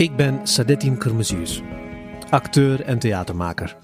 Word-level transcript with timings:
Ik 0.00 0.16
ben 0.16 0.40
Sadettin 0.44 0.96
Kırmızıyüz, 0.96 1.60
acteur 2.30 2.80
en 2.80 2.98
theatermaker. 2.98 3.76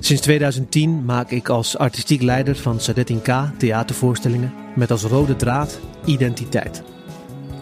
Sinds 0.00 0.22
2010 0.22 1.04
maak 1.04 1.30
ik 1.30 1.48
als 1.48 1.78
artistiek 1.78 2.22
leider 2.22 2.56
van 2.56 2.80
Sadettin 2.80 3.22
K 3.22 3.50
theatervoorstellingen 3.58 4.52
met 4.74 4.90
als 4.90 5.02
rode 5.02 5.36
draad 5.36 5.80
identiteit. 6.04 6.82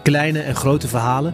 Kleine 0.03 0.39
en 0.39 0.55
grote 0.55 0.87
verhalen, 0.87 1.33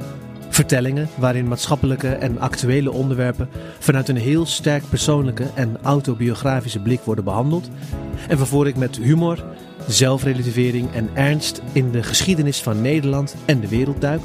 vertellingen 0.50 1.10
waarin 1.18 1.48
maatschappelijke 1.48 2.10
en 2.10 2.40
actuele 2.40 2.92
onderwerpen 2.92 3.50
vanuit 3.80 4.10
een 4.10 4.18
heel 4.18 4.46
sterk 4.46 4.84
persoonlijke 4.90 5.46
en 5.56 5.78
autobiografische 5.82 6.80
blik 6.80 7.02
worden 7.02 7.24
behandeld 7.24 7.70
en 8.28 8.38
waarvoor 8.38 8.68
ik 8.68 8.76
met 8.76 8.98
humor, 8.98 9.44
zelfrelativering 9.88 10.94
en 10.94 11.10
ernst 11.14 11.62
in 11.72 11.92
de 11.92 12.04
geschiedenis 12.04 12.62
van 12.62 12.82
Nederland 12.82 13.36
en 13.46 13.60
de 13.60 13.68
wereld 13.68 14.02
duik, 14.02 14.24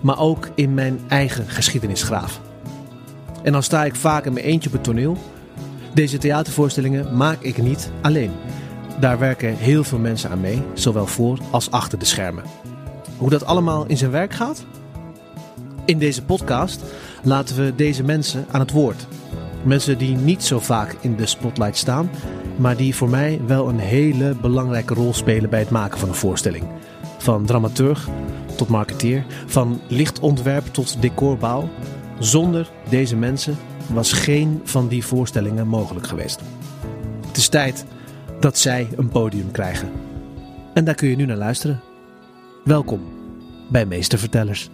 maar 0.00 0.18
ook 0.18 0.48
in 0.54 0.74
mijn 0.74 1.00
eigen 1.08 1.48
geschiedenis 1.48 2.02
graaf. 2.02 2.40
En 3.42 3.52
dan 3.52 3.62
sta 3.62 3.84
ik 3.84 3.94
vaak 3.94 4.24
in 4.24 4.32
mijn 4.32 4.44
eentje 4.44 4.68
op 4.68 4.74
het 4.74 4.84
toneel. 4.84 5.16
Deze 5.94 6.18
theatervoorstellingen 6.18 7.16
maak 7.16 7.40
ik 7.40 7.58
niet 7.58 7.90
alleen. 8.02 8.30
Daar 9.00 9.18
werken 9.18 9.56
heel 9.56 9.84
veel 9.84 9.98
mensen 9.98 10.30
aan 10.30 10.40
mee, 10.40 10.62
zowel 10.74 11.06
voor 11.06 11.38
als 11.50 11.70
achter 11.70 11.98
de 11.98 12.04
schermen. 12.04 12.44
Hoe 13.16 13.30
dat 13.30 13.46
allemaal 13.46 13.86
in 13.86 13.96
zijn 13.96 14.10
werk 14.10 14.32
gaat? 14.32 14.64
In 15.84 15.98
deze 15.98 16.24
podcast 16.24 16.82
laten 17.22 17.56
we 17.56 17.72
deze 17.76 18.02
mensen 18.02 18.46
aan 18.50 18.60
het 18.60 18.70
woord. 18.70 19.06
Mensen 19.62 19.98
die 19.98 20.16
niet 20.16 20.44
zo 20.44 20.60
vaak 20.60 20.96
in 21.00 21.16
de 21.16 21.26
spotlight 21.26 21.76
staan, 21.76 22.10
maar 22.56 22.76
die 22.76 22.94
voor 22.94 23.08
mij 23.08 23.40
wel 23.46 23.68
een 23.68 23.78
hele 23.78 24.34
belangrijke 24.40 24.94
rol 24.94 25.14
spelen 25.14 25.50
bij 25.50 25.58
het 25.58 25.70
maken 25.70 25.98
van 25.98 26.08
een 26.08 26.14
voorstelling. 26.14 26.64
Van 27.26 27.46
dramaturg 27.46 28.08
tot 28.56 28.68
marketeer, 28.68 29.24
van 29.46 29.80
lichtontwerp 29.88 30.66
tot 30.66 31.02
decorbouw. 31.02 31.68
Zonder 32.18 32.70
deze 32.88 33.16
mensen 33.16 33.56
was 33.86 34.12
geen 34.12 34.60
van 34.64 34.88
die 34.88 35.04
voorstellingen 35.04 35.66
mogelijk 35.66 36.06
geweest. 36.06 36.40
Het 37.26 37.36
is 37.36 37.48
tijd 37.48 37.84
dat 38.40 38.58
zij 38.58 38.88
een 38.96 39.08
podium 39.08 39.50
krijgen. 39.50 39.92
En 40.74 40.84
daar 40.84 40.94
kun 40.94 41.08
je 41.08 41.16
nu 41.16 41.24
naar 41.24 41.36
luisteren. 41.36 41.80
Welkom 42.64 43.00
bij 43.70 43.86
Meestervertellers. 43.86 44.70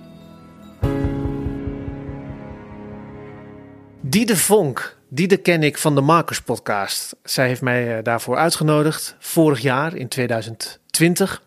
Diede 4.00 4.36
Vonk, 4.36 4.98
Diede 5.08 5.36
ken 5.36 5.62
ik 5.62 5.78
van 5.78 5.94
de 5.94 6.00
Markers 6.00 6.42
podcast. 6.42 7.16
Zij 7.22 7.46
heeft 7.46 7.62
mij 7.62 7.96
eh, 7.96 8.04
daarvoor 8.04 8.36
uitgenodigd 8.36 9.16
vorig 9.18 9.60
jaar 9.60 9.96
in 9.96 10.08
2020. 10.08 11.42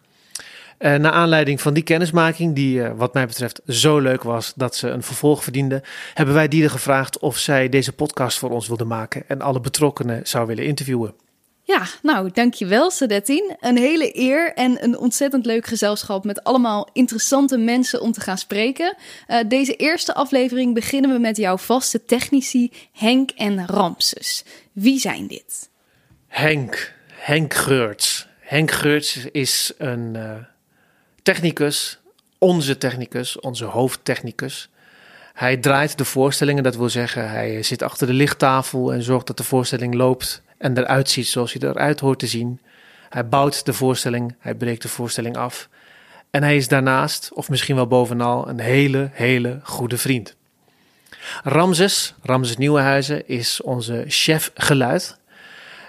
Uh, 0.79 0.95
naar 0.95 1.11
aanleiding 1.11 1.61
van 1.61 1.73
die 1.73 1.83
kennismaking, 1.83 2.55
die 2.55 2.79
uh, 2.79 2.91
wat 2.95 3.13
mij 3.13 3.27
betreft 3.27 3.61
zo 3.67 3.99
leuk 3.99 4.23
was 4.23 4.53
dat 4.55 4.75
ze 4.75 4.89
een 4.89 5.03
vervolg 5.03 5.43
verdiende, 5.43 5.83
hebben 6.13 6.35
wij 6.35 6.47
Diede 6.47 6.69
gevraagd 6.69 7.19
of 7.19 7.37
zij 7.37 7.69
deze 7.69 7.93
podcast 7.93 8.37
voor 8.37 8.49
ons 8.49 8.67
wilde 8.67 8.85
maken 8.85 9.23
en 9.27 9.41
alle 9.41 9.59
betrokkenen 9.59 10.27
zou 10.27 10.47
willen 10.47 10.65
interviewen. 10.65 11.13
Ja, 11.67 11.85
nou, 12.01 12.31
dankjewel 12.33 12.91
Sadettin. 12.91 13.55
Een 13.59 13.77
hele 13.77 14.19
eer 14.19 14.53
en 14.53 14.83
een 14.83 14.97
ontzettend 14.97 15.45
leuk 15.45 15.65
gezelschap 15.65 16.23
met 16.23 16.43
allemaal 16.43 16.89
interessante 16.93 17.57
mensen 17.57 18.01
om 18.01 18.11
te 18.11 18.21
gaan 18.21 18.37
spreken. 18.37 18.95
Uh, 19.27 19.39
deze 19.47 19.75
eerste 19.75 20.13
aflevering 20.13 20.73
beginnen 20.73 21.11
we 21.11 21.19
met 21.19 21.37
jouw 21.37 21.57
vaste 21.57 22.05
technici 22.05 22.71
Henk 22.91 23.31
en 23.31 23.67
Ramses. 23.67 24.45
Wie 24.71 24.99
zijn 24.99 25.27
dit? 25.27 25.69
Henk, 26.27 26.93
Henk 27.07 27.53
Geurts. 27.53 28.27
Henk 28.39 28.71
Geurts 28.71 29.25
is 29.31 29.73
een 29.77 30.13
uh, 30.15 30.35
technicus, 31.25 31.99
onze 32.37 32.77
technicus, 32.77 33.39
onze 33.39 33.65
hoofdtechnicus. 33.65 34.69
Hij 35.33 35.57
draait 35.57 35.97
de 35.97 36.05
voorstellingen, 36.05 36.63
dat 36.63 36.75
wil 36.75 36.89
zeggen, 36.89 37.29
hij 37.29 37.63
zit 37.63 37.81
achter 37.81 38.07
de 38.07 38.13
lichttafel 38.13 38.93
en 38.93 39.03
zorgt 39.03 39.27
dat 39.27 39.37
de 39.37 39.43
voorstelling 39.43 39.93
loopt 39.93 40.41
en 40.57 40.77
eruit 40.77 41.09
ziet 41.09 41.27
zoals 41.27 41.53
hij 41.53 41.69
eruit 41.69 41.99
hoort 41.99 42.19
te 42.19 42.27
zien. 42.27 42.59
Hij 43.09 43.27
bouwt 43.27 43.65
de 43.65 43.73
voorstelling, 43.73 44.35
hij 44.39 44.55
breekt 44.55 44.81
de 44.81 44.87
voorstelling 44.87 45.37
af. 45.37 45.69
En 46.29 46.43
hij 46.43 46.55
is 46.55 46.67
daarnaast, 46.67 47.31
of 47.33 47.49
misschien 47.49 47.75
wel 47.75 47.87
bovenal, 47.87 48.49
een 48.49 48.59
hele, 48.59 49.09
hele 49.11 49.59
goede 49.63 49.97
vriend. 49.97 50.35
Ramses, 51.43 52.13
Ramses 52.23 52.57
Nieuwenhuizen, 52.57 53.27
is 53.27 53.61
onze 53.61 54.05
chef 54.07 54.51
geluid. 54.53 55.17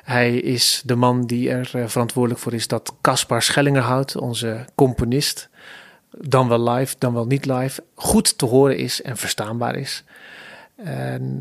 Hij 0.06 0.36
is 0.36 0.82
de 0.84 0.94
man 0.94 1.26
die 1.26 1.50
er 1.50 1.88
verantwoordelijk 1.88 2.40
voor 2.40 2.52
is 2.52 2.68
dat 2.68 2.94
Caspar 3.00 3.42
Schellingerhout, 3.42 4.16
onze 4.16 4.64
componist, 4.74 5.48
dan 6.10 6.48
wel 6.48 6.70
live, 6.70 6.94
dan 6.98 7.12
wel 7.12 7.26
niet 7.26 7.46
live, 7.46 7.82
goed 7.94 8.38
te 8.38 8.44
horen 8.44 8.76
is 8.76 9.02
en 9.02 9.16
verstaanbaar 9.16 9.76
is. 9.76 10.04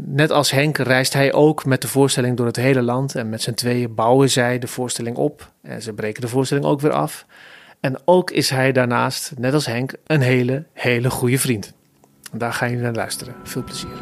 Net 0.06 0.32
als 0.32 0.52
Henk 0.52 0.78
reist 0.78 1.14
hij 1.14 1.34
ook 1.34 1.66
met 1.66 1.82
de 1.82 1.88
voorstelling 1.88 2.38
door 2.38 2.46
het 2.46 2.56
hele 2.56 2.82
land. 2.82 3.16
En 3.16 3.30
met 3.30 3.42
z'n 3.42 3.54
tweeën 3.54 3.96
bouwen 3.96 4.30
zij 4.30 4.60
de 4.60 4.68
voorstelling 4.68 5.18
op. 5.18 5.52
En 5.62 5.82
ze 5.82 5.94
breken 5.94 6.22
de 6.22 6.28
voorstelling 6.28 6.66
ook 6.66 6.82
weer 6.82 6.92
af. 6.92 7.26
En 7.80 8.02
ook 8.06 8.32
is 8.32 8.50
hij 8.50 8.72
daarnaast, 8.72 9.34
net 9.38 9.54
als 9.54 9.66
Henk, 9.66 9.94
een 10.06 10.22
hele, 10.22 10.64
hele 10.74 11.10
goede 11.10 11.40
vriend. 11.40 11.74
Daar 12.32 12.54
ga 12.54 12.66
je 12.66 12.78
naar 12.78 12.94
luisteren. 12.94 13.36
Veel 13.44 13.64
plezier. 13.64 13.98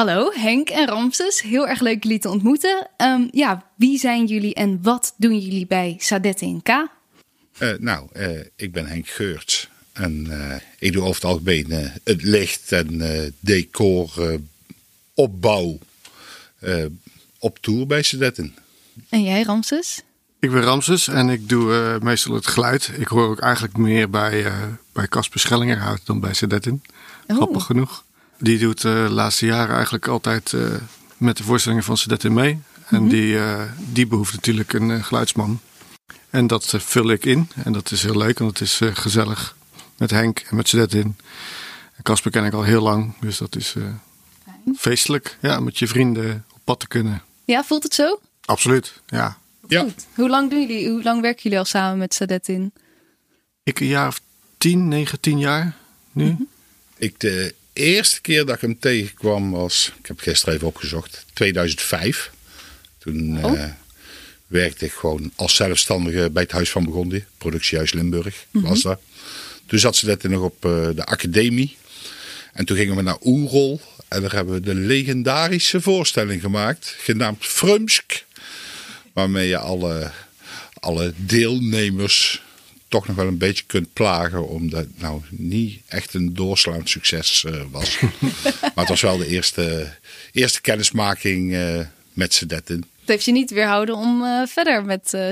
Hallo 0.00 0.30
Henk 0.34 0.68
en 0.68 0.86
Ramses, 0.86 1.42
heel 1.42 1.68
erg 1.68 1.80
leuk 1.80 2.02
jullie 2.02 2.18
te 2.18 2.28
ontmoeten. 2.28 2.88
Um, 2.96 3.28
ja, 3.32 3.70
wie 3.74 3.98
zijn 3.98 4.26
jullie 4.26 4.54
en 4.54 4.82
wat 4.82 5.14
doen 5.16 5.38
jullie 5.38 5.66
bij 5.66 5.96
Sadette 5.98 6.44
in 6.44 6.62
K? 6.62 6.68
Uh, 6.68 6.88
nou, 7.78 8.08
uh, 8.16 8.40
ik 8.56 8.72
ben 8.72 8.86
Henk 8.86 9.08
Geurts. 9.08 9.68
En 9.92 10.26
uh, 10.28 10.54
ik 10.78 10.92
doe 10.92 11.02
over 11.02 11.14
het 11.14 11.24
algemeen 11.24 11.66
uh, 11.68 11.90
het 12.04 12.22
licht 12.22 12.72
en 12.72 12.94
uh, 12.94 13.30
decor, 13.40 14.38
opbouw 15.14 15.78
op 17.38 17.58
tour 17.58 17.86
bij 17.86 18.02
Sedetten. 18.02 18.54
En 19.08 19.22
jij 19.22 19.42
Ramses? 19.42 20.02
Ik 20.38 20.50
ben 20.50 20.62
Ramses 20.62 21.08
en 21.08 21.28
ik 21.28 21.48
doe 21.48 21.98
meestal 22.02 22.34
het 22.34 22.46
geluid. 22.46 22.90
Ik 22.96 23.08
hoor 23.08 23.28
ook 23.28 23.40
eigenlijk 23.40 23.76
meer 23.76 24.10
bij, 24.10 24.52
bij 24.92 25.08
Casper 25.08 25.40
Schellingerhout 25.40 26.00
dan 26.04 26.20
bij 26.20 26.34
Sedetten. 26.34 26.82
Oh. 27.26 27.36
Grappig 27.36 27.64
genoeg. 27.64 28.04
Die 28.40 28.58
doet 28.58 28.80
de 28.80 29.06
laatste 29.10 29.46
jaren 29.46 29.74
eigenlijk 29.74 30.08
altijd 30.08 30.54
met 31.16 31.36
de 31.36 31.42
voorstellingen 31.42 31.84
van 31.84 31.96
Sedetten 31.96 32.32
mee. 32.32 32.50
En 32.50 32.62
mm 32.90 32.98
-hmm. 32.98 33.08
die, 33.08 33.38
die 33.92 34.06
behoeft 34.06 34.32
natuurlijk 34.34 34.72
een 34.72 35.04
geluidsman. 35.04 35.60
En 36.30 36.46
dat 36.46 36.74
vul 36.78 37.10
ik 37.10 37.24
in. 37.24 37.48
En 37.64 37.72
dat 37.72 37.90
is 37.90 38.02
heel 38.02 38.16
leuk, 38.16 38.38
want 38.38 38.58
het 38.58 38.68
is 38.68 38.80
gezellig 38.92 39.56
met 40.00 40.10
Henk 40.10 40.38
en 40.38 40.56
met 40.56 40.68
Sedetin. 40.68 41.16
En 41.96 42.02
Casper 42.02 42.30
ken 42.30 42.44
ik 42.44 42.52
al 42.52 42.62
heel 42.62 42.82
lang, 42.82 43.14
dus 43.20 43.38
dat 43.38 43.56
is 43.56 43.74
uh, 43.74 43.84
feestelijk. 44.76 45.38
Ja, 45.40 45.60
met 45.60 45.78
je 45.78 45.86
vrienden 45.86 46.44
op 46.52 46.60
pad 46.64 46.80
te 46.80 46.88
kunnen. 46.88 47.22
Ja, 47.44 47.64
voelt 47.64 47.82
het 47.82 47.94
zo? 47.94 48.20
Absoluut, 48.44 49.00
ja. 49.06 49.38
ja. 49.68 49.82
Goed. 49.82 50.06
Hoe 50.14 50.28
lang 50.28 50.50
doen 50.50 50.60
jullie, 50.60 50.90
hoe 50.90 51.02
lang 51.02 51.20
werken 51.20 51.42
jullie 51.42 51.58
al 51.58 51.64
samen 51.64 51.98
met 51.98 52.14
Sedetin? 52.14 52.72
Ik 53.62 53.80
een 53.80 53.86
jaar 53.86 54.08
of 54.08 54.20
tien, 54.58 54.88
negen, 54.88 55.20
tien 55.20 55.38
jaar 55.38 55.76
nu. 56.12 56.24
Mm 56.24 56.36
-hmm. 56.36 56.48
Ik 56.96 57.20
de 57.20 57.54
eerste 57.80 58.20
keer 58.20 58.46
dat 58.46 58.54
ik 58.54 58.60
hem 58.60 58.78
tegenkwam 58.78 59.50
was, 59.50 59.92
ik 59.98 60.06
heb 60.06 60.20
gisteren 60.20 60.54
even 60.54 60.66
opgezocht, 60.66 61.24
2005. 61.32 62.30
Toen 62.98 63.44
oh. 63.44 63.52
uh, 63.52 63.64
werkte 64.46 64.84
ik 64.84 64.92
gewoon 64.92 65.32
als 65.34 65.54
zelfstandige 65.54 66.30
bij 66.30 66.42
het 66.42 66.52
Huis 66.52 66.70
van 66.70 66.84
Burgondië, 66.84 67.24
productiehuis 67.38 67.92
Limburg 67.92 68.46
mm 68.50 68.60
-hmm. 68.60 68.70
was 68.70 68.82
dat. 68.82 69.00
Toen 69.66 69.78
zat 69.78 69.96
ze 69.96 70.06
net 70.06 70.22
nog 70.22 70.42
op 70.42 70.64
uh, 70.64 70.88
de 70.94 71.04
academie. 71.04 71.76
En 72.52 72.64
toen 72.64 72.76
gingen 72.76 72.96
we 72.96 73.02
naar 73.02 73.18
Oerol. 73.24 73.80
En 74.08 74.20
daar 74.20 74.32
hebben 74.32 74.54
we 74.54 74.60
de 74.60 74.74
legendarische 74.74 75.80
voorstelling 75.80 76.40
gemaakt. 76.40 76.94
Genaamd 76.98 77.46
Frumsk. 77.46 78.24
Waarmee 79.12 79.48
je 79.48 79.58
alle, 79.58 80.10
alle 80.74 81.12
deelnemers 81.16 82.42
toch 82.90 83.06
nog 83.06 83.16
wel 83.16 83.26
een 83.26 83.38
beetje 83.38 83.64
kunt 83.66 83.92
plagen. 83.92 84.48
Omdat 84.48 84.80
het 84.80 85.00
nou 85.00 85.22
niet 85.30 85.80
echt 85.88 86.14
een 86.14 86.34
doorslaand 86.34 86.88
succes 86.88 87.44
uh, 87.46 87.62
was. 87.70 88.00
maar 88.60 88.72
het 88.74 88.88
was 88.88 89.00
wel 89.00 89.16
de 89.16 89.26
eerste, 89.26 89.92
eerste 90.32 90.60
kennismaking 90.60 91.52
uh, 91.52 91.80
met 92.12 92.34
Sedetten. 92.34 92.76
Het 92.76 93.08
heeft 93.08 93.24
je 93.24 93.32
niet 93.32 93.50
weerhouden 93.50 93.94
om 93.96 94.22
uh, 94.22 94.46
verder 94.46 94.84
met 94.84 95.12
uh, 95.14 95.30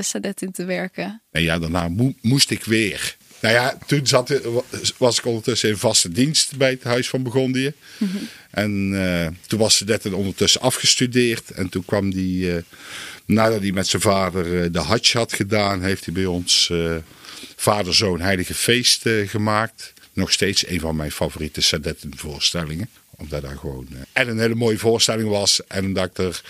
te 0.51 0.65
werken? 0.65 1.21
En 1.31 1.41
ja, 1.41 1.59
daarna 1.59 1.87
mo 1.87 2.13
moest 2.21 2.51
ik 2.51 2.63
weer. 2.63 3.17
Nou 3.41 3.53
ja, 3.53 3.77
toen 3.87 4.07
zat, 4.07 4.41
was 4.97 5.17
ik 5.17 5.25
ondertussen 5.25 5.69
in 5.69 5.77
vaste 5.77 6.09
dienst 6.11 6.57
bij 6.57 6.69
het 6.69 6.83
Huis 6.83 7.09
van 7.09 7.23
Burgondië. 7.23 7.73
Mm 7.97 8.09
-hmm. 8.11 8.27
En 8.51 9.37
toen 9.47 9.59
was 9.59 9.75
Sedetten 9.75 10.13
ondertussen 10.13 10.61
afgestudeerd. 10.61 11.51
En 11.51 11.69
toen 11.69 11.85
kwam 11.85 12.11
uh, 12.13 12.55
nadat 13.29 13.61
hij 13.61 13.71
met 13.71 13.87
zijn 13.87 14.01
vader 14.01 14.45
uh, 14.45 14.65
de 14.71 14.79
Hajj 14.79 15.11
had 15.11 15.33
gedaan, 15.33 15.81
heeft 15.81 16.05
hij 16.05 16.13
bij 16.13 16.25
ons 16.25 16.71
vader-zoon 17.55 18.21
Heilige 18.21 18.53
Feest 18.53 19.05
gemaakt. 19.25 19.93
Nog 20.13 20.31
steeds 20.31 20.67
een 20.67 20.79
van 20.79 20.95
mijn 20.95 21.11
favoriete 21.11 21.61
Sedetten 21.61 22.11
voorstellingen. 22.15 22.89
Omdat 23.09 23.41
dat 23.41 23.57
gewoon 23.57 23.87
en 24.13 24.27
een 24.27 24.39
hele 24.39 24.55
mooie 24.55 24.77
voorstelling 24.77 25.29
was. 25.29 25.67
En 25.67 25.85
omdat 25.85 26.05
ik 26.05 26.17
er 26.17 26.41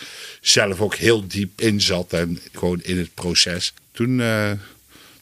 zelf 0.42 0.82
ook 0.82 0.96
heel 0.96 1.28
diep 1.28 1.62
in 1.62 1.82
zat 1.82 2.14
en 2.14 2.40
gewoon 2.54 2.82
in 2.82 2.98
het 2.98 3.14
proces. 3.14 3.74
Toen 3.92 4.16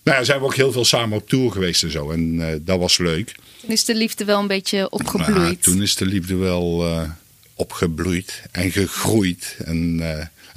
Nou 0.08 0.20
ja, 0.20 0.24
zijn 0.24 0.40
we 0.40 0.46
ook 0.46 0.56
heel 0.56 0.72
veel 0.72 0.86
samen 0.86 1.18
op 1.18 1.30
tour 1.30 1.52
geweest 1.52 1.84
en 1.84 1.92
zo. 1.92 2.12
En 2.12 2.34
uh, 2.34 2.48
dat 2.60 2.80
was 2.80 2.98
leuk. 2.98 3.36
Toen 3.62 3.72
is 3.72 3.86
de 3.86 3.96
liefde 3.96 4.26
wel 4.26 4.40
een 4.40 4.48
beetje 4.48 4.90
opgebloeid. 4.90 5.38
Nou, 5.38 5.58
toen 5.58 5.82
is 5.82 5.96
de 5.96 6.06
liefde 6.06 6.36
wel 6.36 6.88
uh, 6.88 7.10
opgebloeid 7.54 8.42
en 8.52 8.72
gegroeid. 8.72 9.56
En 9.66 10.00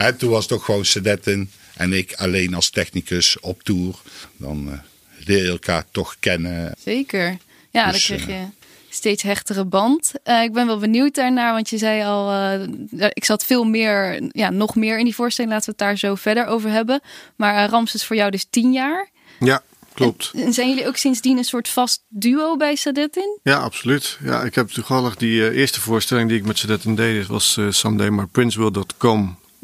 uh, 0.01 0.07
toen 0.07 0.31
was 0.31 0.41
het 0.41 0.49
toch 0.49 0.65
gewoon 0.65 0.85
Sedetten 0.85 1.51
en 1.75 1.93
ik 1.93 2.15
alleen 2.15 2.55
als 2.55 2.71
technicus 2.71 3.41
op 3.41 3.63
tour. 3.63 3.95
Dan 4.37 4.81
leer 5.25 5.43
je 5.43 5.51
elkaar 5.51 5.85
toch 5.91 6.17
kennen. 6.21 6.75
Zeker. 6.85 7.37
Ja, 7.71 7.91
dus, 7.91 8.07
dan 8.07 8.17
kreeg 8.17 8.29
je 8.29 8.47
steeds 8.89 9.23
hechtere 9.23 9.65
band. 9.65 10.13
Uh, 10.25 10.43
ik 10.43 10.53
ben 10.53 10.67
wel 10.67 10.79
benieuwd 10.79 11.15
daarnaar, 11.15 11.53
want 11.53 11.71
je 11.71 11.79
zei 11.79 12.05
al, 12.05 12.33
uh, 12.33 13.07
ik 13.13 13.25
zat 13.25 13.45
veel 13.45 13.65
meer, 13.65 14.23
ja, 14.33 14.51
nog 14.51 14.75
meer 14.75 14.99
in 14.99 15.05
die 15.05 15.15
voorstelling. 15.15 15.53
Laten 15.53 15.67
we 15.67 15.77
het 15.79 15.89
daar 15.89 15.99
zo 15.99 16.15
verder 16.15 16.47
over 16.47 16.71
hebben. 16.71 17.01
Maar 17.37 17.65
uh, 17.65 17.71
Rams 17.71 17.95
is 17.95 18.05
voor 18.05 18.17
jou 18.17 18.31
dus 18.31 18.47
tien 18.51 18.73
jaar. 18.73 19.09
Ja, 19.41 19.63
klopt. 19.95 20.31
En, 20.35 20.53
zijn 20.53 20.69
jullie 20.69 20.87
ook 20.87 20.97
sindsdien 20.97 21.39
een 21.39 21.45
soort 21.45 21.69
vast 21.69 22.03
duo 22.09 22.57
bij 22.57 22.75
Sadetin? 22.75 23.39
Ja, 23.43 23.59
absoluut. 23.59 24.19
Ja, 24.25 24.43
ik 24.43 24.55
heb 24.55 24.69
toevallig 24.69 25.17
die 25.17 25.53
eerste 25.53 25.81
voorstelling 25.81 26.29
die 26.29 26.39
ik 26.39 26.45
met 26.45 26.59
Sadetin 26.59 26.95
deed, 26.95 27.27
was 27.27 27.57
uh, 27.57 27.71
Someday 27.71 28.09
My 28.09 28.27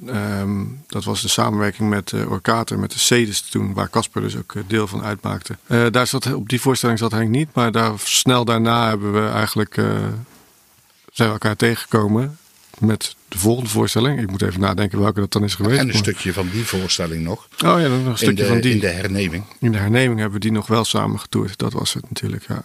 Ehm, 0.07 0.65
dat 0.87 1.05
was 1.05 1.23
de 1.23 1.29
samenwerking 1.29 1.89
met 1.89 2.13
uh, 2.13 2.31
Orkater, 2.31 2.79
met 2.79 2.93
de 2.93 2.99
Cedes 2.99 3.41
toen, 3.41 3.75
waar 3.75 3.91
Casper 3.91 4.23
dus 4.23 4.37
ook 4.37 4.55
eh, 4.55 4.63
deel 4.67 4.87
van 4.87 5.03
uitmaakte. 5.03 5.57
Uh, 5.67 5.87
daar 5.91 6.07
zat, 6.07 6.35
op 6.35 6.49
die 6.49 6.61
voorstelling 6.61 6.99
zat 6.99 7.13
Henk 7.13 7.29
niet, 7.29 7.49
maar 7.55 7.73
daar, 7.73 7.93
snel 7.99 8.45
daarna 8.45 8.89
hebben 8.89 9.13
we 9.13 9.29
eigenlijk, 9.29 9.75
zijn 9.75 11.29
we 11.29 11.35
elkaar 11.35 11.57
tegengekomen 11.57 12.39
met 12.79 13.17
de 13.29 13.39
volgende 13.39 13.71
voorstelling. 13.71 14.21
Ik 14.21 14.31
moet 14.31 14.43
even 14.43 14.61
nadenken 14.61 15.01
welke 15.01 15.21
dat 15.21 15.33
dan 15.33 15.45
is 15.45 15.55
geweest. 15.55 15.81
En 15.81 15.89
een 15.89 15.95
stukje 15.95 16.33
van 16.33 16.49
die 16.53 16.65
voorstelling 16.65 17.25
nog. 17.25 17.49
Oh 17.65 17.81
ja, 17.81 17.89
nog 17.89 18.07
een 18.07 18.17
stukje 18.17 18.43
de, 18.43 18.47
van 18.47 18.61
die. 18.61 18.73
In 18.73 18.81
de 18.81 18.89
herneming. 18.89 19.45
In 19.61 19.73
de 19.73 19.79
herneming 19.79 20.19
hebben 20.19 20.39
we 20.39 20.45
die 20.45 20.53
nog 20.53 20.67
wel 20.67 20.85
samen 20.85 21.21
getoerd. 21.21 21.59
Dat 21.59 21.73
was 21.73 21.95
het 21.95 22.09
natuurlijk, 22.09 22.47
ja. 22.49 22.65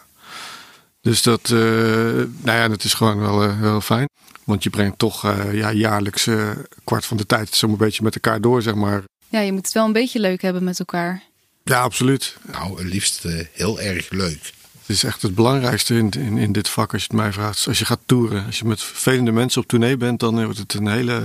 Dus 1.02 1.22
dat, 1.22 1.50
nou 1.50 2.30
ja, 2.44 2.68
dat 2.68 2.84
is 2.84 2.94
gewoon 2.94 3.20
wel, 3.20 3.60
wel 3.60 3.82
fijn. 3.82 4.08
Want 4.44 4.64
je 4.64 4.70
brengt 4.70 4.98
toch 4.98 5.26
uh, 5.26 5.54
ja, 5.54 5.72
jaarlijks 5.72 6.26
uh, 6.26 6.50
kwart 6.84 7.06
van 7.06 7.18
de 7.18 7.26
tijd 7.26 7.56
zo'n 7.56 7.78
beetje 7.78 8.04
met 8.04 8.16
elkaar 8.16 8.42
door, 8.42 8.62
zeg 8.62 8.76
maar. 8.76 9.04
Ja, 9.30 9.40
je 9.40 9.52
moet 9.52 9.66
het 9.66 9.74
wel 9.74 9.86
een 9.86 9.94
beetje 9.94 10.20
leuk 10.20 10.42
hebben 10.42 10.64
met 10.64 10.80
elkaar. 10.80 11.24
Ja, 11.64 11.82
absoluut. 11.82 12.38
Nou, 12.52 12.78
het 12.78 12.94
liefst 12.94 13.26
uh, 13.26 13.40
heel 13.52 13.82
erg 13.82 14.10
leuk. 14.10 14.54
Het 14.80 14.90
is 14.90 15.04
echt 15.04 15.22
het 15.22 15.36
belangrijkste 15.36 15.96
in, 15.98 16.10
in, 16.10 16.38
in, 16.38 16.52
dit 16.52 16.70
vak, 16.70 16.94
als 16.94 17.02
je 17.02 17.08
het 17.08 17.18
mij 17.18 17.34
vraagt. 17.34 17.68
Als 17.68 17.80
je 17.80 17.86
gaat 17.86 18.00
toeren, 18.06 18.46
als 18.46 18.60
je 18.60 18.66
met 18.66 18.84
vervelende 18.84 19.32
mensen 19.32 19.62
op 19.62 19.68
tournee 19.68 19.98
bent, 19.98 20.20
dan 20.20 20.44
wordt 20.44 20.58
het 20.58 20.74
een 20.74 20.88
hele 20.88 21.22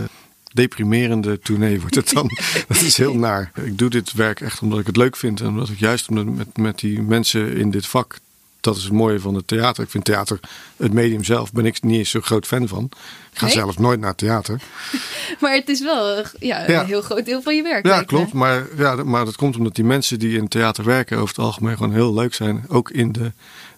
deprimerende 0.53 1.39
tournee. 1.39 1.81
Wordt 1.81 1.95
het 1.95 2.11
dan. 2.11 2.31
dat 2.69 2.81
is 2.81 2.97
heel 2.97 3.15
naar. 3.15 3.51
Ik 3.65 3.79
doe 3.79 3.91
dit 3.91 4.13
werk 4.13 4.41
echt 4.41 4.61
omdat 4.61 4.79
ik 4.79 4.87
het 4.87 4.97
leuk 4.97 5.17
vind. 5.17 5.41
En 5.41 5.47
omdat 5.47 5.69
ik 5.69 5.79
juist 5.79 6.11
met, 6.11 6.57
met 6.57 6.79
die 6.79 7.03
mensen 7.03 7.57
in 7.57 7.71
dit 7.71 7.87
vak 7.87 8.19
dat 8.67 8.77
is 8.77 8.85
het 8.85 8.93
mooie 8.93 9.21
van 9.21 9.35
het 9.35 9.47
theater. 9.47 9.85
Ik 9.85 9.91
vind 9.91 10.05
theater, 10.05 10.41
het 10.77 10.93
medium 10.93 11.25
zelf, 11.25 11.53
ben 11.53 11.67
ik 11.67 11.83
niet 11.83 11.99
eens 11.99 12.11
zo 12.11 12.21
groot 12.21 12.47
fan 12.47 12.69
van. 12.69 12.91
Ik 13.33 13.39
ga 13.39 13.49
zelf 13.49 13.79
nooit 13.79 14.01
naar 14.01 14.15
theater. 14.15 14.61
maar 15.41 15.55
het 15.55 15.69
is 15.69 15.81
wel 15.81 16.25
ja, 16.39 16.69
een 16.69 16.87
heel 16.87 17.03
groot 17.03 17.25
deel 17.25 17.43
van 17.43 17.57
je 17.57 17.63
werk. 17.63 17.87
Ja, 17.87 18.03
klopt. 18.03 18.33
Maar, 18.33 18.67
ja, 18.77 18.95
maar 18.95 19.25
dat 19.25 19.37
komt 19.37 19.57
omdat 19.57 19.75
die 19.75 19.85
mensen 19.85 20.19
die 20.19 20.39
in 20.39 20.49
theater 20.49 20.85
werken 20.85 21.17
over 21.17 21.29
het 21.29 21.45
algemeen 21.45 21.77
gewoon 21.77 21.93
heel 21.93 22.15
leuk 22.15 22.35
zijn. 22.35 22.65
Ook 22.69 22.91
in 22.91 23.13
de, 23.13 23.33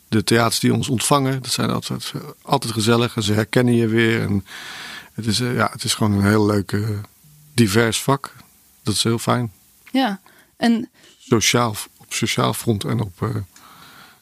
de 0.09 0.25
theaters 0.25 0.61
die 0.61 0.73
ons 0.73 0.89
ontvangen. 0.89 1.43
Dat 1.43 1.53
zijn 1.53 1.71
altijd, 1.71 2.13
altijd 2.43 2.73
gezellig 2.73 3.17
en 3.17 3.23
ze 3.23 3.33
herkennen 3.33 3.75
je 3.75 3.87
weer. 3.87 4.21
En 4.21 4.45
het, 5.15 5.27
is, 5.27 5.41
eh, 5.41 5.55
ja, 5.55 5.69
het 5.73 5.85
is 5.85 5.95
gewoon 5.95 6.13
een 6.13 6.29
heel 6.29 6.47
leuk, 6.47 6.73
eh, 6.73 6.89
divers 7.55 8.03
vak. 8.03 8.35
Dat 8.83 8.95
is 8.95 9.03
heel 9.03 9.19
fijn. 9.19 9.53
Ja, 9.91 10.21
en... 10.57 10.89
Sociaal, 11.19 11.75
op 11.97 12.13
sociaal 12.13 12.55
front 12.55 12.85
en 12.85 13.01
op... 13.01 13.21
Uh, 13.23 13.29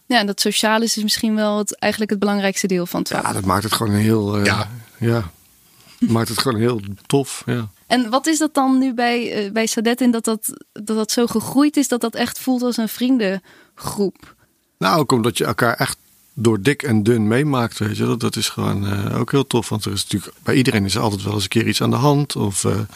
ja, 0.07 0.25
dat 0.25 0.41
sociaal 0.41 0.83
is 0.83 0.93
dus 0.93 1.03
misschien 1.03 1.35
wel 1.35 1.59
het, 1.59 1.79
eigenlijk 1.79 2.11
het 2.11 2.21
belangrijkste 2.21 2.67
deel 2.67 2.87
van 2.87 3.01
het 3.01 3.09
vak. 3.09 3.23
Ja, 3.23 3.33
dat 3.33 3.45
maakt 3.45 3.65
het 3.65 3.73
gewoon 3.73 3.95
heel... 3.95 4.39
Uh, 4.39 4.45
ja. 4.45 4.69
ja. 4.99 5.31
maakt 5.99 6.29
het 6.29 6.39
gewoon 6.39 6.59
heel 6.59 6.81
tof, 7.07 7.43
ja. 7.47 7.69
En 7.87 8.11
wat 8.11 8.27
is 8.27 8.39
dat 8.39 8.55
dan 8.55 8.79
nu 8.79 8.95
bij, 8.95 9.45
uh, 9.45 9.53
bij 9.53 9.67
Sadetin, 9.67 10.11
dat 10.11 10.25
dat, 10.25 10.53
dat 10.73 10.97
dat 10.97 11.11
zo 11.11 11.27
gegroeid 11.27 11.77
is, 11.77 11.89
dat 11.89 12.01
dat 12.01 12.15
echt 12.15 12.39
voelt 12.39 12.63
als 12.63 12.77
een 12.77 12.89
vriendengroep? 12.89 14.35
Nou, 14.79 14.99
ook 14.99 15.13
omdat 15.13 15.39
je 15.39 15.45
elkaar 15.45 15.75
echt 15.75 15.99
door 16.39 16.61
dik 16.61 16.83
en 16.83 17.03
dun 17.03 17.29
meemaakt, 17.29 17.79
weet 17.79 17.97
je. 17.97 18.05
Dat, 18.05 18.21
dat 18.21 18.37
is 18.37 18.49
gewoon 18.49 18.85
uh, 18.93 19.19
ook 19.19 19.31
heel 19.31 19.47
tof. 19.47 19.69
Want 19.69 19.85
er 19.85 19.93
is 19.93 20.03
natuurlijk, 20.03 20.33
bij 20.43 20.55
iedereen 20.55 20.85
is 20.85 20.95
er 20.95 21.01
altijd 21.01 21.23
wel 21.23 21.33
eens 21.33 21.43
een 21.43 21.49
keer 21.49 21.67
iets 21.67 21.83
aan 21.83 21.91
de 21.91 21.97
hand. 21.97 22.37
Of 22.37 22.65
uh, 22.65 22.73
we 22.73 22.87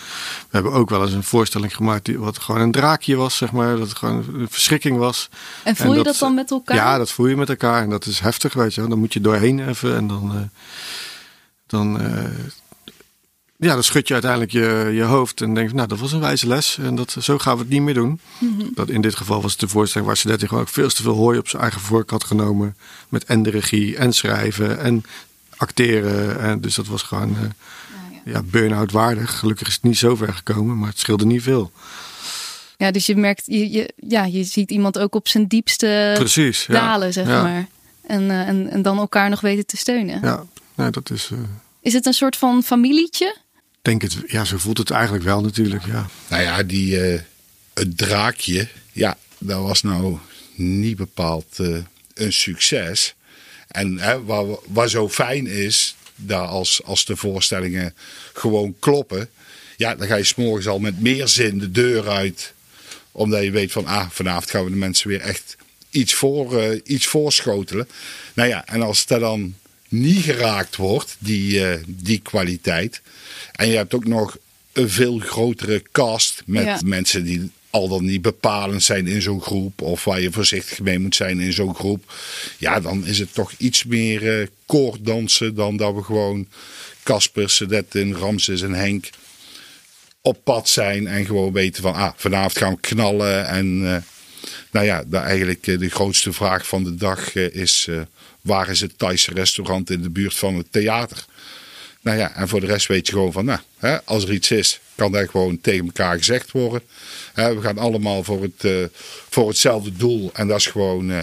hebben 0.51 0.73
ook 0.73 0.91
wel 0.91 1.03
eens 1.03 1.13
een 1.13 1.23
voorstelling 1.23 1.77
gemaakt 1.77 2.05
die 2.05 2.19
wat 2.19 2.39
gewoon 2.39 2.61
een 2.61 2.73
draakje 2.73 3.17
was, 3.17 3.37
zeg 3.37 3.53
maar. 3.53 3.77
Dat 3.77 3.89
het 3.89 3.97
gewoon 3.97 4.25
een 4.35 4.49
verschrikking 4.51 4.97
was. 4.97 5.29
En 5.65 5.77
voel 5.77 5.91
je 5.91 5.97
dat, 5.97 6.05
dat, 6.05 6.19
dan 6.19 6.35
met 6.35 6.51
elkaar? 6.51 6.77
Ja, 6.77 6.99
dat 6.99 7.11
voel 7.11 7.27
je 7.27 7.37
met 7.37 7.49
elkaar. 7.49 7.83
En 7.83 7.91
dat 7.91 8.07
is 8.07 8.21
heftig, 8.21 8.53
weet 8.53 8.75
je. 8.75 8.87
Dan 8.87 8.99
moet 8.99 9.13
je 9.13 9.21
doorheen 9.21 9.69
even 9.69 9.97
en 9.97 10.07
dan... 10.07 10.33
Uh, 10.35 10.41
dan 11.67 12.01
ja, 13.61 13.75
dan 13.75 13.85
schud 13.85 14.07
je 14.07 14.13
uiteindelijk 14.13 14.53
je, 14.53 14.91
je 14.95 15.03
hoofd 15.03 15.41
en 15.41 15.55
denkt, 15.55 15.73
nou, 15.73 15.89
dat 15.89 15.99
was 15.99 16.13
een 16.13 16.21
wijze 16.21 16.47
les. 16.47 16.79
En 16.79 16.95
dat, 16.95 17.17
zo 17.21 17.39
gaan 17.39 17.55
we 17.55 17.61
het 17.61 17.71
niet 17.71 17.83
meer 17.83 17.95
doen. 17.95 18.21
Mhm. 18.39 18.67
dat 18.75 18.89
in 18.89 19.01
dit 19.01 19.15
geval 19.15 19.43
was 19.43 19.51
het 19.51 19.61
de 19.61 19.69
voorstelling 19.69 20.09
waar 20.09 20.19
Sedetti 20.19 20.47
gewoon 20.47 20.63
ook 20.63 20.69
veel 20.69 20.89
te 20.89 21.03
veel 21.03 21.15
hooi 21.15 21.39
op 21.39 21.49
zijn 21.49 21.63
eigen 21.63 21.81
vork 21.81 22.11
had 22.11 22.25
genomen. 22.25 22.77
Met 23.09 23.25
en 23.25 23.43
de 23.43 23.51
regie 23.51 23.97
en 23.97 24.13
schrijven 24.13 24.79
en 24.81 25.05
acteren. 25.57 26.41
En 26.41 26.61
dus 26.61 26.75
dat 26.75 26.87
was 26.87 27.03
gewoon 27.03 27.31
uh, 27.31 27.41
ja, 28.25 28.33
ja 28.33 28.43
burn-out 28.43 28.93
waardig. 28.93 29.39
Gelukkig 29.39 29.69
is 29.69 29.75
het 29.75 29.83
niet 29.83 29.99
zo 29.99 30.17
ver 30.17 30.35
gekomen, 30.35 30.79
maar 30.79 30.89
het 30.89 30.99
scheelde 30.99 31.27
niet 31.27 31.43
veel. 31.43 31.71
Ja, 32.77 32.91
dus 32.91 33.07
je 33.07 33.17
merkt, 33.17 33.43
je, 33.47 33.71
je, 33.71 33.93
ja, 34.09 34.25
je 34.25 34.45
ziet 34.45 34.71
iemand 34.71 34.99
ook 34.99 35.15
op 35.15 35.29
zijn 35.29 35.47
diepste 35.47 36.15
Precies, 36.19 36.67
dalen, 36.69 37.13
zeg 37.13 37.27
maar. 37.27 37.69
En, 38.07 38.23
uh, 38.23 38.49
en, 38.49 38.71
en 38.71 38.83
dan 38.83 38.99
elkaar 38.99 39.31
nog 39.31 39.41
weten 39.41 39.67
te 39.67 39.77
steunen. 39.77 40.21
Ja, 40.23 40.45
nee, 40.75 40.91
dat 40.91 41.11
is... 41.11 41.31
Uh... 41.33 41.39
Is 41.83 41.93
het 41.93 42.07
een 42.07 42.13
soort 42.13 42.37
van 42.37 42.63
familietje? 42.63 43.37
Denk 43.83 44.03
het, 44.03 44.17
ja, 44.27 44.45
zo 44.45 44.59
voelt 44.59 44.79
het 44.79 44.91
eigenlijk 44.91 45.25
wel 45.25 45.41
natuurlijk, 45.41 45.87
ja. 45.87 46.07
Nou 46.29 46.43
ja, 46.43 46.63
die, 46.63 47.13
uh, 47.13 47.21
het 47.75 47.97
draakje, 47.97 48.69
ja, 48.93 49.19
dat 49.39 49.63
was 49.63 49.83
nou 49.83 50.19
niet 50.55 50.97
bepaald 50.97 51.59
uh, 51.61 51.79
een 52.15 52.33
succes. 52.33 53.15
En 53.69 53.99
hè, 53.99 54.25
wat, 54.25 54.63
wat 54.67 54.91
zo 54.91 55.09
fijn 55.09 55.47
is, 55.47 55.97
dat 56.17 56.49
als, 56.49 56.85
als 56.85 57.05
de 57.05 57.17
voorstellingen 57.17 57.95
gewoon 58.33 58.75
kloppen, 58.79 59.29
ja, 59.77 59.95
dan 59.95 60.07
ga 60.07 60.17
je 60.17 60.25
s'morgens 60.25 60.67
al 60.67 60.79
met 60.79 61.01
meer 61.01 61.29
zin 61.29 61.59
de 61.59 61.71
deur 61.71 62.09
uit. 62.09 62.53
Omdat 63.13 63.43
je 63.43 63.51
weet 63.51 63.73
van, 63.73 63.87
ah, 63.87 64.11
vanavond 64.11 64.51
gaan 64.51 64.65
we 64.65 64.71
de 64.71 64.77
mensen 64.77 65.09
weer 65.09 65.21
echt 65.21 65.57
iets, 65.91 66.15
voor, 66.15 66.63
uh, 66.63 66.81
iets 66.85 67.07
voorschotelen. 67.07 67.89
Nou 68.35 68.49
ja, 68.49 68.67
en 68.67 68.83
als 68.83 69.07
dat 69.07 69.21
dan 69.21 69.55
niet 69.89 70.25
geraakt 70.25 70.77
wordt, 70.77 71.17
die, 71.19 71.63
die 71.87 72.21
kwaliteit, 72.21 73.01
en 73.61 73.69
je 73.69 73.77
hebt 73.77 73.95
ook 73.95 74.07
nog 74.07 74.37
een 74.73 74.91
veel 74.91 75.19
grotere 75.19 75.83
cast 75.93 76.43
met 76.47 76.85
mensen 76.85 77.25
die 77.25 77.51
al 77.71 77.89
dan 77.89 78.05
niet 78.05 78.23
bepalend 78.23 78.83
zijn 78.83 79.07
in 79.07 79.23
zo'n 79.23 79.43
groep. 79.43 79.83
Of 79.83 80.05
waar 80.05 80.21
je 80.21 80.33
voorzichtig 80.33 80.81
mee 80.81 80.99
moet 80.99 81.15
zijn 81.15 81.41
in 81.41 81.53
zo'n 81.53 81.75
groep. 81.75 82.13
Ja, 82.59 82.81
dan 82.81 83.07
is 83.07 83.19
het 83.19 83.35
toch 83.35 83.53
iets 83.59 83.85
meer 83.85 84.41
uh, 84.41 84.47
koorddansen 84.67 85.55
dan 85.55 85.77
dat 85.77 85.95
we 85.95 86.03
gewoon 86.03 86.47
Casper, 87.03 87.51
Sedetin, 87.51 88.15
Ramses 88.15 88.63
en 88.63 88.75
Henk 88.75 89.11
op 90.21 90.45
pad 90.45 90.69
zijn. 90.69 91.07
En 91.07 91.25
gewoon 91.25 91.53
weten 91.53 91.83
van, 91.83 91.95
ah, 91.95 92.13
vanavond 92.17 92.59
gaan 92.59 92.73
we 92.73 92.81
knallen. 92.81 93.47
En 93.47 93.67
uh, 93.67 93.97
nou 94.71 94.87
ja, 94.87 95.05
de, 95.07 95.17
eigenlijk 95.17 95.67
uh, 95.67 95.79
de 95.79 95.91
grootste 95.91 96.33
vraag 96.33 96.67
van 96.67 96.85
de 96.85 96.95
dag 96.95 97.35
is, 97.35 97.89
waar 98.41 98.69
is 98.69 98.81
het 98.81 98.99
Thaise 98.99 99.35
restaurant 99.35 99.91
in 99.91 100.03
de 100.03 100.11
buurt 100.11 100.35
van 100.35 100.57
het 100.57 100.73
theater? 100.73 101.25
Nou 102.01 102.19
ja, 102.19 102.35
en 102.35 102.49
voor 102.49 102.61
de 102.61 102.67
rest 102.67 102.87
weet 102.87 103.07
je 103.07 103.13
gewoon 103.13 103.33
van, 103.33 103.45
nou, 103.45 103.61
hè, 103.79 104.05
als 104.05 104.25
er 104.25 104.33
iets 104.33 104.51
is, 104.51 104.81
kan 104.95 105.13
dat 105.13 105.31
gewoon 105.31 105.61
tegen 105.61 105.85
elkaar 105.85 106.17
gezegd 106.17 106.51
worden. 106.51 106.83
Hè, 107.35 107.55
we 107.55 107.61
gaan 107.63 107.79
allemaal 107.79 108.25
voor, 108.25 108.43
het, 108.43 108.65
uh, 108.65 108.85
voor 109.29 109.49
hetzelfde 109.49 109.93
doel. 109.93 110.31
En 110.33 110.49
dat 110.49 110.59
is 110.59 110.67
gewoon 110.67 111.11
uh, 111.11 111.19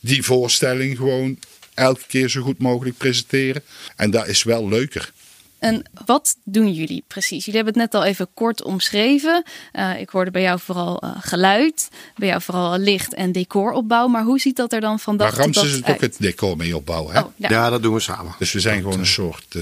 die 0.00 0.22
voorstelling 0.22 0.96
gewoon 0.96 1.38
elke 1.74 2.06
keer 2.06 2.28
zo 2.28 2.42
goed 2.42 2.58
mogelijk 2.58 2.96
presenteren. 2.96 3.62
En 3.96 4.10
dat 4.10 4.26
is 4.26 4.42
wel 4.42 4.68
leuker. 4.68 5.12
En 5.58 5.82
wat 6.04 6.36
doen 6.44 6.72
jullie 6.72 7.04
precies? 7.06 7.44
Jullie 7.44 7.62
hebben 7.62 7.82
het 7.82 7.92
net 7.92 8.02
al 8.02 8.08
even 8.08 8.28
kort 8.34 8.62
omschreven. 8.62 9.44
Uh, 9.72 10.00
ik 10.00 10.08
hoorde 10.08 10.30
bij 10.30 10.42
jou 10.42 10.60
vooral 10.60 11.04
uh, 11.04 11.10
geluid, 11.20 11.88
bij 12.16 12.28
jou 12.28 12.42
vooral 12.42 12.78
licht 12.78 13.14
en 13.14 13.32
decoropbouw. 13.32 14.06
Maar 14.06 14.22
hoe 14.22 14.40
ziet 14.40 14.56
dat 14.56 14.72
er 14.72 14.80
dan 14.80 14.98
vandaag 14.98 15.38
uit? 15.38 15.38
Rams 15.38 15.62
is 15.62 15.72
het 15.72 15.88
ook 15.88 16.00
het 16.00 16.16
decor 16.18 16.56
mee 16.56 16.76
opbouwen. 16.76 17.14
Hè? 17.14 17.20
Oh, 17.20 17.30
ja. 17.36 17.48
ja. 17.48 17.70
dat 17.70 17.82
doen 17.82 17.94
we 17.94 18.00
samen. 18.00 18.34
Dus 18.38 18.52
we 18.52 18.60
zijn 18.60 18.82
gewoon 18.82 18.98
een 18.98 19.06
soort 19.06 19.56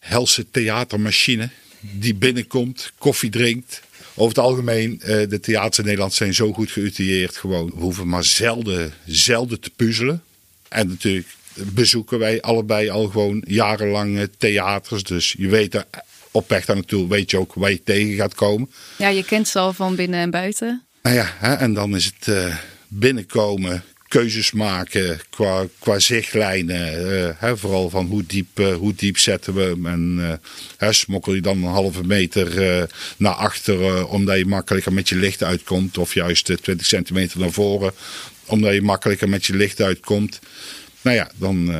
helse 0.00 0.50
theatermachine 0.50 1.50
die 1.80 2.14
binnenkomt, 2.14 2.92
koffie 2.98 3.30
drinkt. 3.30 3.80
Over 4.14 4.36
het 4.36 4.44
algemeen, 4.44 5.00
uh, 5.00 5.06
de 5.06 5.40
theaters 5.40 5.78
in 5.78 5.84
Nederland 5.84 6.14
zijn 6.14 6.34
zo 6.34 6.52
goed 6.52 6.70
geütilleerd. 6.70 7.36
Gewoon, 7.36 7.66
we 7.66 7.80
hoeven 7.80 8.08
maar 8.08 8.24
zelden, 8.24 8.92
zelden 9.06 9.60
te 9.60 9.70
puzzelen. 9.76 10.22
En 10.68 10.88
natuurlijk 10.88 11.26
bezoeken 11.54 12.18
wij 12.18 12.40
allebei 12.40 12.88
al 12.88 13.08
gewoon 13.08 13.44
jarenlang 13.46 14.28
theaters. 14.38 15.02
Dus 15.02 15.34
je 15.38 15.48
weet 15.48 15.74
er 15.74 15.86
op 16.30 16.48
weg 16.48 16.64
daar 16.64 16.76
naartoe 16.76 17.08
weet 17.08 17.30
je 17.30 17.38
ook 17.38 17.54
waar 17.54 17.70
je 17.70 17.82
tegen 17.82 18.14
gaat 18.14 18.34
komen. 18.34 18.70
Ja, 18.98 19.08
je 19.08 19.24
kent 19.24 19.48
ze 19.48 19.58
al 19.58 19.72
van 19.72 19.96
binnen 19.96 20.20
en 20.20 20.30
buiten. 20.30 20.84
Nou 21.02 21.16
ja, 21.16 21.34
hè, 21.38 21.54
en 21.54 21.74
dan 21.74 21.96
is 21.96 22.04
het 22.04 22.26
uh, 22.26 22.56
binnenkomen, 22.88 23.84
keuzes 24.10 24.52
maken 24.52 25.20
qua, 25.30 25.66
qua 25.78 25.98
zichtlijnen. 25.98 27.12
Uh, 27.12 27.28
hè, 27.36 27.56
vooral 27.56 27.90
van 27.90 28.06
hoe 28.06 28.26
diep, 28.26 28.60
uh, 28.60 28.74
hoe 28.74 28.94
diep 28.94 29.18
zetten 29.18 29.54
we 29.54 29.62
hem. 29.62 29.86
En 29.86 30.40
hè, 30.76 30.92
smokkel 30.92 31.34
je 31.34 31.40
dan 31.40 31.56
een 31.62 31.70
halve 31.70 32.02
meter 32.04 32.88
naar 33.16 33.34
achteren 33.34 34.08
omdat 34.08 34.38
je 34.38 34.46
makkelijker 34.46 34.92
met 34.92 35.08
je 35.08 35.16
licht 35.16 35.42
uitkomt. 35.42 35.98
Of 35.98 36.14
juist 36.14 36.44
20 36.44 36.86
centimeter 36.86 37.40
naar 37.40 37.52
voren 37.52 37.92
omdat 38.44 38.74
je 38.74 38.82
makkelijker 38.82 39.28
met 39.28 39.46
je 39.46 39.56
licht 39.56 39.80
uitkomt. 39.80 40.38
Nou 41.02 41.16
ja, 41.16 41.30
dan 41.36 41.72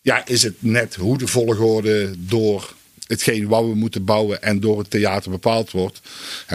ja, 0.00 0.26
is 0.26 0.42
het 0.42 0.56
net 0.58 0.94
hoe 0.94 1.18
de 1.18 1.26
volgorde 1.26 2.14
door 2.18 2.74
hetgeen 3.12 3.48
wat 3.48 3.64
we 3.64 3.74
moeten 3.74 4.04
bouwen 4.04 4.42
en 4.42 4.60
door 4.60 4.78
het 4.78 4.90
theater 4.90 5.30
bepaald 5.30 5.70
wordt. 5.70 6.00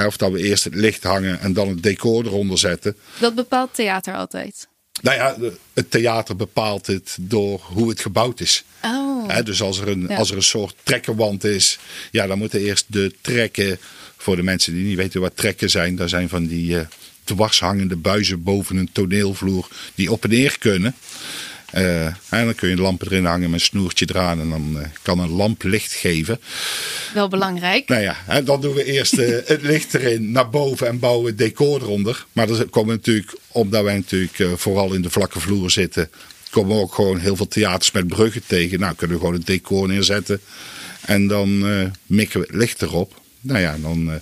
of 0.05 0.17
dat 0.17 0.31
we 0.31 0.39
eerst 0.39 0.63
het 0.63 0.75
licht 0.75 1.03
hangen 1.03 1.39
en 1.39 1.53
dan 1.53 1.67
het 1.69 1.83
decor 1.83 2.25
eronder 2.25 2.57
zetten. 2.57 2.95
Dat 3.19 3.35
bepaalt 3.35 3.73
theater 3.73 4.15
altijd? 4.15 4.67
Nou 5.01 5.17
ja, 5.17 5.51
het 5.73 5.91
theater 5.91 6.35
bepaalt 6.35 6.87
het 6.87 7.17
door 7.21 7.59
hoe 7.63 7.89
het 7.89 7.99
gebouwd 7.99 8.39
is. 8.39 8.63
Oh. 8.81 9.43
dus 9.43 9.61
als 9.61 9.79
er, 9.79 9.87
een, 9.87 10.09
als 10.09 10.29
er 10.29 10.35
een 10.35 10.43
soort 10.43 10.75
trekkenwand 10.83 11.43
is, 11.43 11.79
ja, 12.11 12.27
dan 12.27 12.37
moeten 12.37 12.59
eerst 12.59 12.85
de 12.87 13.13
trekken, 13.21 13.79
voor 14.17 14.35
de 14.35 14.43
mensen 14.43 14.73
die 14.73 14.85
niet 14.85 14.97
weten 14.97 15.21
wat 15.21 15.37
trekken 15.37 15.69
zijn, 15.69 15.95
daar 15.95 16.09
zijn 16.09 16.29
van 16.29 16.45
die 16.45 16.75
uh, 16.75 16.81
dwarshangende 17.23 17.95
buizen 17.95 18.43
boven 18.43 18.77
een 18.77 18.91
toneelvloer 18.91 19.67
die 19.95 20.11
op 20.11 20.23
en 20.23 20.29
neer 20.29 20.57
kunnen. 20.59 20.95
Uh, 21.75 22.05
en 22.05 22.45
dan 22.45 22.55
kun 22.55 22.69
je 22.69 22.75
de 22.75 22.81
lampen 22.81 23.07
erin 23.07 23.25
hangen 23.25 23.49
met 23.49 23.59
een 23.59 23.65
snoertje 23.65 24.07
eraan 24.09 24.39
en 24.39 24.49
dan 24.49 24.73
uh, 24.77 24.83
kan 25.01 25.19
een 25.19 25.29
lamp 25.29 25.63
licht 25.63 25.93
geven. 25.93 26.39
Wel 27.13 27.27
belangrijk. 27.27 27.87
Nou 27.87 28.01
ja, 28.01 28.41
dan 28.41 28.61
doen 28.61 28.73
we 28.73 28.83
eerst 28.83 29.13
uh, 29.17 29.37
het 29.45 29.61
licht 29.61 29.93
erin 29.93 30.31
naar 30.31 30.49
boven 30.49 30.87
en 30.87 30.99
bouwen 30.99 31.27
het 31.27 31.37
decor 31.37 31.81
eronder. 31.81 32.25
Maar 32.31 32.47
dan 32.47 32.69
komen 32.69 32.95
natuurlijk, 32.95 33.37
omdat 33.47 33.83
wij 33.83 33.95
natuurlijk 33.95 34.59
vooral 34.59 34.93
in 34.93 35.01
de 35.01 35.09
vlakke 35.09 35.39
vloer 35.39 35.71
zitten, 35.71 36.09
komen 36.49 36.75
we 36.75 36.81
ook 36.81 36.93
gewoon 36.93 37.19
heel 37.19 37.35
veel 37.35 37.47
theaters 37.47 37.91
met 37.91 38.07
bruggen 38.07 38.43
tegen. 38.47 38.79
Nou, 38.79 38.95
kunnen 38.95 39.15
we 39.15 39.21
gewoon 39.23 39.37
het 39.37 39.47
decor 39.47 39.87
neerzetten 39.87 40.41
en 41.01 41.27
dan 41.27 41.59
mikken 42.05 42.39
we 42.39 42.45
het 42.45 42.55
licht 42.55 42.81
erop. 42.81 43.21
Nou 43.41 43.59
ja, 43.59 43.77
dan 43.81 44.21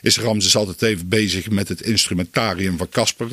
is 0.00 0.18
Ramses 0.18 0.56
altijd 0.56 0.82
even 0.82 1.08
bezig 1.08 1.50
met 1.50 1.68
het 1.68 1.80
instrumentarium 1.80 2.76
van 2.76 2.88
Casper 2.88 3.28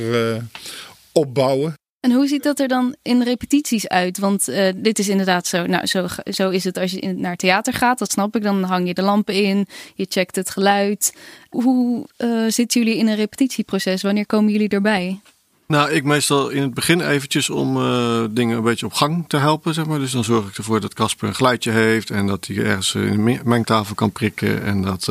opbouwen. 1.12 1.74
En 2.00 2.12
hoe 2.12 2.27
ziet 2.27 2.44
dat 2.44 2.60
er 2.60 2.68
dan 2.68 2.96
in 3.01 3.24
repetities 3.24 3.88
uit? 3.88 4.18
Want 4.18 4.50
uh, 4.50 4.68
dit 4.75 5.00
is 5.00 5.10
inderdaad 5.10 5.48
zo. 5.48 5.65
Nou, 5.65 5.86
zo, 5.86 6.08
zo 6.24 6.50
is 6.50 6.63
het 6.63 6.77
als 6.77 6.91
je 6.91 7.13
naar 7.13 7.36
theater 7.36 7.74
gaat. 7.74 8.00
Dat 8.00 8.12
snap 8.12 8.36
ik. 8.36 8.44
Dan 8.44 8.63
hang 8.63 8.88
je 8.88 8.94
de 8.94 9.01
lampen 9.01 9.34
in. 9.34 9.68
Je 9.96 10.06
checkt 10.10 10.36
het 10.36 10.50
geluid. 10.50 11.15
Hoe 11.50 12.08
uh, 12.18 12.46
zitten 12.48 12.82
jullie 12.82 12.98
in 12.98 13.08
een 13.08 13.15
repetitieproces? 13.15 14.01
Wanneer 14.01 14.25
komen 14.25 14.51
jullie 14.51 14.70
erbij? 14.70 15.20
Nou, 15.68 15.91
ik 15.91 16.03
meestal 16.03 16.50
in 16.50 16.62
het 16.62 16.74
begin 16.74 17.01
eventjes 17.01 17.50
om 17.50 17.77
uh, 17.77 18.24
dingen 18.29 18.58
een 18.58 18.63
beetje 18.63 18.86
op 18.86 18.94
gang 18.94 19.25
te 19.27 19.38
helpen, 19.38 19.74
zeg 19.74 19.86
maar. 19.86 20.00
Dus 20.00 20.12
dan 20.12 20.24
zorg 20.24 20.48
ik 20.48 20.58
ervoor 20.58 20.82
dat 20.82 20.94
Casper 20.94 21.27
een 21.27 21.36
geluidje 21.36 21.72
heeft 21.72 22.10
en 22.10 22.27
dat 22.27 22.46
hij 22.46 22.58
ergens 22.58 22.94
een 22.94 23.39
mengtafel 23.44 23.96
kan 23.96 24.12
prikken 24.12 24.63
en 24.63 24.82
dat 24.82 25.08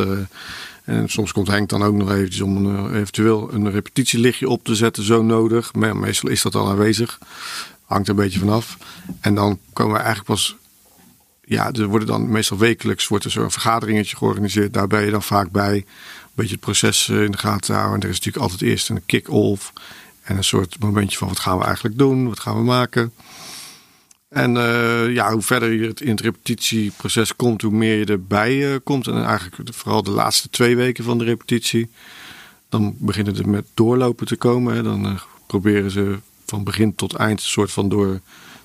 en 0.89 1.09
soms 1.09 1.33
komt 1.33 1.49
Henk 1.49 1.69
dan 1.69 1.83
ook 1.83 1.95
nog 1.95 2.11
eventjes 2.11 2.41
om 2.41 2.57
een, 2.57 2.91
eh, 2.91 3.01
eventueel 3.01 3.53
een 3.53 3.71
repetitielichtje 3.71 4.49
op 4.49 4.65
te 4.65 4.75
zetten, 4.75 5.03
zo 5.03 5.23
nodig. 5.23 5.75
Maar 5.75 5.97
meestal 5.97 6.31
is 6.31 6.43
dat 6.43 6.55
al 6.55 6.69
aanwezig. 6.69 7.19
Hangt 7.85 8.09
er 8.09 8.15
een 8.15 8.21
beetje 8.21 8.39
vanaf. 8.39 8.77
En 9.21 9.35
dan 9.35 9.59
komen 9.73 9.93
we 9.93 9.99
eigenlijk 9.99 10.29
pas. 10.29 10.57
Ja, 11.45 11.73
er 11.73 11.87
worden 11.87 12.09
dan 12.09 12.31
meestal 12.31 12.59
wekelijks 12.59 13.09
wordt 13.09 13.25
er 13.25 13.31
zo'n 13.31 13.51
vergaderingetje 13.51 14.17
georganiseerd. 14.17 14.73
Daar 14.73 14.87
ben 14.87 15.05
je 15.05 15.11
dan 15.11 15.23
vaak 15.23 15.51
bij. 15.51 15.75
Een 15.75 15.85
beetje 16.35 16.53
het 16.53 16.61
proces 16.61 17.09
eh, 17.09 17.23
in 17.23 17.31
de 17.31 17.39
gaten 17.39 17.75
houden. 17.75 17.95
En 17.95 18.03
er 18.03 18.09
is 18.09 18.17
natuurlijk 18.17 18.45
altijd 18.45 18.71
eerst 18.71 18.89
een 18.89 19.07
kick-off. 19.07 19.73
En 20.23 20.37
een 20.37 20.45
soort 20.45 20.77
momentje 20.79 21.19
van 21.19 21.29
wat 21.29 21.39
gaan 21.39 21.59
we 21.59 21.65
eigenlijk 21.65 21.99
doen? 21.99 22.29
Wat 22.29 22.41
gaan 22.41 22.57
we 22.57 22.63
maken? 22.63 23.13
En 24.29 24.55
uh, 24.55 25.15
ja, 25.15 25.33
hoe 25.33 25.43
verder 25.43 25.73
je 25.73 25.87
het 25.87 26.01
in 26.01 26.11
het 26.11 26.21
repetitieproces 26.21 27.37
komt, 27.37 27.63
hoe 27.63 27.73
meer 27.73 27.99
je 27.99 28.05
erbij 28.05 28.73
uh, 28.73 28.77
komt. 28.85 29.07
En 29.07 29.25
eigenlijk 29.25 29.75
vooral 29.75 30.03
de 30.03 30.11
laatste 30.11 30.51
twee 30.51 30.77
weken 30.77 31.05
van 31.05 31.19
de 31.19 31.25
repetitie. 31.25 31.91
Dan 32.69 32.95
beginnen 32.99 33.37
er 33.37 33.49
met 33.49 33.67
doorlopen 33.75 34.27
te 34.27 34.37
komen. 34.37 34.75
Hè. 34.75 34.83
Dan 34.83 35.07
uh, 35.07 35.21
proberen 35.47 35.91
ze 35.91 36.19
van 36.47 36.65
begin 36.65 36.95
tot 36.95 37.15
eind 37.15 37.41
een 37.41 37.47
soort 37.47 37.73
van 37.73 37.89
door 37.89 38.21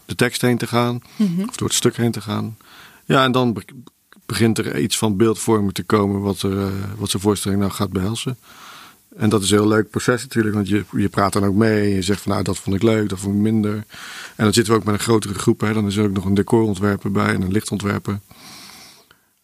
de 0.06 0.16
tekst 0.16 0.42
heen 0.42 0.58
te 0.58 0.68
gaan. 0.68 1.02
Mm 1.16 1.36
-hmm. 1.36 1.48
Of 1.50 1.56
door 1.56 1.68
het 1.68 1.78
stuk 1.78 1.98
heen 1.98 2.12
te 2.12 2.22
gaan. 2.22 2.58
Ja, 3.06 3.24
en 3.24 3.32
dan 3.32 3.64
begint 4.26 4.58
er 4.58 4.80
iets 4.80 4.98
van 4.98 5.18
beeldvorming 5.18 5.74
te 5.74 5.84
komen 5.84 6.22
wat, 6.22 6.42
er, 6.42 6.72
wat 6.98 7.10
zijn 7.10 7.22
voorstelling 7.22 7.62
nou 7.62 7.72
gaat 7.72 7.92
behelzen. 7.92 8.38
En 9.16 9.30
dat 9.30 9.44
is 9.44 9.52
een 9.52 9.58
heel 9.58 9.68
leuk 9.68 9.90
proces 9.90 10.22
natuurlijk, 10.22 10.56
want 10.56 10.68
je, 10.68 10.84
je 10.92 11.10
praat 11.10 11.34
dan 11.34 11.46
ook 11.46 11.56
mee. 11.56 11.84
En 11.84 11.96
je 11.96 12.02
zegt 12.02 12.22
van 12.22 12.32
nou, 12.32 12.44
dat 12.44 12.58
vond 12.58 12.76
ik 12.76 12.84
leuk, 12.84 13.10
dat 13.10 13.20
vond 13.20 13.36
ik 13.36 13.42
minder. 13.42 13.74
En 14.36 14.44
dan 14.44 14.54
zitten 14.54 14.74
we 14.74 14.80
ook 14.80 14.86
met 14.86 14.94
een 14.94 15.00
grotere 15.00 15.34
groep. 15.34 15.60
Hè. 15.62 15.74
Dan 15.74 15.88
is 15.88 15.96
er 15.96 16.04
ook 16.04 16.14
nog 16.14 16.26
een 16.26 16.34
decorontwerper 16.34 17.12
bij 17.12 17.34
en 17.34 17.42
een 17.42 17.52
lichtontwerper. 17.52 18.20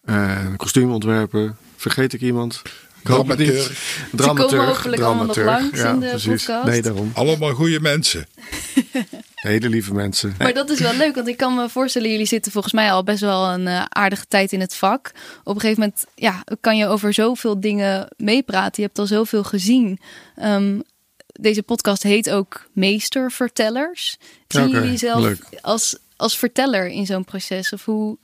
En 0.04 0.46
een 0.46 0.58
kostuumontwerper. 0.58 1.56
Vergeet 1.76 2.14
ik 2.14 2.22
iemand? 2.22 2.62
Dramateur. 3.04 3.78
Dramateur. 4.12 4.50
Ze 4.50 4.56
komen 4.56 4.76
hopelijk 4.76 5.02
allemaal 5.02 5.26
nog 5.26 5.38
langs 5.38 5.80
ja, 5.80 5.90
in 5.90 6.00
de 6.00 6.08
precies. 6.08 6.46
podcast. 6.46 6.68
Nee, 6.68 6.82
daarom. 6.82 7.12
Allemaal 7.14 7.54
goede 7.54 7.80
mensen. 7.80 8.28
Hele 9.36 9.70
lieve 9.70 9.94
mensen. 9.94 10.36
Maar 10.38 10.54
dat 10.54 10.70
is 10.70 10.80
wel 10.80 10.94
leuk, 10.94 11.16
want 11.16 11.28
ik 11.28 11.38
kan 11.38 11.56
me 11.56 11.70
voorstellen, 11.70 12.10
jullie 12.10 12.26
zitten 12.26 12.52
volgens 12.52 12.74
mij 12.74 12.92
al 12.92 13.04
best 13.04 13.20
wel 13.20 13.46
een 13.46 13.66
uh, 13.66 13.86
aardige 13.90 14.26
tijd 14.28 14.52
in 14.52 14.60
het 14.60 14.76
vak. 14.76 15.12
Op 15.44 15.56
een 15.56 15.62
gegeven 15.62 15.82
moment 15.82 16.06
ja, 16.16 16.44
kan 16.62 16.78
je 16.78 16.88
over 16.88 17.14
zoveel 17.14 17.60
dingen 17.60 18.08
meepraten. 18.18 18.82
Je 18.82 18.88
hebt 18.88 19.00
al 19.00 19.06
zoveel 19.06 19.44
gezien. 19.44 20.00
Um, 20.44 20.82
deze 21.26 21.64
podcast 21.64 22.04
heet 22.04 22.30
ook 22.30 22.68
Meestervertellers. 22.74 24.18
Zien 24.48 24.68
okay, 24.68 24.82
jullie 24.82 24.98
zelf 24.98 25.22
leuk. 25.22 25.44
als, 25.62 25.98
als 26.16 26.38
verteller 26.38 26.88
in 26.88 27.06
zo'n 27.06 27.26
proces? 27.26 27.74
Of 27.74 27.86
hoe... 27.86 28.18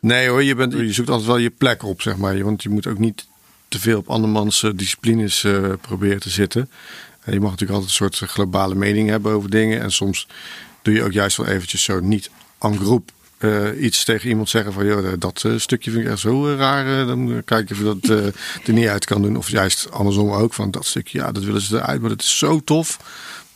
Nee 0.00 0.28
hoor, 0.28 0.42
je, 0.42 0.54
bent, 0.54 0.72
je 0.72 0.92
zoekt 0.92 1.08
altijd 1.08 1.28
wel 1.28 1.36
je 1.36 1.50
plek 1.50 1.82
op, 1.82 2.02
zeg 2.02 2.16
maar. 2.16 2.44
Want 2.44 2.62
je 2.62 2.68
moet 2.68 2.86
ook 2.86 2.98
niet 2.98 3.26
te 3.68 3.80
veel 3.80 3.98
op 3.98 4.08
andermans 4.08 4.62
uh, 4.62 4.70
disciplines 4.74 5.42
uh, 5.42 5.72
proberen 5.80 6.20
te 6.20 6.30
zitten. 6.30 6.70
je 7.24 7.40
mag 7.40 7.50
natuurlijk 7.50 7.70
altijd 7.70 8.00
een 8.00 8.10
soort 8.10 8.30
globale 8.30 8.74
mening 8.74 9.08
hebben 9.08 9.32
over 9.32 9.50
dingen. 9.50 9.80
En 9.80 9.92
soms 9.92 10.26
doe 10.82 10.94
je 10.94 11.02
ook 11.02 11.12
juist 11.12 11.36
wel 11.36 11.46
eventjes 11.46 11.82
zo 11.82 12.00
niet 12.00 12.30
aan 12.58 12.78
groep 12.78 13.10
uh, 13.38 13.82
iets 13.82 14.04
tegen 14.04 14.28
iemand 14.28 14.48
zeggen 14.48 14.72
van 14.72 14.86
joh, 14.86 15.12
dat 15.18 15.42
uh, 15.46 15.58
stukje 15.58 15.90
vind 15.90 16.04
ik 16.04 16.10
echt 16.10 16.20
zo 16.20 16.48
uh, 16.48 16.56
raar. 16.56 17.06
dan 17.06 17.42
kijk 17.44 17.70
of 17.70 17.78
je 17.78 17.84
dat 17.84 18.08
er 18.66 18.72
niet 18.72 18.88
uit 18.88 19.04
kan 19.04 19.22
doen. 19.22 19.36
Of 19.36 19.50
juist 19.50 19.90
andersom 19.90 20.30
ook 20.30 20.54
van 20.54 20.70
dat 20.70 20.86
stukje, 20.86 21.18
ja, 21.18 21.32
dat 21.32 21.44
willen 21.44 21.60
ze 21.60 21.76
eruit, 21.76 22.00
maar 22.00 22.10
dat 22.10 22.22
is 22.22 22.38
zo 22.38 22.60
tof. 22.60 22.98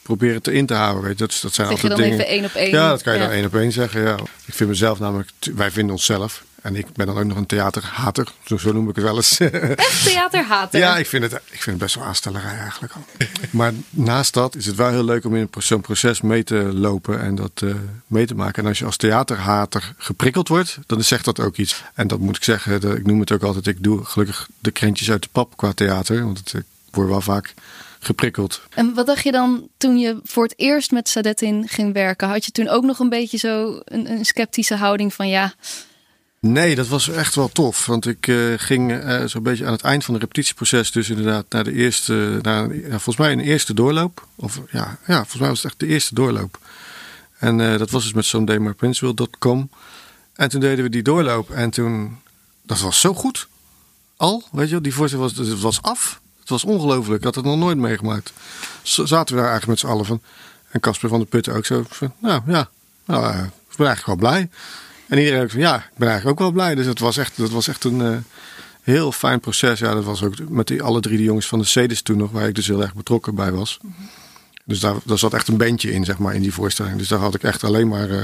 Probeer 0.02 0.34
het 0.34 0.46
erin 0.46 0.66
te 0.66 0.74
houden. 0.74 1.02
Weet 1.02 1.18
je. 1.18 1.26
Dat, 1.26 1.38
dat 1.42 1.54
zijn 1.54 1.66
zeg 1.66 1.76
altijd 1.76 1.82
je 1.82 1.88
dan 1.88 1.98
dingen. 1.98 2.12
even 2.12 2.26
één 2.26 2.44
op 2.44 2.54
één? 2.54 2.70
Ja, 2.70 2.88
dat 2.88 3.02
kan 3.02 3.12
je 3.12 3.18
ja. 3.18 3.24
dan 3.24 3.34
één 3.34 3.44
op 3.44 3.54
één 3.54 3.72
zeggen. 3.72 4.02
Ja. 4.02 4.18
Ik 4.44 4.54
vind 4.54 4.68
mezelf 4.68 4.98
namelijk, 4.98 5.30
wij 5.54 5.70
vinden 5.70 5.94
onszelf 5.94 6.44
en 6.62 6.76
ik 6.76 6.86
ben 6.92 7.06
dan 7.06 7.18
ook 7.18 7.24
nog 7.24 7.36
een 7.36 7.46
theaterhater, 7.46 8.32
zo, 8.44 8.56
zo 8.56 8.72
noem 8.72 8.88
ik 8.88 8.94
het 8.94 9.04
wel 9.04 9.16
eens. 9.16 9.38
Echt 9.40 10.04
theaterhater? 10.04 10.80
Ja, 10.80 10.96
ik 10.96 11.06
vind, 11.06 11.22
het, 11.22 11.32
ik 11.32 11.62
vind 11.62 11.64
het 11.64 11.78
best 11.78 11.94
wel 11.94 12.04
aanstellerij 12.04 12.56
eigenlijk 12.56 12.92
al. 12.92 13.04
maar 13.50 13.72
naast 13.90 14.34
dat 14.34 14.54
is 14.54 14.66
het 14.66 14.76
wel 14.76 14.90
heel 14.90 15.04
leuk 15.04 15.24
om 15.24 15.36
in 15.36 15.50
zo'n 15.58 15.80
proces 15.80 16.20
mee 16.20 16.44
te 16.44 16.54
lopen 16.54 17.20
en 17.20 17.34
dat 17.34 17.60
uh, 17.64 17.74
mee 18.06 18.26
te 18.26 18.34
maken. 18.34 18.62
En 18.62 18.68
als 18.68 18.78
je 18.78 18.84
als 18.84 18.96
theaterhater 18.96 19.94
geprikkeld 19.96 20.48
wordt, 20.48 20.78
dan 20.86 21.02
zegt 21.02 21.24
dat 21.24 21.40
ook 21.40 21.56
iets. 21.56 21.82
En 21.94 22.06
dat 22.06 22.18
moet 22.18 22.36
ik 22.36 22.44
zeggen, 22.44 22.96
ik 22.96 23.06
noem 23.06 23.20
het 23.20 23.32
ook 23.32 23.42
altijd, 23.42 23.66
ik 23.66 23.82
doe 23.82 24.04
gelukkig 24.04 24.48
de 24.58 24.70
krentjes 24.70 25.10
uit 25.10 25.22
de 25.22 25.28
pap 25.32 25.56
qua 25.56 25.72
theater. 25.72 26.24
Want 26.24 26.38
het, 26.38 26.52
ik 26.52 26.64
word 26.90 27.08
wel 27.08 27.20
vaak 27.20 27.54
geprikkeld. 28.00 28.62
En 28.74 28.94
wat 28.94 29.06
dacht 29.06 29.22
je 29.22 29.32
dan 29.32 29.68
toen 29.76 29.98
je 29.98 30.20
voor 30.24 30.42
het 30.42 30.54
eerst 30.56 30.90
met 30.90 31.08
Sadetin 31.08 31.68
ging 31.68 31.92
werken? 31.92 32.28
Had 32.28 32.44
je 32.44 32.50
toen 32.50 32.68
ook 32.68 32.84
nog 32.84 32.98
een 32.98 33.08
beetje 33.08 33.38
zo 33.38 33.80
een, 33.84 34.10
een 34.10 34.24
sceptische 34.24 34.76
houding 34.76 35.14
van 35.14 35.28
ja 35.28 35.54
Nee, 36.46 36.74
dat 36.74 36.88
was 36.88 37.08
echt 37.08 37.34
wel 37.34 37.48
tof. 37.48 37.86
Want 37.86 38.06
ik 38.06 38.26
uh, 38.26 38.54
ging 38.56 38.92
uh, 38.92 39.24
zo'n 39.24 39.42
beetje 39.42 39.66
aan 39.66 39.72
het 39.72 39.82
eind 39.82 40.04
van 40.04 40.14
het 40.14 40.22
repetitieproces, 40.22 40.90
dus 40.90 41.08
inderdaad 41.10 41.44
naar 41.48 41.64
de 41.64 41.72
eerste, 41.72 42.38
naar, 42.42 42.76
ja, 42.76 42.88
volgens 42.88 43.16
mij 43.16 43.32
een 43.32 43.40
eerste 43.40 43.74
doorloop. 43.74 44.26
Of 44.34 44.60
ja, 44.70 44.98
ja, 45.06 45.16
volgens 45.16 45.38
mij 45.38 45.48
was 45.48 45.62
het 45.62 45.66
echt 45.66 45.80
de 45.80 45.86
eerste 45.86 46.14
doorloop. 46.14 46.58
En 47.38 47.58
uh, 47.58 47.78
dat 47.78 47.90
was 47.90 48.02
dus 48.02 48.12
met 48.12 48.24
somedaymyprinceville.com. 48.24 49.70
En 50.34 50.48
toen 50.48 50.60
deden 50.60 50.84
we 50.84 50.90
die 50.90 51.02
doorloop 51.02 51.50
en 51.50 51.70
toen, 51.70 52.18
dat 52.62 52.80
was 52.80 53.00
zo 53.00 53.14
goed. 53.14 53.48
Al, 54.16 54.48
weet 54.52 54.68
je, 54.68 54.80
die 54.80 54.94
voorstel 54.94 55.20
was, 55.20 55.36
het 55.36 55.60
was 55.60 55.82
af. 55.82 56.20
Het 56.40 56.48
was 56.48 56.64
ongelooflijk, 56.64 57.18
ik 57.18 57.24
had 57.24 57.34
het 57.34 57.44
nog 57.44 57.58
nooit 57.58 57.78
meegemaakt. 57.78 58.32
Zaten 58.82 59.34
we 59.34 59.40
daar 59.40 59.50
eigenlijk 59.50 59.66
met 59.66 59.78
z'n 59.78 59.86
allen 59.86 60.06
van. 60.06 60.20
En 60.70 60.80
Casper 60.80 61.08
van 61.08 61.18
der 61.18 61.28
Putten 61.28 61.54
ook 61.54 61.66
zo 61.66 61.84
van, 61.88 62.12
nou 62.18 62.42
ja, 62.46 62.70
nou, 63.04 63.44
ik 63.44 63.76
ben 63.76 63.86
eigenlijk 63.86 64.06
wel 64.06 64.16
blij. 64.30 64.48
En 65.12 65.18
iedereen 65.18 65.42
ook 65.42 65.50
van 65.50 65.60
ja, 65.60 65.76
ik 65.76 65.96
ben 65.96 66.08
eigenlijk 66.08 66.40
ook 66.40 66.46
wel 66.46 66.62
blij. 66.62 66.74
Dus 66.74 66.86
het 66.86 66.98
was 66.98 67.16
echt, 67.16 67.36
dat 67.36 67.50
was 67.50 67.68
echt 67.68 67.84
een 67.84 68.00
uh, 68.00 68.16
heel 68.82 69.12
fijn 69.12 69.40
proces. 69.40 69.78
Ja, 69.78 69.94
dat 69.94 70.04
was 70.04 70.22
ook 70.22 70.34
met 70.48 70.66
die, 70.66 70.82
alle 70.82 71.00
drie 71.00 71.16
de 71.16 71.22
jongens 71.22 71.46
van 71.46 71.58
de 71.58 71.64
Cedes 71.64 72.02
toen 72.02 72.16
nog, 72.16 72.30
waar 72.30 72.48
ik 72.48 72.54
dus 72.54 72.66
heel 72.66 72.82
erg 72.82 72.94
betrokken 72.94 73.34
bij 73.34 73.52
was. 73.52 73.78
Dus 74.64 74.80
daar, 74.80 74.94
daar 75.04 75.18
zat 75.18 75.34
echt 75.34 75.48
een 75.48 75.56
bandje 75.56 75.92
in, 75.92 76.04
zeg 76.04 76.18
maar, 76.18 76.34
in 76.34 76.42
die 76.42 76.52
voorstelling. 76.52 76.98
Dus 76.98 77.08
daar 77.08 77.18
had 77.18 77.34
ik 77.34 77.42
echt 77.42 77.64
alleen 77.64 77.88
maar 77.88 78.08
uh, 78.08 78.16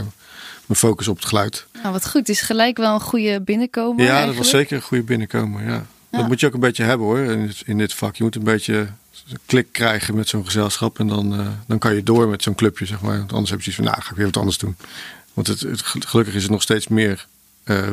mijn 0.67 0.79
focus 0.79 1.09
op 1.09 1.17
het 1.17 1.25
geluid. 1.25 1.67
Nou, 1.73 1.93
wat 1.93 2.09
goed. 2.09 2.21
Het 2.21 2.29
is 2.29 2.41
gelijk 2.41 2.77
wel 2.77 2.95
een 2.95 3.01
goede 3.01 3.41
binnenkomen. 3.41 4.05
Ja, 4.05 4.11
eigenlijk. 4.11 4.39
dat 4.39 4.51
was 4.51 4.61
zeker 4.61 4.77
een 4.77 4.83
goede 4.83 5.05
binnenkomen, 5.05 5.65
ja. 5.65 5.87
Dat 6.11 6.27
moet 6.27 6.41
je 6.41 6.47
ook 6.47 6.55
een 6.55 6.61
beetje 6.61 6.85
hebben 6.85 7.07
hoor, 7.07 7.19
in 7.19 7.47
dit, 7.47 7.63
in 7.65 7.79
dit 7.79 7.95
vak. 7.95 8.17
Je 8.17 8.23
moet 8.23 8.37
een 8.37 8.45
beetje 8.45 8.87
klik 9.47 9.67
krijgen 9.73 10.15
met 10.15 10.29
zo'n 10.29 10.45
gezelschap. 10.45 10.99
En 10.99 11.07
dan, 11.07 11.57
dan 11.67 11.79
kan 11.79 11.95
je 11.95 12.03
door 12.03 12.29
met 12.29 12.43
zo'n 12.43 12.55
clubje, 12.55 12.87
zeg 12.87 13.01
maar. 13.01 13.19
Want 13.19 13.33
anders 13.33 13.51
heb 13.51 13.59
je 13.63 13.71
zoiets 13.71 13.83
van, 13.83 13.93
nou, 13.93 14.03
ga 14.03 14.11
ik 14.11 14.17
weer 14.17 14.27
wat 14.27 14.37
anders 14.37 14.59
doen. 14.59 14.77
Want 15.45 15.61
het, 15.61 15.61
het 15.93 16.07
gelukkig 16.07 16.35
is 16.35 16.43
het 16.43 16.51
nog 16.51 16.63
steeds 16.63 16.89
meer 16.89 17.27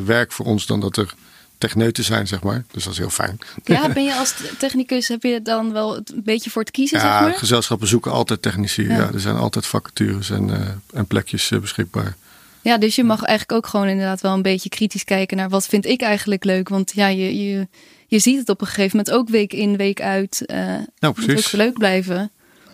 werk 0.06 0.32
voor 0.32 0.46
ons 0.46 0.66
dan 0.66 0.80
dat 0.80 0.98
er 0.98 1.14
techneuten 1.58 2.04
zijn, 2.04 2.28
zeg 2.28 2.44
maar. 2.44 2.64
Dus 2.72 2.84
dat 2.84 2.94
is 2.94 3.00
heel 3.00 3.10
fijn. 3.10 3.40
Ja, 3.64 3.90
ben 3.90 4.04
je 4.04 4.16
als 4.16 4.34
technicus, 4.58 5.08
heb 5.08 5.24
je 5.24 5.42
dan 5.42 5.72
wel 5.74 5.96
een 5.96 6.04
beetje 6.24 6.50
voor 6.50 6.62
het 6.62 6.72
kiezen, 6.72 7.00
ja, 7.00 7.04
zeg 7.04 7.30
maar? 7.30 7.40
gezelschappen 7.40 7.88
zoeken 7.88 8.12
altijd 8.12 8.42
technici. 8.42 8.88
Ja. 8.88 9.12
er 9.14 9.20
zijn 9.20 9.36
altijd 9.36 9.66
vacatures 9.66 10.30
en, 10.30 10.48
uh, 10.48 10.60
en 10.94 11.06
plekjes 11.06 11.52
uh, 11.52 11.60
beschikbaar. 11.60 12.16
Ja, 12.62 12.78
dus 12.78 12.96
je 12.96 13.04
mag 13.04 13.22
eigenlijk 13.24 13.58
ook 13.58 13.68
gewoon 13.68 13.88
inderdaad 13.88 14.22
wel 14.22 14.34
een 14.34 14.42
beetje 14.42 14.70
kritisch 14.70 15.04
kijken 15.04 15.38
naar 15.38 15.50
wat 15.50 15.66
vind 15.66 15.86
ik 15.86 16.02
eigenlijk 16.02 16.44
leuk. 16.44 16.70
Want 16.70 16.92
ja, 16.96 17.08
je, 17.08 17.44
je, 17.46 17.68
je 18.08 18.20
ziet 18.20 18.40
het 18.40 18.50
op 18.50 18.62
een 18.62 18.68
gegeven 18.68 18.98
moment 18.98 19.16
ook 19.16 19.30
week 19.30 19.54
in, 19.54 19.78
week 19.78 20.02
uit. 20.02 20.44
Uh, 20.46 20.58
nou, 21.00 21.14
precies. 21.14 21.46
ook 21.46 21.52
leuk 21.52 21.74
blijven. 21.74 22.32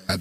Ja, 0.08 0.18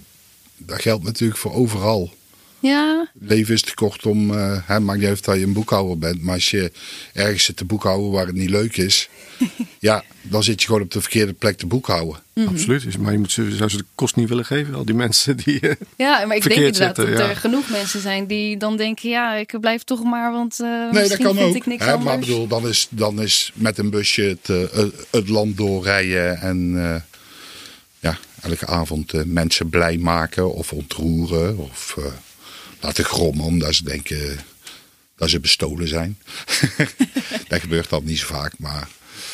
dat 0.57 0.81
geldt 0.81 1.05
natuurlijk 1.05 1.41
voor 1.41 1.53
overal. 1.53 2.13
Ja. 2.61 3.09
Leven 3.21 3.55
is 3.55 3.63
te 3.63 3.75
kort 3.75 4.07
om, 4.07 4.31
uh, 4.31 4.57
hè, 4.65 4.81
maakt 4.81 4.99
niet 4.99 5.09
uit 5.09 5.25
dat 5.25 5.37
je 5.37 5.43
een 5.43 5.53
boekhouder 5.53 5.99
bent, 5.99 6.23
maar 6.23 6.35
als 6.35 6.51
je 6.51 6.73
ergens 7.13 7.45
zit 7.45 7.57
te 7.57 7.65
boekhouden 7.65 8.11
waar 8.11 8.27
het 8.27 8.35
niet 8.35 8.51
leuk 8.51 8.77
is, 8.77 9.09
ja, 9.79 10.05
dan 10.23 10.43
zit 10.43 10.61
je 10.61 10.67
gewoon 10.67 10.83
op 10.83 10.91
de 10.91 11.01
verkeerde 11.01 11.33
plek 11.33 11.59
te 11.59 11.67
boekhouden. 11.67 12.23
Mm 12.35 12.47
Absoluut, 12.47 12.99
maar 12.99 13.13
je 13.13 13.19
moet, 13.19 13.33
zou 13.33 13.69
ze 13.69 13.77
de 13.77 13.85
kost 13.95 14.17
niet 14.17 14.29
willen 14.29 14.45
geven, 14.45 14.75
al 14.75 14.85
die 14.85 14.95
mensen 14.95 15.37
die. 15.37 15.59
Uh, 15.61 15.73
ja, 15.97 16.27
maar 16.27 16.37
ik 16.37 16.43
denk 16.43 16.55
inderdaad 16.55 16.97
dat 16.97 17.07
er 17.07 17.37
genoeg 17.37 17.71
mensen 17.71 18.01
zijn 18.01 18.27
die 18.27 18.57
dan 18.57 18.77
denken, 18.77 19.09
ja, 19.09 19.35
ik 19.35 19.61
blijf 19.61 19.83
toch 19.83 20.03
maar, 20.03 20.33
want 20.33 20.59
uh, 20.61 20.91
nee, 20.91 21.09
dat 21.09 21.19
kan 21.19 21.35
vind 21.35 21.49
ook. 21.49 21.55
ik 21.55 21.67
niks 21.67 21.85
hè, 21.85 21.99
Maar 21.99 22.19
bedoel, 22.19 22.47
dan 22.47 22.69
is, 22.69 22.87
dan 22.91 23.23
is 23.23 23.53
met 23.55 23.79
een 23.79 23.91
busje 23.91 24.39
het, 24.43 24.71
het 25.11 25.29
land 25.29 25.57
doorrijden 25.57 26.41
en 26.41 26.73
ja, 27.99 28.19
elke 28.41 28.67
avond 28.67 29.13
mensen 29.27 29.69
blij 29.69 29.97
maken 29.97 30.55
of 30.55 30.73
ontroeren 30.73 31.59
of 31.59 31.97
laten 32.81 33.05
grommen 33.05 33.45
omdat 33.45 33.75
ze 33.75 33.85
denken 33.85 34.39
dat 35.17 35.31
ze 35.31 35.41
bestolen 35.41 35.89
zijn. 35.89 36.19
dat 37.49 37.61
gebeurt 37.61 37.89
dan 37.89 38.05
niet 38.05 38.19
zo 38.19 38.27
vaak, 38.27 38.53
maar 38.59 38.89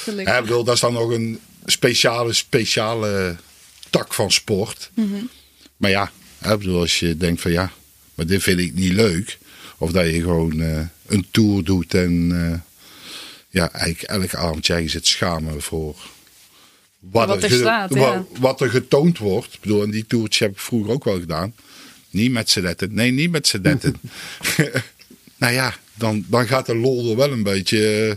hè, 0.05 0.41
bedoel, 0.41 0.65
dat 0.65 0.75
is 0.75 0.81
dan 0.81 0.93
nog 0.93 1.11
een 1.11 1.41
speciale, 1.65 2.33
speciale 2.33 3.37
tak 3.91 4.15
van 4.15 4.31
sport. 4.31 4.91
Mhm. 4.95 5.25
Maar 5.77 5.91
ja, 5.91 6.13
hè, 6.39 6.59
bedoel, 6.59 6.81
als 6.81 6.99
je 6.99 7.17
denkt 7.17 7.41
van 7.41 7.53
ja, 7.53 7.73
maar 8.15 8.27
dit 8.27 8.43
vind 8.43 8.61
ik 8.61 8.75
niet 8.75 8.93
leuk. 8.93 9.39
Of 9.79 9.93
dat 9.93 10.07
je 10.07 10.21
gewoon 10.21 10.61
uh, 10.61 10.81
een 11.07 11.27
tour 11.31 11.65
doet 11.65 11.95
en 11.95 12.31
uh, 12.31 12.59
ja, 13.49 13.73
eigenlijk 13.73 14.03
elke 14.03 14.37
avond 14.37 14.67
jij 14.67 14.89
zit 14.89 15.07
schamen 15.07 15.63
voor 15.63 15.97
wat, 16.99 17.29
wat 17.29 17.43
er, 17.43 17.51
staat, 17.51 17.95
wat, 17.95 18.27
wat, 18.39 18.61
er 18.61 18.71
getoond 18.71 19.19
wordt. 19.19 19.55
Ik 19.55 19.61
bedoel, 19.61 19.83
en 19.83 19.91
die 19.91 20.07
toertje 20.07 20.45
heb 20.45 20.53
ik 20.53 20.61
vroeger 20.61 20.93
ook 20.93 21.05
wel 21.05 21.19
gedaan. 21.19 21.55
Niet 22.17 22.33
met 22.33 22.51
sedetten. 22.51 22.95
Nee, 22.95 23.11
niet 23.11 23.31
met 23.31 23.47
sedetten. 23.47 23.95
nou 25.37 25.53
ja, 25.53 25.75
dan, 25.95 26.25
dan 26.29 26.47
gaat 26.47 26.67
de 26.67 26.77
lol 26.77 27.11
er 27.11 27.17
wel 27.17 27.33
een 27.33 27.43
beetje 27.43 28.07
uh, 28.09 28.15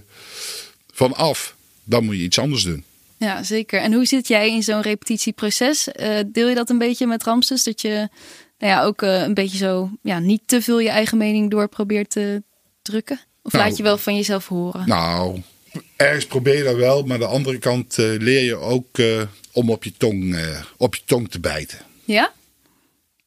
van 0.92 1.14
af. 1.14 1.56
Dan 1.84 2.04
moet 2.06 2.16
je 2.16 2.24
iets 2.24 2.40
anders 2.40 2.64
doen. 2.64 2.84
Ja, 3.18 3.44
zeker. 3.44 3.82
En 3.82 3.94
hoe 3.94 4.06
zit 4.06 4.28
jij 4.28 4.50
in 4.50 4.64
zo'n 4.64 4.82
repetitieproces? 4.82 5.88
Uh, 5.88 6.20
deel 6.28 6.48
je 6.48 6.56
dat 6.56 6.70
een 6.70 6.78
beetje 6.78 7.08
met 7.08 7.24
Ramses? 7.24 7.64
Dat 7.64 7.82
je 7.82 8.10
nou 8.58 8.74
ja, 8.74 8.84
ook 8.84 9.02
uh, 9.02 9.22
een 9.22 9.34
beetje 9.34 9.58
zo 9.58 9.90
ja, 10.02 10.20
niet 10.20 10.42
te 10.46 10.62
veel 10.62 10.80
je 10.80 10.90
eigen 10.90 11.18
mening 11.18 11.52
door 11.52 11.68
probeert 11.68 12.10
te 12.10 12.44
drukken? 12.82 13.20
Of 13.42 13.52
nou, 13.52 13.66
laat 13.66 13.78
je 13.78 13.84
wel 13.84 13.98
van 13.98 14.16
jezelf 14.16 14.48
horen? 14.48 14.88
Nou, 14.88 15.42
ergens 15.96 16.26
probeer 16.26 16.58
je 16.58 16.64
dat 16.64 16.76
wel. 16.76 17.04
Maar 17.04 17.14
aan 17.14 17.20
de 17.20 17.26
andere 17.26 17.58
kant 17.58 17.96
leer 17.98 18.44
je 18.44 18.56
ook 18.56 18.98
om 19.52 19.70
op 19.70 19.84
je, 19.84 19.94
tong, 19.98 20.38
op 20.78 20.96
je 20.96 21.02
tong 21.06 21.30
te 21.30 21.40
bijten. 21.40 21.80
Ja? 22.06 22.34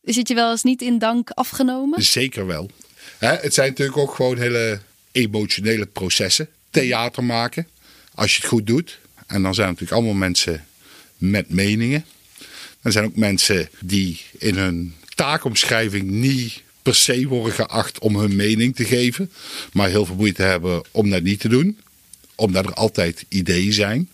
Is 0.05 0.17
het 0.17 0.29
je 0.29 0.35
wel 0.35 0.51
eens 0.51 0.63
niet 0.63 0.83
in 0.83 0.99
dank 0.99 1.31
afgenomen? 1.31 2.03
Zeker 2.03 2.47
wel. 2.47 2.71
het 3.19 3.55
zijn 3.55 3.69
natuurlijk 3.69 3.99
ook 3.99 4.15
gewoon 4.15 4.39
hele 4.39 4.81
emotionele 5.13 5.87
processen. 5.87 6.49
Theater 6.71 7.25
maken, 7.25 7.69
als 8.15 8.35
je 8.35 8.41
het 8.41 8.49
goed 8.49 8.67
doet. 8.67 8.99
En 9.27 9.43
dan 9.43 9.55
zijn 9.55 9.67
natuurlijk 9.67 9.93
allemaal 9.93 10.15
mensen 10.15 10.67
met 11.17 11.51
meningen. 11.51 12.05
Er 12.83 12.93
zijn 12.93 13.05
ook 13.05 13.17
mensen 13.17 13.69
die 13.81 14.21
in 14.39 14.57
hun 14.57 14.95
taakomschrijving 15.15 16.11
niet 16.11 16.63
per 16.83 16.95
se 16.95 17.27
worden 17.29 17.53
geacht 17.53 17.99
om 17.99 18.17
hun 18.17 18.37
mening 18.37 18.77
te 18.77 18.85
geven. 18.85 19.33
Maar 19.73 19.89
heel 19.89 20.07
veel 20.07 20.17
moeite 20.17 20.43
hebben 20.43 20.83
om 20.91 21.11
dat 21.11 21.23
niet 21.23 21.41
te 21.41 21.49
doen. 21.49 21.79
Omdat 22.35 22.65
er 22.65 22.75
altijd 22.75 23.25
ideeën 23.29 23.73
zijn. 23.73 24.09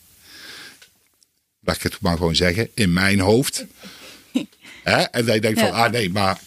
Laat 1.60 1.76
ik 1.76 1.82
het 1.82 2.00
maar 2.00 2.16
gewoon 2.16 2.36
zeggen. 2.36 2.68
In 2.74 2.92
mijn 2.92 3.20
hoofd 3.20 3.64
Hè? 4.82 5.02
En 5.02 5.24
dat 5.24 5.34
je 5.34 5.40
denkt 5.40 5.60
van, 5.60 5.72
ah 5.72 5.90
nee, 5.90 6.10
maar... 6.10 6.40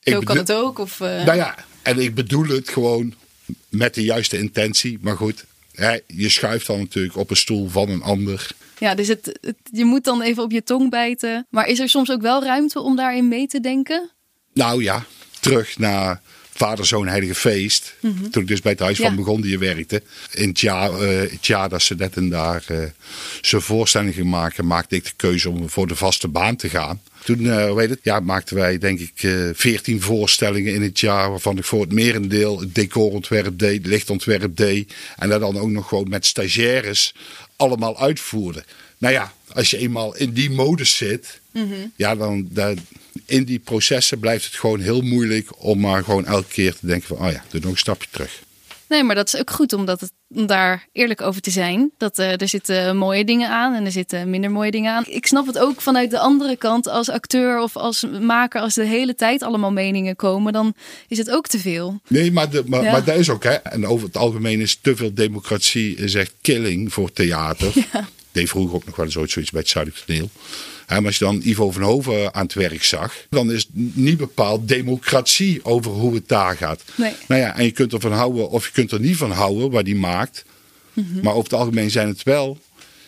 Zo 0.00 0.20
kan 0.20 0.36
het 0.36 0.52
ook? 0.52 0.78
Of, 0.78 1.00
uh... 1.00 1.24
Nou 1.24 1.36
ja, 1.36 1.54
en 1.82 1.98
ik 1.98 2.14
bedoel 2.14 2.46
het 2.46 2.68
gewoon 2.68 3.14
met 3.68 3.94
de 3.94 4.04
juiste 4.04 4.38
intentie. 4.38 4.98
Maar 5.00 5.16
goed, 5.16 5.44
hè, 5.72 5.98
je 6.06 6.28
schuift 6.28 6.66
dan 6.66 6.78
natuurlijk 6.78 7.16
op 7.16 7.30
een 7.30 7.36
stoel 7.36 7.68
van 7.68 7.88
een 7.88 8.02
ander. 8.02 8.50
Ja, 8.78 8.94
dus 8.94 9.08
het, 9.08 9.38
je 9.72 9.84
moet 9.84 10.04
dan 10.04 10.22
even 10.22 10.42
op 10.42 10.50
je 10.50 10.62
tong 10.62 10.90
bijten. 10.90 11.46
Maar 11.50 11.66
is 11.66 11.78
er 11.78 11.88
soms 11.88 12.10
ook 12.10 12.22
wel 12.22 12.44
ruimte 12.44 12.80
om 12.80 12.96
daarin 12.96 13.28
mee 13.28 13.46
te 13.46 13.60
denken? 13.60 14.10
Nou 14.52 14.82
ja, 14.82 15.04
terug 15.40 15.78
naar 15.78 16.20
Vader, 16.54 16.86
Zoon, 16.86 17.08
Heilige 17.08 17.34
Feest. 17.34 17.94
Mhm. 18.00 18.30
Toen 18.30 18.42
ik 18.42 18.48
dus 18.48 18.60
bij 18.60 18.72
het 18.72 18.80
Huis 18.80 18.98
van 18.98 19.16
Begon 19.16 19.40
die 19.40 19.58
werkte. 19.58 20.02
In 20.32 20.48
het 20.48 20.60
jaar, 20.60 20.90
uh, 20.90 21.30
het 21.30 21.46
jaar 21.46 21.68
dat 21.68 21.82
ze 21.82 21.94
net 21.94 22.16
en 22.16 22.28
daar 22.28 22.64
uh, 22.70 22.78
zijn 23.40 23.62
voorstelling 23.62 24.24
maken, 24.24 24.66
maakte 24.66 24.96
ik 24.96 25.04
de 25.04 25.12
keuze 25.16 25.50
om 25.50 25.68
voor 25.68 25.86
de 25.86 25.96
vaste 25.96 26.28
baan 26.28 26.56
te 26.56 26.68
gaan. 26.68 27.00
Toen 27.24 27.40
uh, 27.40 27.74
weet 27.74 27.90
het, 27.90 27.98
ja, 28.02 28.20
maakten 28.20 28.56
wij 28.56 28.78
denk 28.78 28.98
ik 29.00 29.34
veertien 29.54 30.02
voorstellingen 30.02 30.74
in 30.74 30.82
het 30.82 31.00
jaar. 31.00 31.30
Waarvan 31.30 31.58
ik 31.58 31.64
voor 31.64 31.80
het 31.80 31.92
merendeel 31.92 32.60
het 32.60 32.74
decorontwerp 32.74 33.58
deed, 33.58 33.86
lichtontwerp 33.86 34.56
deed. 34.56 34.94
En 35.16 35.28
dat 35.28 35.40
dan 35.40 35.58
ook 35.58 35.70
nog 35.70 35.88
gewoon 35.88 36.08
met 36.08 36.26
stagiaires 36.26 37.14
allemaal 37.56 37.98
uitvoerde. 37.98 38.64
Nou 38.98 39.14
ja, 39.14 39.32
als 39.52 39.70
je 39.70 39.78
eenmaal 39.78 40.16
in 40.16 40.32
die 40.32 40.50
modus 40.50 40.96
zit, 40.96 41.40
mhm. 41.52 41.74
ja, 41.96 42.14
dan, 42.14 42.48
dan 42.50 42.78
in 43.32 43.44
die 43.44 43.58
processen 43.58 44.18
blijft 44.18 44.44
het 44.44 44.54
gewoon 44.54 44.80
heel 44.80 45.00
moeilijk 45.00 45.48
om 45.58 45.80
maar 45.80 46.04
gewoon 46.04 46.26
elke 46.26 46.48
keer 46.48 46.74
te 46.74 46.86
denken 46.86 47.06
van, 47.08 47.26
oh 47.26 47.32
ja, 47.32 47.44
doe 47.50 47.60
nog 47.60 47.70
een 47.70 47.78
stapje 47.78 48.08
terug. 48.10 48.42
Nee, 48.88 49.02
maar 49.02 49.14
dat 49.14 49.34
is 49.34 49.40
ook 49.40 49.50
goed 49.50 49.72
omdat 49.72 50.00
het, 50.00 50.12
om 50.34 50.46
daar 50.46 50.88
eerlijk 50.92 51.20
over 51.20 51.40
te 51.40 51.50
zijn. 51.50 51.90
Dat 51.96 52.18
uh, 52.18 52.40
er 52.40 52.48
zitten 52.48 52.96
mooie 52.96 53.24
dingen 53.24 53.48
aan 53.50 53.74
en 53.74 53.84
er 53.84 53.92
zitten 53.92 54.30
minder 54.30 54.50
mooie 54.50 54.70
dingen 54.70 54.92
aan. 54.92 55.04
Ik 55.06 55.26
snap 55.26 55.46
het 55.46 55.58
ook 55.58 55.80
vanuit 55.80 56.10
de 56.10 56.18
andere 56.18 56.56
kant 56.56 56.88
als 56.88 57.08
acteur 57.08 57.60
of 57.60 57.76
als 57.76 58.06
maker. 58.20 58.60
Als 58.60 58.74
de 58.74 58.84
hele 58.84 59.14
tijd 59.14 59.42
allemaal 59.42 59.72
meningen 59.72 60.16
komen, 60.16 60.52
dan 60.52 60.74
is 61.08 61.18
het 61.18 61.30
ook 61.30 61.46
te 61.46 61.58
veel. 61.58 62.00
Nee, 62.08 62.32
maar, 62.32 62.50
de, 62.50 62.62
maar, 62.66 62.82
maar 62.82 63.04
dat 63.04 63.16
is 63.16 63.30
ook, 63.30 63.44
hè. 63.44 63.54
En 63.54 63.86
over 63.86 64.06
het 64.06 64.16
algemeen 64.16 64.60
is 64.60 64.78
te 64.80 64.96
veel 64.96 65.14
democratie 65.14 65.96
is 65.96 66.14
echt 66.14 66.32
killing 66.40 66.92
voor 66.92 67.12
theater. 67.12 67.72
Ja. 67.92 68.08
Deed 68.32 68.48
vroeger 68.48 68.74
ook 68.74 68.84
nog 68.84 68.96
wel 68.96 69.04
eens 69.04 69.14
zoiets 69.14 69.50
bij 69.50 69.60
het 69.60 69.68
Zuidelijk 69.68 70.04
Toneel. 70.06 70.30
En 70.86 71.06
als 71.06 71.18
je 71.18 71.24
dan 71.24 71.40
Ivo 71.44 71.70
van 71.70 71.82
Hoven 71.82 72.34
aan 72.34 72.44
het 72.44 72.54
werk 72.54 72.84
zag, 72.84 73.14
dan 73.30 73.52
is 73.52 73.62
het 73.62 73.96
niet 73.96 74.16
bepaald 74.16 74.68
democratie 74.68 75.64
over 75.64 75.90
hoe 75.90 76.14
het 76.14 76.28
daar 76.28 76.56
gaat. 76.56 76.82
Nee. 76.94 77.12
Nou 77.28 77.40
ja, 77.40 77.56
en 77.56 77.64
je 77.64 77.70
kunt 77.70 77.92
ervan 77.92 78.12
houden 78.12 78.50
of 78.50 78.66
je 78.66 78.72
kunt 78.72 78.92
er 78.92 79.00
niet 79.00 79.16
van 79.16 79.30
houden 79.30 79.70
waar 79.70 79.84
die 79.84 79.96
maakt. 79.96 80.44
Mhm. 80.92 81.20
Maar 81.22 81.32
over 81.32 81.50
het 81.50 81.60
algemeen 81.60 81.90
zijn 81.90 82.08
het 82.08 82.22
wel 82.22 82.58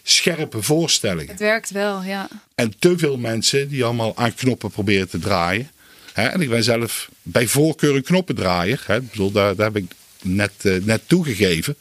scherpe 0.03 0.63
voorstellingen. 0.63 1.31
Het 1.31 1.41
werkt 1.41 1.71
wel, 1.71 2.03
ja. 2.03 2.29
En 2.55 2.75
te 2.79 2.99
veel 2.99 3.17
mensen 3.17 3.69
die 3.69 3.85
allemaal 3.85 4.17
aan 4.17 4.35
knoppen 4.35 4.71
proberen 4.71 5.09
te 5.09 5.19
draaien. 5.19 5.71
Hè? 6.13 6.27
En 6.27 6.41
ik 6.41 6.49
ben 6.49 6.65
zelf 6.65 7.09
bij 7.23 7.47
voorkeur 7.47 7.95
een 7.95 8.03
knoppendraaier. 8.03 8.85
Bedoel, 8.87 9.31
daar, 9.31 9.57
daar 9.57 9.67
heb 9.67 9.77
ik 9.77 9.93
net, 10.23 10.53
uh, 10.63 10.85
net 10.85 11.03
toegegeven. 11.07 11.77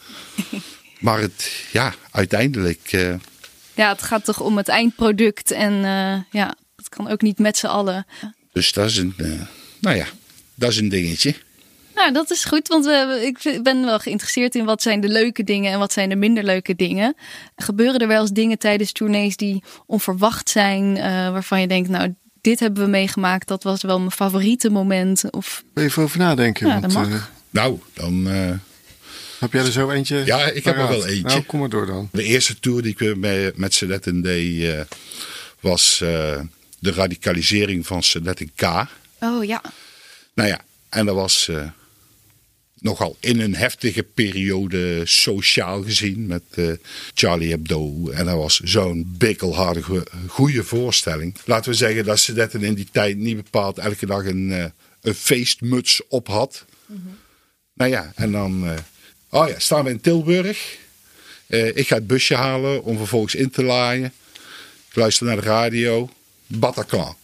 maar 1.00 1.20
het, 1.20 1.52
ja, 1.72 1.94
uiteindelijk. 2.12 2.92
Uh, 2.92 3.14
ja, 3.76 3.92
het 3.92 4.02
gaat 4.02 4.26
toch 4.26 4.40
om 4.40 4.58
het 4.58 4.68
eindproduct. 4.68 5.52
En 5.52 5.74
uh, 5.74 6.16
ja, 6.32 6.56
het 6.76 6.90
kan 6.90 7.08
ook 7.08 7.22
niet 7.22 7.40
met 7.40 7.58
z'n 7.58 7.66
allen. 7.66 8.06
Dus 8.52 8.72
dat 8.72 8.86
is 8.86 8.98
een, 8.98 9.14
uh, 9.18 9.42
nou 9.80 9.96
ja, 9.96 10.06
dat 10.56 10.70
is 10.70 10.78
een 10.78 10.90
dingetje. 10.90 11.36
Nou, 11.96 12.14
dat 12.14 12.32
is 12.32 12.46
goed, 12.46 12.68
want 12.68 12.86
we, 12.86 13.20
ik 13.26 13.64
ben 13.64 13.86
wel 13.86 14.00
geïnteresseerd 14.00 14.56
in 14.56 14.66
wat 14.66 14.82
zijn 14.82 15.02
de 15.02 15.08
leuke 15.08 15.44
dingen 15.44 15.72
en 15.72 15.80
wat 15.80 15.94
zijn 15.94 16.10
de 16.10 16.16
minder 16.16 16.44
leuke 16.44 16.76
dingen. 16.76 17.16
Gebeuren 17.56 18.00
er 18.00 18.08
wel 18.08 18.22
eens 18.22 18.32
dingen 18.32 18.58
tijdens 18.58 18.92
tournees 18.92 19.38
die 19.38 19.64
onverwacht 19.86 20.50
zijn, 20.50 20.98
uh, 20.98 21.04
waarvan 21.32 21.62
je 21.62 21.68
denkt, 21.68 21.90
nou, 21.90 22.14
dit 22.42 22.60
hebben 22.60 22.84
we 22.84 22.90
meegemaakt, 22.90 23.48
dat 23.48 23.64
was 23.64 23.82
wel 23.82 24.00
mijn 24.00 24.12
favoriete 24.12 24.70
moment? 24.70 25.32
Of... 25.32 25.64
Even 25.74 26.04
over 26.04 26.18
nadenken. 26.18 26.68
Ja, 26.68 26.80
want, 26.80 26.94
dat 26.94 27.10
mag. 27.10 27.32
nou, 27.50 27.80
dan 27.94 28.28
heb 29.44 29.54
jij 29.54 29.66
er 29.66 29.72
zo 29.72 29.90
eentje? 29.90 30.26
Ja, 30.26 30.50
ik 30.50 30.64
heb 30.64 30.78
er 30.78 30.88
wel 30.88 31.06
eentje. 31.06 31.28
Nou, 31.28 31.42
kom 31.42 31.60
maar 31.60 31.70
door 31.70 31.86
dan. 31.86 32.10
De 32.12 32.24
eerste 32.24 32.60
tour 32.60 32.82
die 32.82 32.96
ik 32.98 33.18
met, 33.18 33.58
met 33.58 33.74
Sedetten 33.74 34.22
deed, 34.22 34.54
uh, 34.54 34.82
was 35.60 36.00
uh, 36.04 36.40
de 36.80 36.92
radicalisering 36.92 37.88
van 37.88 38.04
Sedetten 38.04 38.52
K. 38.56 38.64
Oh 39.20 39.44
ja. 39.46 39.62
Nou 40.34 40.50
ja, 40.50 40.62
en 40.90 41.06
dat 41.06 41.16
was 41.16 41.48
uh, 41.52 41.64
nogal 42.80 43.18
in 43.20 43.40
een 43.40 43.56
heftige 43.56 44.04
periode 44.04 45.02
sociaal 45.06 45.84
gezien 45.84 46.26
met 46.26 46.44
uh, 46.56 46.72
Charlie 47.14 47.50
Hebdo. 47.50 48.10
En 48.10 48.26
dat 48.26 48.36
was 48.36 48.60
zo'n 48.60 49.16
bikkelharde 49.18 50.04
goede 50.28 50.64
voorstelling. 50.64 51.36
Laten 51.46 51.72
we 51.72 51.78
zeggen 51.78 52.06
dat 52.06 52.20
ze 52.20 52.34
dat 52.34 52.54
in 52.54 52.74
die 52.74 52.88
tijd 52.92 53.18
niet 53.18 53.36
bepaald 53.36 53.78
elke 53.78 54.06
dag 54.06 54.26
een, 54.26 54.50
uh, 54.50 54.66
een 55.02 55.16
feestmuts 55.16 56.02
op 56.08 56.28
had. 56.28 56.66
Mm 56.86 57.18
Nou 57.74 57.92
ja, 57.92 58.12
en 58.16 58.32
dan... 58.32 58.78
Oh 59.34 59.48
ja, 59.48 59.60
staan 59.60 59.84
we 59.84 59.90
in 59.90 60.02
Tilburg. 60.02 60.78
ik 61.48 61.88
ga 61.88 61.96
het 61.96 62.08
busje 62.08 62.36
halen 62.36 62.84
om 62.84 62.98
vervolgens 62.98 63.36
in 63.36 63.50
te 63.50 63.64
laaien. 63.64 64.14
Ik 64.90 64.96
luister 64.96 65.26
naar 65.26 65.36
de 65.36 65.42
radio. 65.42 66.10
Bataclan 66.48 67.16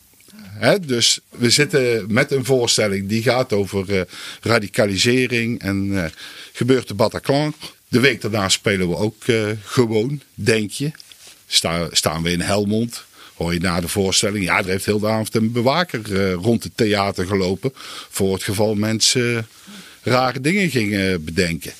dus 0.81 1.19
we 1.29 1.49
zitten 1.49 2.05
met 2.13 2.31
een 2.31 2.45
voorstelling 2.45 3.07
die 3.07 3.21
gaat 3.21 3.53
over 3.53 3.89
uh, 3.89 4.01
radicalisering 4.41 5.59
en 5.59 5.85
uh, 5.85 6.05
gebeurt 6.53 6.87
de 6.87 6.93
Bataclan. 6.93 7.53
De 7.87 7.99
week 7.99 8.21
daarna 8.21 8.49
spelen 8.49 8.89
we 8.89 8.95
ook 8.95 9.23
gewoon, 9.63 10.21
denk 10.33 10.71
je. 10.71 10.91
Sta, 11.47 11.87
staan 11.91 12.23
we 12.23 12.31
in 12.31 12.41
Helmond, 12.41 13.03
hoor 13.35 13.53
je 13.53 13.59
na 13.59 13.81
de 13.81 13.87
voorstelling. 13.87 14.45
Ja, 14.45 14.57
er 14.57 14.65
heeft 14.65 14.85
heel 14.85 14.99
de 14.99 15.07
avond 15.07 15.35
een 15.35 15.51
bewaker 15.51 16.31
rond 16.31 16.63
het 16.63 16.77
theater 16.77 17.25
gelopen. 17.25 17.71
Voor 18.09 18.33
het 18.33 18.43
geval 18.43 18.75
mensen 18.75 19.47
rare 20.01 20.41
dingen 20.41 20.69
gingen 20.69 21.23
bedenken. 21.23 21.71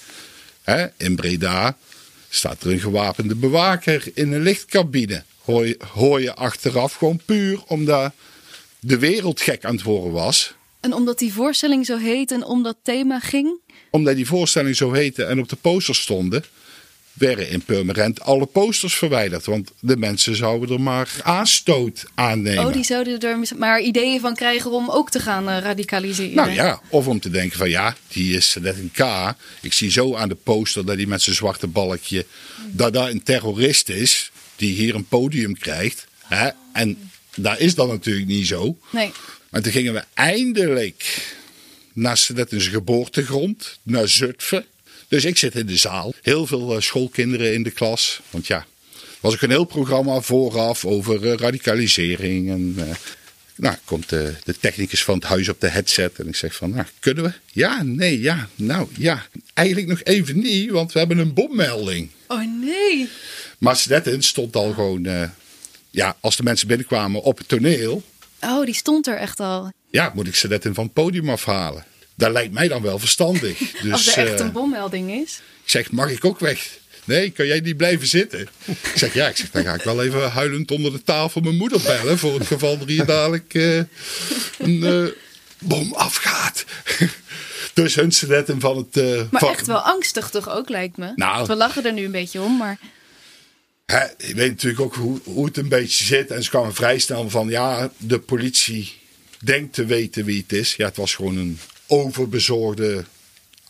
Hè? 0.69 0.88
In 0.97 1.15
Breda 1.15 1.77
staat 2.29 2.63
er 2.63 2.71
een 2.71 2.79
gewapende 2.79 3.36
bewaker 3.36 4.12
in 4.13 4.32
een 4.32 4.41
lichtcabine. 4.41 5.23
Hoor 5.43 5.67
je, 5.67 5.79
hoor 5.93 6.21
je 6.21 6.36
achteraf 6.36 6.93
gewoon 6.93 7.21
puur 7.25 7.63
omdat 7.67 8.12
de 8.79 8.99
wereld 8.99 9.41
gek 9.41 9.65
aan 9.65 9.75
het 9.75 9.84
worden 9.84 10.12
was. 10.12 10.53
En 10.79 10.93
omdat 10.93 11.19
die 11.19 11.34
voorstelling 11.34 11.86
zo 11.86 11.97
heet 11.97 12.32
en 12.32 12.43
om 12.43 12.63
dat 12.63 12.77
thema 12.84 13.19
ging? 13.19 13.60
Omdat 13.89 14.15
die 14.15 14.27
voorstelling 14.27 14.75
zo 14.75 14.91
heette 14.91 15.23
en 15.23 15.39
op 15.39 15.49
de 15.49 15.55
posters 15.55 16.01
stonden, 16.01 16.43
werden 17.19 17.49
in 17.49 17.62
Purmerend 17.62 18.21
alle 18.21 18.45
posters 18.45 18.95
verwijderd. 18.95 19.45
Want 19.45 19.71
de 19.79 19.97
mensen 19.97 20.36
zouden 20.36 20.69
er 20.69 20.82
maar 20.82 21.12
aanstoot 21.23 22.05
aannemen. 22.15 22.65
Oh, 22.65 22.73
die 22.73 22.84
zouden 22.84 23.19
er 23.19 23.39
maar 23.58 23.82
ideeën 23.82 24.19
van 24.19 24.36
krijgen 24.36 24.71
om 24.71 24.89
ook 24.89 25.10
te 25.12 25.19
gaan 25.19 25.49
uh, 25.49 25.58
radicaliseren. 25.60 26.36
Nou 26.36 26.51
ja, 26.51 26.82
of 26.89 27.08
om 27.08 27.19
te 27.19 27.29
denken 27.29 27.58
van 27.58 27.69
ja, 27.69 27.95
die 28.08 28.36
is 28.36 28.58
net 28.62 28.77
een 28.77 28.91
K. 28.93 29.34
Ik 29.62 29.73
zie 29.73 29.91
zo 29.91 30.15
aan 30.15 30.29
de 30.29 30.36
poster 30.36 30.86
dat 30.86 30.95
hij 30.95 31.05
met 31.05 31.21
zijn 31.21 31.36
zwarte 31.36 31.67
balkje, 31.67 32.25
dat 32.71 32.93
daar 32.93 33.10
een 33.10 33.23
terrorist 33.23 33.89
is 33.89 34.32
die 34.55 34.73
hier 34.73 34.95
een 34.95 35.08
podium 35.08 35.58
krijgt. 35.58 36.08
Hè? 36.23 36.49
En 36.73 37.12
daar 37.36 37.60
is 37.60 37.75
dat 37.75 37.88
natuurlijk 37.88 38.27
niet 38.27 38.47
zo. 38.47 38.77
Nee. 38.91 39.12
Maar 39.49 39.62
toen 39.62 39.71
gingen 39.71 39.93
we 39.93 40.03
eindelijk 40.13 41.36
naar 41.93 42.17
zijn 42.17 42.62
geboortegrond, 42.62 43.79
naar 43.84 44.08
Zutphen. 44.08 44.65
Dus 45.10 45.26
ik 45.26 45.38
zit 45.38 45.56
in 45.56 45.65
de 45.65 45.78
zaal. 45.78 46.13
Heel 46.22 46.48
veel 46.48 46.76
eh, 46.76 46.82
schoolkinderen 46.82 47.54
in 47.54 47.63
de 47.63 47.72
klas. 47.72 48.22
Want 48.30 48.48
ja, 48.48 48.65
was 49.19 49.34
ook 49.34 49.41
een 49.41 49.50
heel 49.50 49.63
programma 49.63 50.22
vooraf 50.22 50.86
over 50.86 51.32
eh, 51.32 51.38
radicalisering. 51.38 52.50
En 52.50 52.76
uh, 52.78 52.84
nou, 53.56 53.76
komt 53.86 54.10
de, 54.10 54.34
de, 54.43 54.60
technicus 54.60 55.04
van 55.04 55.15
het 55.15 55.24
huis 55.24 55.50
op 55.50 55.62
de 55.62 55.67
headset. 55.67 56.19
En 56.19 56.28
ik 56.28 56.36
zeg 56.36 56.56
van, 56.56 56.69
nou, 56.69 56.86
kunnen 57.00 57.24
we? 57.24 57.32
Ja, 57.52 57.84
nee, 57.84 58.22
ja. 58.22 58.48
Nou, 58.56 58.88
ja. 58.98 59.26
Eigenlijk 59.54 59.88
nog 59.88 60.04
even 60.04 60.39
niet, 60.39 60.69
want 60.69 60.91
we 60.91 61.00
hebben 61.00 61.17
een 61.17 61.34
bommelding. 61.34 62.10
Oh 62.28 62.62
nee. 62.62 63.10
Maar 63.58 63.76
Snetten 63.76 64.24
stond 64.24 64.56
al 64.56 64.74
gewoon 64.74 65.32
ja, 65.89 66.17
als 66.19 66.36
de 66.36 66.43
mensen 66.43 66.67
binnenkwamen 66.67 67.24
op 67.24 67.38
het 67.38 67.48
toneel. 67.48 68.04
Oh, 68.41 68.65
die 68.65 68.76
stond 68.76 69.08
er 69.08 69.17
echt 69.17 69.39
al. 69.39 69.72
Ja, 69.89 70.12
moet 70.15 70.28
ik 70.28 70.63
in 70.63 70.74
van 70.74 70.84
het 70.84 70.93
podium 70.93 71.30
afhalen. 71.30 71.86
Dat 72.19 72.32
lijkt 72.32 72.53
mij 72.53 72.67
dan 72.67 72.82
wel 72.82 72.99
verstandig. 72.99 73.58
Dus, 73.58 73.91
als 73.91 74.15
er 74.17 74.27
echt 74.27 74.39
een 74.39 74.47
eh, 74.47 74.53
bommelding 74.53 75.12
is. 75.12 75.41
Ik 75.63 75.69
zeg, 75.69 75.91
mag 75.91 76.12
ik 76.12 76.25
ook 76.25 76.39
weg? 76.39 76.77
Nee, 77.03 77.29
kan 77.32 77.47
jij 77.47 77.60
niet 77.60 77.77
blijven 77.77 78.08
zitten? 78.08 78.47
Ik 78.65 78.91
zeg, 78.95 79.13
ja, 79.13 79.27
ik 79.27 79.38
zeg, 79.38 79.51
dan 79.51 79.63
ga 79.63 79.73
ik 79.73 79.82
wel 79.82 80.03
even 80.03 80.32
huilend 80.32 80.71
onder 80.71 80.91
de 80.91 81.03
tafel 81.03 81.41
mijn 81.41 81.58
moeder 81.58 81.82
bellen. 81.82 82.17
Voor 82.17 82.39
het 82.39 82.47
geval 82.47 82.77
er 82.79 82.88
hier 82.88 83.05
dadelijk 83.05 83.53
uh, 83.53 83.77
een 84.58 84.79
uh, 84.82 85.08
bom 85.60 85.93
afgaat. 85.93 86.65
dus 87.73 87.95
hun 87.95 88.13
netten 88.27 88.60
van 88.60 88.77
het... 88.77 88.97
Uh, 88.97 89.21
maar 89.32 89.43
echt 89.43 89.67
wel 89.67 89.79
angstig 89.79 90.29
toch 90.29 90.49
ook, 90.49 90.69
lijkt 90.69 90.97
me. 90.97 91.12
Nou, 91.15 91.47
we 91.47 91.55
lachen 91.55 91.86
er 91.86 91.93
nu 91.93 92.05
een 92.05 92.12
beetje 92.12 92.41
om, 92.41 92.58
maar 92.58 92.79
je 94.17 94.34
weet 94.34 94.49
natuurlijk 94.49 94.82
ook 94.82 94.95
hoe, 94.95 95.19
hoe 95.23 95.45
het 95.45 95.58
een 95.58 95.69
beetje 95.69 96.05
zit. 96.05 96.32
En 96.32 96.43
ze 96.43 96.49
kwamen 96.49 96.73
vrij 96.73 96.99
snel 96.99 97.29
van 97.29 97.49
ja, 97.49 97.91
de 97.97 98.19
politie 98.19 98.93
denkt 99.43 99.73
te 99.73 99.86
weten 99.86 100.25
wie 100.25 100.41
het 100.41 100.53
is. 100.53 100.75
Ja, 100.75 100.86
het 100.86 100.97
was 100.97 101.15
gewoon 101.15 101.38
een 101.38 101.60
overbezorgde 101.89 103.04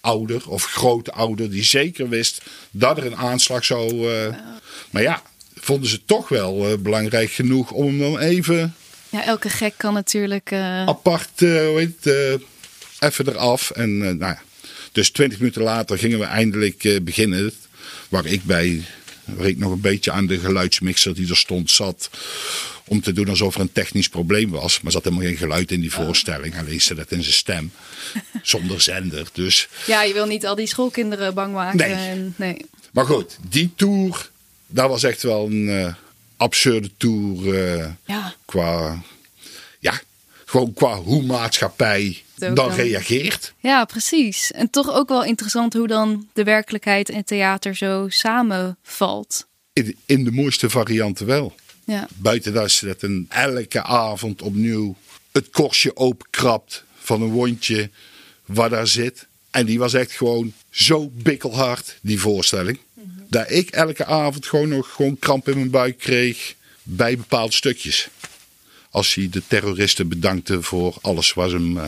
ouder 0.01 0.49
of 0.49 0.65
grootouder 0.65 1.51
die 1.51 1.63
zeker 1.63 2.09
wist 2.09 2.41
dat 2.71 2.97
er 2.97 3.05
een 3.05 3.15
aanslag 3.15 3.65
zou. 3.65 4.13
Uh, 4.13 4.35
maar 4.89 5.01
ja, 5.01 5.21
vonden 5.55 5.89
ze 5.89 6.05
toch 6.05 6.29
wel 6.29 6.71
uh, 6.71 6.77
belangrijk 6.77 7.31
genoeg 7.31 7.71
om 7.71 7.85
hem 7.85 7.99
dan 7.99 8.19
even. 8.19 8.75
Ja, 9.09 9.25
elke 9.25 9.49
gek 9.49 9.73
kan 9.77 9.93
natuurlijk. 9.93 10.51
Uh... 10.51 10.85
Apart, 10.85 11.39
hoe 11.39 11.73
heet 11.75 12.13
even 12.99 13.27
eraf. 13.27 13.71
En 13.71 13.97
nou 13.97 14.17
ja. 14.17 14.41
Dus 14.91 15.09
twintig 15.09 15.39
minuten 15.39 15.61
later 15.61 15.97
gingen 15.97 16.19
we 16.19 16.25
eindelijk 16.25 16.99
beginnen. 17.03 17.53
Waar 18.09 18.25
ik 18.25 18.43
bij 18.43 18.83
ik 19.37 19.57
nog 19.57 19.71
een 19.71 19.81
beetje 19.81 20.11
aan 20.11 20.27
de 20.27 20.39
geluidsmixer 20.39 21.15
die 21.15 21.29
er 21.29 21.37
stond 21.37 21.71
zat. 21.71 22.09
Om 22.85 23.01
te 23.01 23.13
doen 23.13 23.29
alsof 23.29 23.55
er 23.55 23.61
een 23.61 23.71
technisch 23.71 24.09
probleem 24.09 24.49
was. 24.49 24.81
Maar 24.81 24.91
zat 24.91 25.03
helemaal 25.03 25.25
geen 25.25 25.37
geluid 25.37 25.71
in 25.71 25.81
die 25.81 25.91
voorstelling. 25.91 26.57
Alleen 26.57 26.81
ze 26.81 26.95
dat 26.95 27.11
in 27.11 27.23
zijn 27.23 27.35
stem. 27.35 27.71
Zonder 28.41 28.81
zender. 28.81 29.27
Dus. 29.33 29.67
Ja, 29.87 30.03
je 30.03 30.13
wil 30.13 30.25
niet 30.25 30.45
al 30.45 30.55
die 30.55 30.67
schoolkinderen 30.67 31.33
bang 31.33 31.53
maken. 31.53 31.77
Nee. 31.77 31.93
En, 31.93 32.33
nee. 32.37 32.65
Maar 32.91 33.05
goed, 33.05 33.37
die 33.49 33.71
tour. 33.75 34.29
Dat 34.67 34.89
was 34.89 35.03
echt 35.03 35.23
wel 35.23 35.45
een 35.45 35.67
uh, 35.67 35.93
absurde 36.37 36.89
tour. 36.97 37.45
Uh, 37.45 37.85
ja. 38.05 38.33
Qua. 38.45 39.03
Gewoon 40.49 40.73
qua 40.73 40.95
hoe 40.95 41.23
maatschappij 41.23 42.23
dan, 42.35 42.71
reageert. 42.71 43.53
Ja, 43.59 43.85
precies. 43.85 44.51
En 44.51 44.69
toch 44.69 44.93
ook 44.93 45.09
wel 45.09 45.23
interessant 45.23 45.73
hoe 45.73 45.87
dan 45.87 46.27
de 46.33 46.43
werkelijkheid 46.43 47.09
en 47.09 47.25
theater 47.25 47.75
zo 47.75 48.05
samenvalt. 48.09 49.47
In, 49.73 49.95
in 50.05 50.23
de 50.23 50.31
mooiste 50.31 50.69
varianten 50.69 51.25
wel. 51.25 51.55
Ja. 51.83 52.07
Buiten 52.15 52.53
dat 52.53 52.71
ze 52.71 52.85
dat 52.85 53.01
een 53.01 53.25
elke 53.29 53.83
avond 53.83 54.41
opnieuw 54.41 54.95
het 55.31 55.49
korstje 55.49 55.95
openkrapt 55.95 56.83
van 56.99 57.21
een 57.21 57.31
wondje 57.31 57.89
waar 58.45 58.69
daar 58.69 58.87
zit. 58.87 59.27
En 59.51 59.65
die 59.65 59.79
was 59.79 59.93
echt 59.93 60.11
gewoon 60.11 60.53
zo 60.69 61.09
bikkelhard, 61.13 61.97
die 62.01 62.19
voorstelling. 62.19 62.79
Mhm. 62.93 63.07
Dat 63.27 63.51
ik 63.51 63.69
elke 63.69 64.05
avond 64.05 64.45
gewoon 64.45 64.69
nog 64.69 64.93
gewoon 64.93 65.19
kramp 65.19 65.49
in 65.49 65.55
mijn 65.55 65.69
buik 65.69 65.97
kreeg 65.97 66.55
bij 66.83 67.17
bepaalde 67.17 67.53
stukjes. 67.53 68.09
Als 68.91 69.13
hij 69.13 69.29
de 69.29 69.41
terroristen 69.47 70.07
bedankte 70.07 70.61
voor 70.61 70.97
alles 71.01 71.33
wat 71.33 71.49
ze 71.49 71.55
hem 71.55 71.77
uh, 71.77 71.83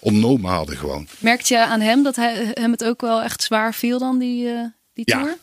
ontnomen 0.00 0.50
hadden 0.50 0.76
gewoon. 0.76 1.08
Merkte 1.18 1.54
je 1.54 1.64
aan 1.64 1.80
hem 1.80 2.02
dat 2.02 2.16
hij, 2.16 2.50
hem 2.54 2.70
het 2.70 2.84
ook 2.84 3.00
wel 3.00 3.22
echt 3.22 3.42
zwaar 3.42 3.74
viel 3.74 3.98
dan, 3.98 4.18
die, 4.18 4.44
uh, 4.44 4.64
die 4.94 5.04
tour? 5.04 5.26
Ja. 5.26 5.36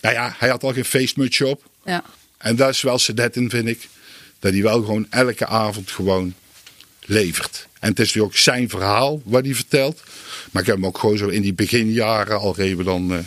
Nou 0.00 0.14
ja, 0.14 0.34
hij 0.38 0.48
had 0.48 0.62
al 0.62 0.72
geen 0.72 0.84
feestmutsje 0.84 1.46
op. 1.46 1.64
Ja. 1.84 2.04
En 2.38 2.56
dat 2.56 2.68
is 2.68 2.82
wel 2.82 3.00
in, 3.32 3.50
vind 3.50 3.68
ik. 3.68 3.88
Dat 4.38 4.52
hij 4.52 4.62
wel 4.62 4.80
gewoon 4.80 5.06
elke 5.10 5.46
avond 5.46 5.90
gewoon 5.90 6.34
levert. 7.00 7.66
En 7.80 7.88
het 7.88 7.98
is 7.98 8.06
natuurlijk 8.06 8.34
ook 8.34 8.40
zijn 8.40 8.68
verhaal 8.68 9.22
wat 9.24 9.44
hij 9.44 9.54
vertelt. 9.54 10.02
Maar 10.50 10.62
ik 10.62 10.68
heb 10.68 10.76
hem 10.76 10.86
ook 10.86 10.98
gewoon 10.98 11.18
zo 11.18 11.28
in 11.28 11.42
die 11.42 11.54
beginjaren 11.54 12.38
al 12.38 12.58
even 12.58 12.84
dan... 12.84 13.12
Uh, 13.12 13.18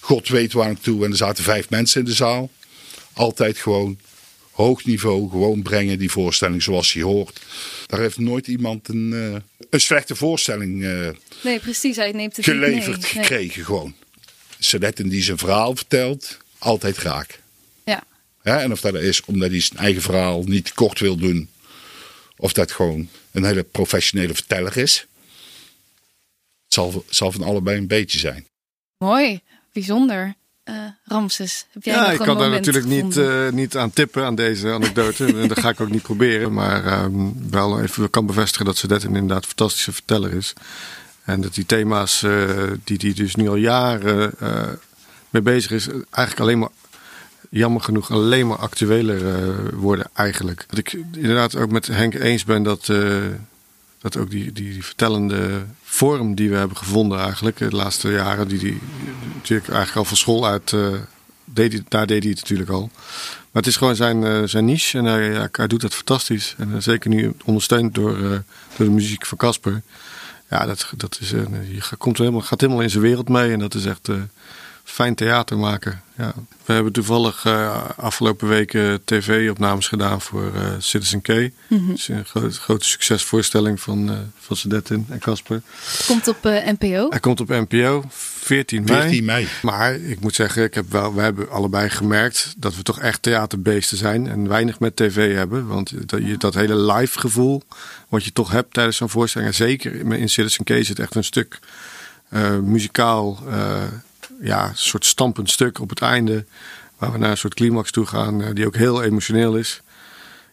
God 0.00 0.28
weet 0.28 0.52
waar 0.52 0.70
ik 0.70 0.82
toe. 0.82 1.04
En 1.04 1.10
er 1.10 1.16
zaten 1.16 1.44
vijf 1.44 1.70
mensen 1.70 2.00
in 2.00 2.06
de 2.06 2.12
zaal. 2.12 2.50
Altijd 3.12 3.58
gewoon 3.58 3.98
hoog 4.58 4.84
niveau 4.84 5.30
gewoon 5.30 5.62
brengen, 5.62 5.98
die 5.98 6.10
voorstelling 6.10 6.62
zoals 6.62 6.92
hij 6.92 7.02
hoort. 7.02 7.40
Daar 7.86 8.00
heeft 8.00 8.18
nooit 8.18 8.46
iemand 8.46 8.88
een, 8.88 9.10
uh, 9.12 9.36
een 9.70 9.80
slechte 9.80 10.16
voorstelling 10.16 10.82
uh, 10.82 11.08
nee, 11.42 11.60
precies, 11.60 11.96
hij 11.96 12.12
neemt 12.12 12.36
het 12.36 12.44
geleverd 12.44 12.96
niet, 12.96 13.04
gekregen. 13.04 13.64
Gewoon. 13.64 13.94
Sadetten 14.58 15.08
die 15.08 15.22
zijn 15.22 15.38
verhaal 15.38 15.76
vertelt, 15.76 16.36
altijd 16.58 16.98
raak. 16.98 17.40
Ja. 17.84 18.02
ja. 18.42 18.60
En 18.60 18.72
of 18.72 18.80
dat 18.80 18.94
is 18.94 19.24
omdat 19.24 19.50
hij 19.50 19.60
zijn 19.60 19.78
eigen 19.78 20.02
verhaal 20.02 20.42
niet 20.42 20.72
kort 20.74 21.00
wil 21.00 21.16
doen, 21.16 21.48
of 22.36 22.52
dat 22.52 22.72
gewoon 22.72 23.08
een 23.32 23.44
hele 23.44 23.62
professionele 23.62 24.34
verteller 24.34 24.76
is. 24.76 25.06
Het 26.64 26.74
zal, 26.74 27.04
zal 27.08 27.32
van 27.32 27.42
allebei 27.42 27.78
een 27.78 27.86
beetje 27.86 28.18
zijn. 28.18 28.46
Mooi, 28.96 29.40
bijzonder. 29.72 30.34
Uh, 30.68 30.74
Ramses, 31.04 31.66
heb 31.72 31.82
jij 31.82 31.94
ja, 31.94 32.10
ik 32.10 32.18
kan 32.18 32.38
daar 32.38 32.50
natuurlijk 32.50 32.86
niet, 32.86 33.16
uh, 33.16 33.50
niet 33.50 33.76
aan 33.76 33.90
tippen 33.90 34.24
aan 34.24 34.34
deze 34.34 34.72
anekdote. 34.72 35.24
en 35.24 35.48
dat 35.54 35.60
ga 35.60 35.68
ik 35.68 35.80
ook 35.80 35.90
niet 35.90 36.02
proberen. 36.02 36.52
Maar 36.52 37.02
um, 37.02 37.50
wel 37.50 37.80
even 37.80 38.10
kan 38.10 38.26
bevestigen 38.26 38.64
dat 38.64 39.02
inderdaad 39.02 39.42
een 39.42 39.48
fantastische 39.48 39.92
verteller 39.92 40.32
is. 40.32 40.52
En 41.24 41.40
dat 41.40 41.54
die 41.54 41.66
thema's 41.66 42.22
uh, 42.22 42.50
die 42.84 42.98
hij 43.00 43.12
dus 43.12 43.34
nu 43.34 43.48
al 43.48 43.56
jaren 43.56 44.34
mee 45.30 45.42
bezig 45.42 45.70
is, 45.70 45.88
eigenlijk 46.10 46.40
alleen 46.40 46.58
maar 46.58 46.68
jammer 47.50 47.82
genoeg 47.82 48.10
alleen 48.10 48.46
maar 48.46 48.58
actueler 48.58 49.76
worden 49.76 50.06
eigenlijk. 50.14 50.64
Dat 50.68 50.78
ik 50.78 50.92
inderdaad 51.12 51.56
ook 51.56 51.70
met 51.70 51.86
Henk 51.86 52.14
eens 52.14 52.44
ben 52.44 52.62
dat 52.62 52.88
dat 54.00 54.16
ook 54.16 54.30
die, 54.30 54.52
die, 54.52 54.84
vertellende 54.84 55.64
vorm 55.82 56.34
die 56.34 56.50
we 56.50 56.56
hebben 56.56 56.76
gevonden 56.76 57.20
eigenlijk 57.20 57.58
de 57.58 57.70
laatste 57.70 58.10
jaren, 58.10 58.48
die, 58.48 58.58
die 58.58 58.78
natuurlijk 59.34 59.68
eigenlijk 59.68 59.96
al 59.96 60.04
van 60.04 60.16
school 60.16 60.46
uit, 60.46 60.72
uh, 60.72 60.94
deed 61.44 61.72
hij, 61.72 61.82
daar 61.88 62.06
deed 62.06 62.22
hij 62.22 62.30
het 62.30 62.40
natuurlijk 62.40 62.70
al. 62.70 62.90
Maar 63.50 63.62
het 63.62 63.66
is 63.66 63.76
gewoon 63.76 63.96
zijn, 63.96 64.22
uh, 64.22 64.42
zijn 64.44 64.64
niche 64.64 64.98
en 64.98 65.04
hij, 65.04 65.32
ja, 65.32 65.48
hij 65.52 65.66
doet 65.66 65.80
dat 65.80 65.94
fantastisch. 65.94 66.54
En 66.58 66.82
zeker 66.82 67.10
nu 67.10 67.32
ondersteund 67.44 67.94
door, 67.94 68.18
door 68.76 68.86
de 68.86 68.90
muziek 68.90 69.26
van 69.26 69.38
Casper. 69.38 69.82
Ja, 70.50 70.66
dat, 70.66 70.92
dat 70.96 71.18
is, 71.20 71.30
je 71.30 71.96
komt 71.98 72.18
helemaal, 72.18 72.40
gaat 72.40 72.60
helemaal 72.60 72.82
in 72.82 72.90
zijn 72.90 73.02
wereld 73.02 73.28
mee 73.28 73.52
en 73.52 73.58
dat 73.58 73.74
is 73.74 73.84
echt 73.84 74.08
fijn 74.90 75.14
theater 75.14 75.58
maken. 75.58 76.02
Ja. 76.16 76.34
We 76.64 76.72
hebben 76.72 76.92
toevallig 76.92 77.44
uh, 77.44 77.84
afgelopen 77.96 78.48
weken 78.48 79.04
tv-opnames 79.04 79.88
gedaan 79.88 80.20
voor 80.20 80.52
uh, 80.54 80.62
Citizen 80.78 81.22
K. 81.22 81.28
Mm 81.28 81.50
-hmm. 81.68 81.92
is 81.92 82.08
een 82.08 82.24
grote, 82.24 82.50
grote 82.50 82.86
succesvoorstelling 82.86 83.80
van, 83.80 84.10
uh, 84.10 84.16
van 84.38 84.56
Sedetin 84.56 85.06
en 85.08 85.18
Casper. 85.18 85.62
Komt 86.06 86.28
op 86.28 86.42
NPO? 86.42 87.06
Hij 87.10 87.20
komt 87.20 87.40
op 87.40 87.48
NPO, 87.48 88.04
14 88.08 88.84
mei. 88.84 89.00
14 89.00 89.24
mei. 89.24 89.48
Maar 89.62 89.94
ik 89.94 90.20
moet 90.20 90.34
zeggen, 90.34 90.62
ik 90.62 90.74
heb 90.74 90.90
wel, 90.90 91.14
we 91.14 91.20
hebben 91.20 91.50
allebei 91.50 91.88
gemerkt 91.90 92.54
dat 92.56 92.76
we 92.76 92.82
toch 92.82 93.00
echt 93.00 93.22
theaterbeesten 93.22 93.96
zijn. 93.96 94.28
En 94.28 94.48
weinig 94.48 94.80
met 94.80 94.96
tv 94.96 95.34
hebben. 95.34 95.66
Want 95.66 96.08
dat, 96.08 96.20
je, 96.26 96.36
dat 96.36 96.54
hele 96.54 96.76
live 96.92 97.18
gevoel 97.18 97.62
wat 98.08 98.24
je 98.24 98.32
toch 98.32 98.50
hebt 98.50 98.74
tijdens 98.74 98.96
zo'n 98.96 99.10
voorstelling. 99.10 99.50
En 99.50 99.56
zeker 99.56 100.12
in 100.12 100.28
Citizen 100.28 100.64
K 100.64 100.68
het 100.68 100.98
echt 100.98 101.14
een 101.14 101.24
stuk 101.24 101.58
muzikaal 102.62 103.42
ja, 104.40 104.68
een 104.68 104.76
soort 104.76 105.04
stampend 105.04 105.50
stuk 105.50 105.80
op 105.80 105.90
het 105.90 106.00
einde. 106.00 106.44
Waar 106.98 107.12
we 107.12 107.18
naar 107.18 107.30
een 107.30 107.36
soort 107.36 107.54
climax 107.54 107.90
toe 107.90 108.06
gaan, 108.06 108.40
uh, 108.40 108.48
die 108.52 108.66
ook 108.66 108.76
heel 108.76 109.02
emotioneel 109.02 109.56
is. 109.56 109.82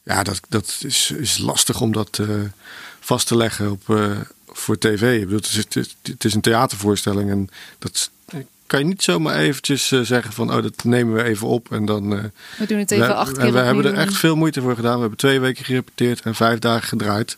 Ja, 0.04 0.24
dat, 0.24 0.40
dat 0.50 0.82
is, 0.86 1.12
is 1.12 1.38
lastig 1.38 1.82
om 1.82 1.92
dat 1.92 2.18
uh, 2.22 2.30
vast 3.00 3.28
te 3.28 3.38
leggen 3.38 3.72
op, 3.72 3.88
uh, 3.88 4.20
voor 4.48 4.78
tv. 4.78 5.16
Ik 5.16 5.24
bedoel, 5.24 5.38
het, 5.38 5.48
is, 5.48 5.56
het, 5.56 5.76
is, 5.76 5.96
het 6.02 6.24
is 6.24 6.34
een 6.34 6.42
theatervoorstelling 6.42 7.30
en 7.30 7.50
dat 7.80 8.10
kan 8.68 8.80
je 8.80 8.86
niet 8.86 9.04
zomaar 9.04 9.36
eventjes 9.36 9.88
zeggen 9.88 10.34
van, 10.34 10.54
oh, 10.54 10.62
dat 10.62 10.84
nemen 10.84 11.14
we 11.14 11.24
even 11.24 11.48
op 11.48 11.72
en 11.72 11.86
dan... 11.86 12.10
we 12.10 12.66
doen 12.68 12.80
het 12.80 12.92
even 12.92 13.08
we, 13.08 13.14
acht 13.14 13.32
keer 13.32 13.46
En 13.46 13.54
we 13.54 13.60
hebben 13.60 13.86
er 13.86 13.94
echt 13.94 14.16
veel 14.16 14.36
moeite 14.36 14.62
voor 14.62 14.76
gedaan. 14.76 14.94
We 14.94 15.00
hebben 15.00 15.18
twee 15.18 15.40
weken 15.40 15.66
gerepeteerd 15.66 16.22
en 16.22 16.36
vijf 16.36 16.60
dagen 16.60 16.88
gedraaid. 16.88 17.38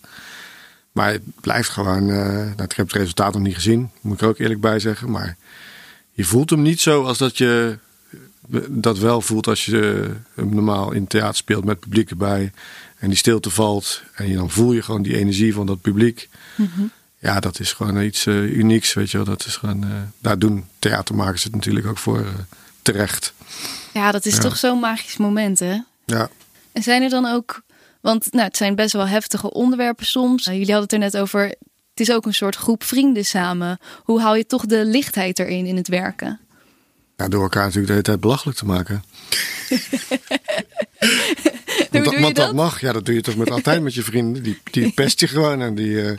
Maar 0.92 1.12
het 1.12 1.22
blijft 1.42 1.70
gewoon, 1.70 2.06
nou, 2.06 2.64
ik 2.64 2.76
heb 2.76 2.88
het 2.88 2.94
resultaat 2.94 3.34
nog 3.34 3.42
niet 3.42 3.56
gezien, 3.56 3.92
moet 4.02 4.14
ik 4.14 4.22
er 4.22 4.28
ook 4.28 4.40
eerlijk 4.40 4.62
bij 4.62 4.80
zeggen, 4.80 5.12
maar 5.12 5.38
je 6.18 6.26
voelt 6.26 6.50
hem 6.50 6.62
niet 6.62 6.82
zo 6.82 7.04
als 7.04 7.18
dat 7.18 7.38
je 7.38 7.78
dat 8.68 8.98
wel 8.98 9.22
voelt 9.22 9.48
als 9.48 9.66
je 9.66 10.12
hem 10.34 10.54
normaal 10.54 10.92
in 10.92 11.08
theater 11.08 11.36
speelt 11.36 11.66
met 11.66 11.80
publiek 11.80 12.10
erbij. 12.10 12.52
En 13.00 13.08
die 13.08 13.18
stilte 13.18 13.50
valt. 13.50 14.02
En 14.14 14.30
je, 14.30 14.36
dan 14.36 14.50
voel 14.50 14.74
je 14.74 14.82
gewoon 14.82 15.02
die 15.02 15.18
energie 15.18 15.54
van 15.54 15.66
dat 15.66 15.82
publiek. 15.82 16.30
Mhm. 16.56 16.82
Ja, 17.20 17.40
dat 17.40 17.60
is 17.60 17.74
gewoon 17.74 18.02
iets 18.02 18.26
uh, 18.26 18.58
unieks, 18.58 18.94
weet 18.94 19.12
je 19.12 19.18
wel. 19.18 19.26
Dat 19.26 19.46
is 19.46 19.56
gewoon, 19.56 19.84
uh, 19.84 19.92
daar 20.20 20.40
doen 20.40 20.66
theatermakers 20.80 21.44
het 21.44 21.56
natuurlijk 21.56 21.88
ook 21.88 21.98
voor 21.98 22.20
uh, 22.20 22.28
terecht. 22.82 23.34
Ja, 23.94 24.12
dat 24.12 24.26
is 24.26 24.36
ja. 24.36 24.42
toch 24.42 24.58
zo'n 24.58 24.80
magisch 24.80 25.18
moment, 25.18 25.60
hè? 25.60 25.80
Ja. 26.06 26.30
En 26.72 26.84
zijn 26.84 27.02
er 27.02 27.10
dan 27.10 27.26
ook... 27.26 27.62
Want 28.02 28.32
nou, 28.32 28.46
het 28.46 28.58
zijn 28.58 28.76
best 28.76 28.94
wel 28.94 29.08
heftige 29.08 29.52
onderwerpen 29.52 30.06
soms. 30.06 30.46
jullie 30.46 30.60
hadden 30.60 30.82
het 30.82 30.94
er 30.94 31.00
net 31.00 31.18
over 31.18 31.56
het 31.98 32.08
is 32.08 32.16
ook 32.16 32.26
een 32.26 32.34
soort 32.34 32.56
groep 32.56 32.84
vrienden 32.84 33.26
samen. 33.26 33.80
Hoe 34.04 34.22
hou 34.22 34.38
je 34.38 34.46
toch 34.46 34.66
de 34.66 34.86
lichtheid 34.86 35.40
erin 35.40 35.66
in 35.66 35.76
het 35.76 35.88
werken? 35.88 36.40
Ja, 37.18 37.28
door 37.28 37.42
elkaar 37.42 37.64
natuurlijk 37.64 37.88
de 37.88 37.92
hele 37.92 38.04
tijd 38.04 38.20
belachelijk 38.20 38.58
te 38.58 38.66
maken. 38.66 39.04
want, 41.92 42.06
dat, 42.06 42.20
want 42.20 42.36
dat? 42.36 42.54
mag, 42.54 42.82
ja, 42.82 42.92
dat 42.92 43.06
doe 43.06 43.16
je 43.16 43.22
toch 43.22 43.36
met 43.36 43.52
altijd 43.52 43.82
met 43.82 43.94
je 43.94 44.04
vrienden. 44.04 44.44
Die, 44.44 44.58
die 44.72 44.92
pest 45.02 45.20
je 45.20 45.28
gewoon 45.28 45.62
en 45.62 45.76
die. 45.76 45.90
Uh... 45.90 46.18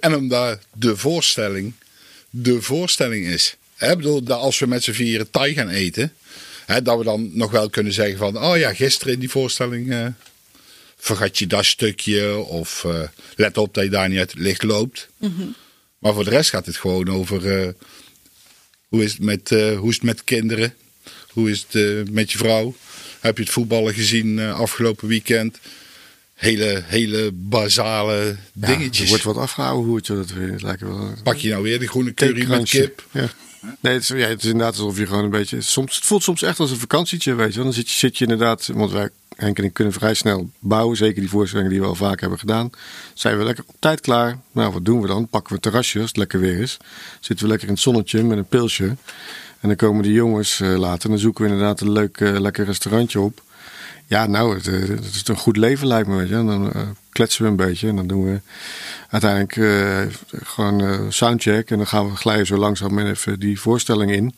En 0.00 0.14
omdat 0.14 0.58
de 0.72 0.96
voorstelling 0.96 1.72
de 2.30 2.62
voorstelling 2.62 3.26
is. 3.26 3.56
Hè, 3.76 3.96
bedoel, 3.96 4.22
dat 4.22 4.38
als 4.38 4.58
we 4.58 4.66
met 4.66 4.82
z'n 4.82 4.92
vieren 4.92 5.30
Thai 5.30 5.54
gaan 5.54 5.68
eten, 5.68 6.12
hè, 6.66 6.82
dat 6.82 6.98
we 6.98 7.04
dan 7.04 7.30
nog 7.32 7.50
wel 7.50 7.70
kunnen 7.70 7.92
zeggen 7.92 8.18
van, 8.18 8.42
oh 8.44 8.56
ja, 8.56 8.74
gisteren 8.74 9.12
in 9.12 9.20
die 9.20 9.30
voorstelling 9.30 9.86
uh, 9.86 10.06
vergat 11.08 11.38
je 11.38 11.46
dat 11.46 11.64
stukje 11.64 12.36
of 12.36 12.84
uh, 12.86 13.02
let 13.36 13.56
op 13.56 13.74
dat 13.74 13.84
je 13.84 13.90
daar 13.90 14.08
niet 14.08 14.18
uit 14.18 14.30
het 14.30 14.40
licht 14.40 14.62
loopt. 14.62 15.08
Mm 15.16 15.34
-hmm. 15.36 15.54
Maar 15.98 16.14
voor 16.14 16.24
de 16.24 16.30
rest 16.30 16.50
gaat 16.50 16.66
het 16.66 16.76
gewoon 16.76 17.08
over 17.08 17.60
uh, 17.60 17.68
hoe, 18.88 19.04
is 19.04 19.12
het 19.12 19.20
met, 19.20 19.50
uh, 19.50 19.78
hoe 19.78 19.88
is 19.88 19.94
het 19.94 20.04
met 20.04 20.24
kinderen? 20.24 20.74
Hoe 21.28 21.50
is 21.50 21.66
het 21.70 22.10
met 22.10 22.32
je 22.32 22.38
vrouw? 22.38 22.74
Heb 23.20 23.36
je 23.36 23.42
het 23.42 23.52
voetballen 23.52 23.94
gezien 23.94 24.40
afgelopen 24.40 25.08
weekend? 25.08 25.58
Hele, 26.34 26.82
hele 26.86 27.30
basale 27.32 28.36
dingetjes. 28.52 28.96
Ja, 28.96 29.02
er 29.02 29.08
wordt 29.08 29.24
wat 29.24 29.36
afgehouden 29.36 29.86
hoe 29.86 29.96
het 29.96 30.06
je 30.06 30.14
dat 30.14 30.30
weer 30.30 30.58
lijkt 30.58 30.80
wel. 30.80 31.14
Pak 31.22 31.36
je 31.36 31.48
nou 31.48 31.62
weer 31.62 31.78
de 31.78 31.88
groene 31.88 32.14
curry 32.14 32.48
met 32.48 32.68
kip? 32.68 33.06
Ja. 33.12 33.30
Nee, 33.80 33.92
het 33.92 34.02
is, 34.02 34.08
ja, 34.08 34.28
het 34.28 34.42
is 34.42 34.50
inderdaad 34.50 34.78
alsof 34.78 34.98
je 34.98 35.06
gewoon 35.06 35.24
een 35.24 35.30
beetje. 35.30 35.60
Soms, 35.60 35.96
het 35.96 36.04
voelt 36.04 36.22
soms 36.22 36.42
echt 36.42 36.60
als 36.60 36.70
een 36.70 36.76
vakantietje, 36.76 37.34
weet 37.34 37.54
je. 37.54 37.62
Dan 37.62 37.72
zit 37.72 37.90
je, 37.90 37.96
zit 37.96 38.18
je 38.18 38.24
inderdaad. 38.24 38.66
Want 38.66 38.90
wij, 38.90 39.08
Henk 39.36 39.58
en 39.58 39.64
ik 39.64 39.72
kunnen 39.72 39.92
vrij 39.92 40.14
snel 40.14 40.50
bouwen. 40.58 40.96
Zeker 40.96 41.20
die 41.20 41.30
voorstellingen 41.30 41.70
die 41.70 41.80
we 41.80 41.86
al 41.86 41.94
vaak 41.94 42.20
hebben 42.20 42.38
gedaan. 42.38 42.70
Zijn 43.14 43.38
we 43.38 43.44
lekker 43.44 43.64
op 43.66 43.74
tijd 43.78 44.00
klaar. 44.00 44.38
Nou, 44.52 44.72
wat 44.72 44.84
doen 44.84 45.00
we 45.00 45.06
dan? 45.06 45.28
Pakken 45.28 45.48
we 45.48 45.54
het 45.54 45.62
terrasje 45.62 45.98
als 45.98 46.08
het 46.08 46.16
lekker 46.16 46.40
weer 46.40 46.58
is. 46.58 46.76
Zitten 47.20 47.44
we 47.44 47.50
lekker 47.50 47.68
in 47.68 47.74
het 47.74 47.82
zonnetje 47.82 48.22
met 48.22 48.38
een 48.38 48.46
pilsje. 48.46 48.96
En 49.60 49.68
dan 49.68 49.76
komen 49.76 50.02
die 50.02 50.12
jongens 50.12 50.60
uh, 50.60 50.78
later. 50.78 51.04
En 51.04 51.10
dan 51.10 51.18
zoeken 51.18 51.44
we 51.44 51.50
inderdaad 51.50 51.80
een 51.80 51.92
leuk, 51.92 52.20
uh, 52.20 52.38
lekker 52.38 52.64
restaurantje 52.64 53.20
op. 53.20 53.42
Ja, 54.06 54.26
nou, 54.26 54.54
het, 54.54 54.66
uh, 54.66 54.88
het, 54.88 55.04
is 55.04 55.28
een 55.28 55.36
goed 55.36 55.56
leven 55.56 55.86
lijkt 55.86 56.08
me. 56.08 56.16
Weet 56.16 56.28
je. 56.28 56.34
Dan 56.34 56.72
kletsen 57.18 57.42
we 57.42 57.50
een 57.50 57.56
beetje. 57.56 57.88
En 57.88 57.96
dan 57.96 58.06
doen 58.06 58.24
we 58.24 58.40
uiteindelijk 59.08 59.54
gewoon 60.44 61.12
soundcheck. 61.12 61.70
En 61.70 61.76
dan 61.76 61.86
gaan 61.86 62.10
we 62.10 62.16
glijden 62.16 62.46
zo 62.46 62.56
langzaam 62.56 62.98
even 62.98 63.40
die 63.40 63.60
voorstelling 63.60 64.10
in. 64.10 64.34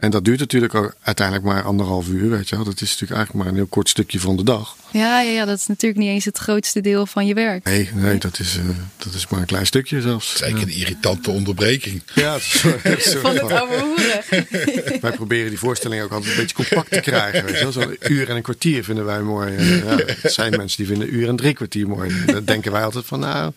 En 0.00 0.10
dat 0.10 0.24
duurt 0.24 0.38
natuurlijk 0.38 0.74
ook 0.74 0.94
uiteindelijk 1.02 1.46
maar 1.46 1.62
anderhalf 1.62 2.08
uur, 2.08 2.30
weet 2.30 2.48
je 2.48 2.56
wel. 2.56 2.64
Dat 2.64 2.80
is 2.80 2.90
natuurlijk 2.90 3.10
eigenlijk 3.12 3.44
maar 3.44 3.46
een 3.46 3.58
heel 3.58 3.66
kort 3.66 3.88
stukje 3.88 4.20
van 4.20 4.36
de 4.36 4.44
dag. 4.44 4.76
Ja, 4.90 5.20
ja, 5.20 5.30
ja 5.30 5.44
dat 5.44 5.58
is 5.58 5.66
natuurlijk 5.66 6.00
niet 6.00 6.10
eens 6.10 6.24
het 6.24 6.38
grootste 6.38 6.80
deel 6.80 7.06
van 7.06 7.26
je 7.26 7.34
werk. 7.34 7.64
Nee, 7.64 7.90
nee 7.94 8.18
dat, 8.18 8.38
is, 8.38 8.56
uh, 8.56 8.64
dat 8.96 9.14
is 9.14 9.28
maar 9.28 9.40
een 9.40 9.46
klein 9.46 9.66
stukje 9.66 10.00
zelfs. 10.00 10.26
Het 10.26 10.34
is 10.34 10.42
eigenlijk 10.42 10.72
een 10.72 10.78
irritante 10.78 11.30
onderbreking. 11.30 12.02
Ja, 12.14 12.34
is 12.34 13.16
van 13.20 13.32
het 13.32 13.52
oude 13.52 13.78
hoeren. 13.78 14.22
wij 15.00 15.12
proberen 15.12 15.48
die 15.48 15.58
voorstelling 15.58 16.02
ook 16.02 16.12
altijd 16.12 16.30
een 16.30 16.40
beetje 16.40 16.54
compact 16.54 16.90
te 16.90 17.00
krijgen. 17.00 17.44
Weet 17.44 17.58
je 17.58 17.62
wel. 17.62 17.72
Zo'n 17.72 17.96
uur 18.00 18.28
en 18.28 18.36
een 18.36 18.42
kwartier 18.42 18.84
vinden 18.84 19.04
wij 19.04 19.20
mooi. 19.20 19.52
Ja, 19.52 19.98
er 19.98 20.18
zijn 20.22 20.56
mensen 20.56 20.76
die 20.76 20.86
vinden 20.86 21.14
uur 21.14 21.28
en 21.28 21.36
drie 21.36 21.54
kwartier 21.54 21.88
mooi. 21.88 22.24
Dan 22.26 22.44
denken 22.44 22.72
wij 22.72 22.84
altijd 22.84 23.06
van, 23.06 23.20
nou... 23.20 23.52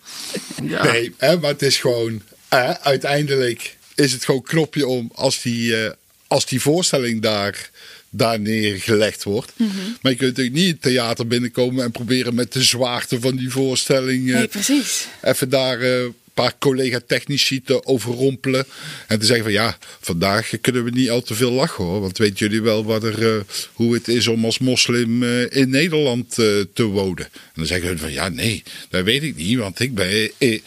Ja. 0.63 0.83
Nee, 0.83 1.13
hè, 1.17 1.39
maar 1.39 1.51
het 1.51 1.61
is 1.61 1.77
gewoon... 1.77 2.21
Uh, 2.53 2.69
uiteindelijk 2.69 3.77
is 3.95 4.11
het 4.11 4.25
gewoon 4.25 4.41
knopje 4.41 4.87
om 4.87 5.11
als 5.13 5.41
die... 5.41 5.83
Uh, 5.83 5.89
als 6.33 6.45
die 6.45 6.61
voorstelling 6.61 7.21
daar, 7.21 7.69
daar 8.09 8.39
neergelegd 8.39 9.23
wordt. 9.23 9.51
Mm 9.55 9.69
-hmm. 9.69 9.97
Maar 10.01 10.11
je 10.11 10.17
kunt 10.17 10.37
natuurlijk 10.37 10.55
niet 10.55 10.71
het 10.71 10.81
theater 10.81 11.27
binnenkomen 11.27 11.83
en 11.83 11.91
proberen 11.91 12.35
met 12.35 12.53
de 12.53 12.63
zwaarte 12.63 13.19
van 13.19 13.35
die 13.35 13.49
voorstelling. 13.49 14.25
Nee, 14.25 14.47
precies. 14.47 15.07
Even 15.21 15.49
daar 15.49 15.81
uh, 15.81 16.01
een 16.01 16.15
paar 16.33 16.55
collega-technici 16.59 17.61
te 17.61 17.85
overrompelen. 17.85 18.65
En 19.07 19.19
te 19.19 19.25
zeggen 19.25 19.45
van 19.45 19.53
ja, 19.53 19.77
vandaag 20.01 20.51
kunnen 20.61 20.83
we 20.83 20.89
niet 20.89 21.09
al 21.09 21.21
te 21.21 21.35
veel 21.35 21.51
lachen 21.51 21.83
hoor. 21.83 22.01
Want 22.01 22.17
weet 22.17 22.39
jullie 22.39 22.61
wel 22.61 22.85
wat 22.85 23.03
er, 23.03 23.35
uh, 23.35 23.41
hoe 23.73 23.93
het 23.93 24.07
is 24.07 24.27
om 24.27 24.45
als 24.45 24.59
moslim 24.59 25.23
in 25.49 25.69
Nederland 25.69 26.33
te 26.73 26.83
wonen? 26.83 27.25
En 27.25 27.53
dan 27.55 27.65
zeggen 27.65 27.89
we 27.89 27.97
van 27.97 28.11
ja, 28.11 28.29
nee, 28.29 28.63
dat 28.89 29.03
weet 29.03 29.23
ik 29.23 29.35
niet. 29.35 29.57
Want 29.57 29.79
ik 29.79 29.95
ben. 29.95 30.31
Ik, 30.37 30.63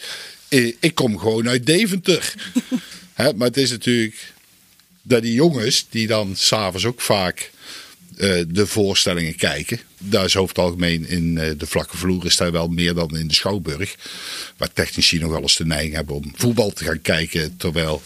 ik, 0.49 0.77
ik 0.79 0.95
kom 0.95 1.19
gewoon 1.19 1.49
uit 1.49 1.65
Deventer. 1.65 2.33
Hè, 3.13 3.33
maar 3.33 3.47
het 3.47 3.57
is 3.57 3.69
natuurlijk 3.69 4.35
dat 5.07 5.21
die 5.21 5.33
jongens, 5.33 5.85
die 5.89 6.07
dan 6.07 6.35
s'avonds 6.35 6.85
ook 6.85 7.01
vaak 7.01 7.51
uh, 8.17 8.43
de 8.47 8.67
voorstellingen 8.67 9.35
kijken. 9.35 9.79
Daar 9.97 10.25
is 10.25 10.35
over 10.35 10.55
het 10.55 10.63
algemeen 10.63 11.07
in 11.07 11.35
uh, 11.35 11.51
de 11.57 11.67
vlakke 11.67 11.97
vloer 11.97 12.25
is 12.25 12.37
daar 12.37 12.51
wel 12.51 12.67
meer 12.67 12.93
dan 12.93 13.17
in 13.17 13.27
de 13.27 13.33
Schouwburg. 13.33 13.95
Waar 14.57 14.73
technici 14.73 15.19
nog 15.19 15.31
wel 15.31 15.41
eens 15.41 15.55
de 15.55 15.65
neiging 15.65 15.93
hebben 15.93 16.15
om 16.15 16.33
voetbal 16.35 16.71
te 16.71 16.83
gaan 16.83 17.01
kijken 17.01 17.57
terwijl 17.57 18.01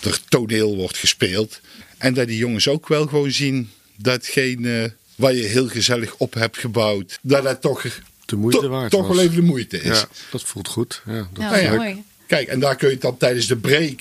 er 0.00 0.18
toneel 0.28 0.76
wordt 0.76 0.96
gespeeld. 0.96 1.60
En 1.98 2.14
dat 2.14 2.26
die 2.26 2.38
jongens 2.38 2.68
ook 2.68 2.88
wel 2.88 3.06
gewoon 3.06 3.32
zien 3.32 3.70
dat 3.96 4.26
geen 4.26 4.62
uh, 4.62 4.84
waar 5.14 5.34
je 5.34 5.42
heel 5.42 5.68
gezellig 5.68 6.14
op 6.16 6.34
hebt 6.34 6.58
gebouwd, 6.58 7.18
dat 7.22 7.42
dat 7.42 7.60
toch, 7.60 7.84
de 8.24 8.36
moeite 8.36 8.68
waard 8.68 8.90
toch 8.90 9.08
wel 9.08 9.20
even 9.20 9.34
de 9.34 9.42
moeite 9.42 9.80
is. 9.80 9.98
Ja, 9.98 10.08
dat 10.30 10.42
voelt 10.42 10.68
goed. 10.68 11.02
Ja, 11.06 11.28
dat 11.32 11.42
ja, 11.42 11.54
is 11.54 11.76
mooi. 11.76 12.02
Kijk, 12.26 12.48
en 12.48 12.60
daar 12.60 12.76
kun 12.76 12.86
je 12.88 12.92
het 12.92 13.02
dan 13.02 13.16
tijdens 13.16 13.46
de 13.46 13.56
break 13.56 14.00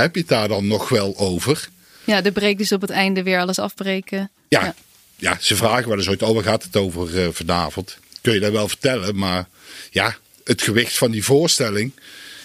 heb 0.00 0.14
je 0.14 0.20
het 0.20 0.28
daar 0.28 0.48
dan 0.48 0.66
nog 0.66 0.88
wel 0.88 1.18
over? 1.18 1.68
Ja, 2.04 2.20
de 2.20 2.32
break 2.32 2.58
dus 2.58 2.72
op 2.72 2.80
het 2.80 2.90
einde 2.90 3.22
weer 3.22 3.38
alles 3.38 3.58
afbreken. 3.58 4.30
Ja, 4.48 4.64
ja. 4.64 4.74
ja 5.16 5.36
ze 5.40 5.56
vragen 5.56 5.88
wel 5.88 5.98
eens 5.98 6.08
ooit, 6.08 6.22
oh, 6.22 6.34
waar 6.34 6.44
gaat 6.44 6.62
het 6.62 6.76
over 6.76 7.14
uh, 7.14 7.28
vanavond? 7.32 7.98
Kun 8.20 8.32
je 8.32 8.40
dat 8.40 8.52
wel 8.52 8.68
vertellen, 8.68 9.16
maar 9.16 9.48
ja, 9.90 10.16
het 10.44 10.62
gewicht 10.62 10.98
van 10.98 11.10
die 11.10 11.24
voorstelling, 11.24 11.92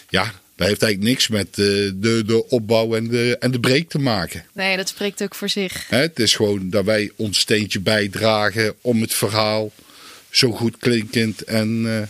ja, 0.10 0.24
dat 0.56 0.68
heeft 0.68 0.82
eigenlijk 0.82 1.12
niks 1.12 1.28
met 1.28 1.48
uh, 1.48 1.92
de, 1.96 2.24
de 2.26 2.50
opbouw 2.50 2.96
en 2.96 3.08
de, 3.08 3.38
en 3.40 3.52
de 3.52 3.60
break 3.60 3.90
te 3.90 4.00
maken. 4.00 4.46
Nee, 4.54 4.78
dat 4.78 4.90
spreekt 4.90 5.24
ook 5.24 5.36
voor 5.36 5.50
zich. 5.50 5.86
Hè, 5.90 5.98
het 5.98 6.20
is 6.20 6.36
gewoon 6.36 6.70
dat 6.70 6.86
wij 6.86 7.12
ons 7.16 7.40
steentje 7.40 7.80
bijdragen 7.80 8.76
om 8.82 9.02
het 9.02 9.14
verhaal 9.14 9.72
zo 10.30 10.52
goed 10.52 10.78
klinkend 10.78 11.44
en 11.44 11.84
uh, 11.86 12.02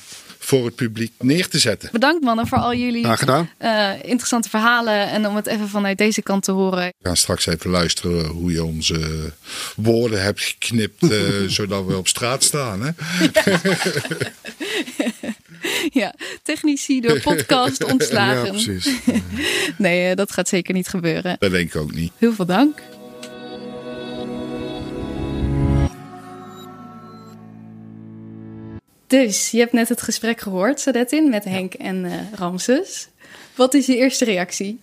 voor 0.45 0.65
het 0.65 0.75
publiek 0.75 1.11
neer 1.19 1.47
te 1.47 1.59
zetten. 1.59 1.89
Bedankt 1.91 2.23
mannen 2.23 2.47
voor 2.47 2.57
al 2.57 2.73
jullie 2.73 3.05
uh, 3.05 3.91
interessante 4.01 4.49
verhalen 4.49 5.09
en 5.09 5.27
om 5.27 5.35
het 5.35 5.47
even 5.47 5.69
vanuit 5.69 5.97
deze 5.97 6.21
kant 6.21 6.43
te 6.43 6.51
horen. 6.51 6.85
We 6.85 7.07
gaan 7.07 7.17
straks 7.17 7.45
even 7.45 7.69
luisteren 7.69 8.25
hoe 8.25 8.51
je 8.51 8.63
onze 8.63 9.31
woorden 9.75 10.23
hebt 10.23 10.41
geknipt, 10.41 11.03
uh, 11.03 11.21
zodat 11.47 11.85
we 11.85 11.97
op 11.97 12.07
straat 12.07 12.43
staan. 12.43 12.81
Hè? 12.81 12.91
ja, 16.01 16.13
technici 16.43 17.01
door 17.01 17.19
podcast 17.19 17.83
ontslagen. 17.93 18.45
Ja, 18.45 18.51
precies. 18.51 18.89
nee, 19.77 20.09
uh, 20.09 20.15
dat 20.15 20.31
gaat 20.31 20.47
zeker 20.47 20.73
niet 20.73 20.87
gebeuren. 20.87 21.35
Dat 21.39 21.51
denk 21.51 21.73
ik 21.73 21.81
ook 21.81 21.93
niet. 21.93 22.11
Heel 22.17 22.33
veel 22.33 22.45
dank. 22.45 22.81
Dus, 29.23 29.51
je 29.51 29.57
hebt 29.57 29.73
net 29.73 29.89
het 29.89 30.01
gesprek 30.01 30.41
gehoord, 30.41 30.79
Sadetin, 30.79 31.29
met 31.29 31.43
Henk 31.43 31.73
en 31.73 32.05
uh, 32.05 32.13
Ramses. 32.33 33.07
Wat 33.55 33.73
is 33.73 33.85
je 33.85 33.95
eerste 33.95 34.25
reactie? 34.25 34.81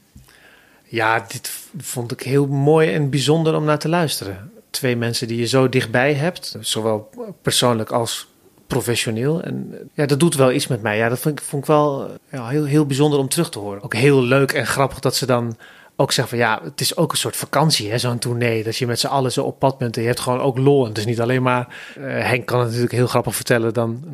Ja, 0.84 1.24
dit 1.28 1.50
vond 1.78 2.12
ik 2.12 2.20
heel 2.20 2.46
mooi 2.46 2.92
en 2.92 3.10
bijzonder 3.10 3.54
om 3.54 3.64
naar 3.64 3.78
te 3.78 3.88
luisteren. 3.88 4.50
Twee 4.70 4.96
mensen 4.96 5.28
die 5.28 5.38
je 5.38 5.46
zo 5.46 5.68
dichtbij 5.68 6.14
hebt, 6.14 6.56
zowel 6.60 7.10
persoonlijk 7.42 7.90
als 7.90 8.28
professioneel. 8.66 9.42
En 9.42 9.74
ja, 9.94 10.06
dat 10.06 10.20
doet 10.20 10.34
wel 10.34 10.52
iets 10.52 10.66
met 10.66 10.82
mij. 10.82 10.96
Ja, 10.96 11.08
dat 11.08 11.18
vond 11.18 11.38
ik, 11.38 11.44
vond 11.44 11.62
ik 11.62 11.68
wel 11.68 12.10
ja, 12.30 12.48
heel, 12.48 12.64
heel 12.64 12.86
bijzonder 12.86 13.18
om 13.18 13.28
terug 13.28 13.50
te 13.50 13.58
horen. 13.58 13.82
Ook 13.82 13.94
heel 13.94 14.22
leuk 14.22 14.52
en 14.52 14.66
grappig 14.66 15.00
dat 15.00 15.16
ze 15.16 15.26
dan 15.26 15.56
ook 15.96 16.12
zeggen 16.12 16.38
van 16.38 16.46
ja, 16.46 16.60
het 16.64 16.80
is 16.80 16.96
ook 16.96 17.12
een 17.12 17.18
soort 17.18 17.36
vakantie, 17.36 17.90
hè, 17.90 17.98
zo'n 17.98 18.18
tournee. 18.18 18.62
Dat 18.62 18.76
je 18.76 18.86
met 18.86 19.00
z'n 19.00 19.06
allen 19.06 19.32
zo 19.32 19.44
op 19.44 19.58
pad 19.58 19.78
bent 19.78 19.96
en 19.96 20.02
je 20.02 20.08
hebt 20.08 20.20
gewoon 20.20 20.40
ook 20.40 20.58
lol. 20.58 20.82
En 20.82 20.88
het 20.88 20.98
is 20.98 21.04
niet 21.04 21.20
alleen 21.20 21.42
maar, 21.42 21.68
uh, 21.98 22.04
Henk 22.04 22.46
kan 22.46 22.58
het 22.58 22.66
natuurlijk 22.66 22.94
heel 22.94 23.06
grappig 23.06 23.34
vertellen 23.34 23.74
dan, 23.74 24.04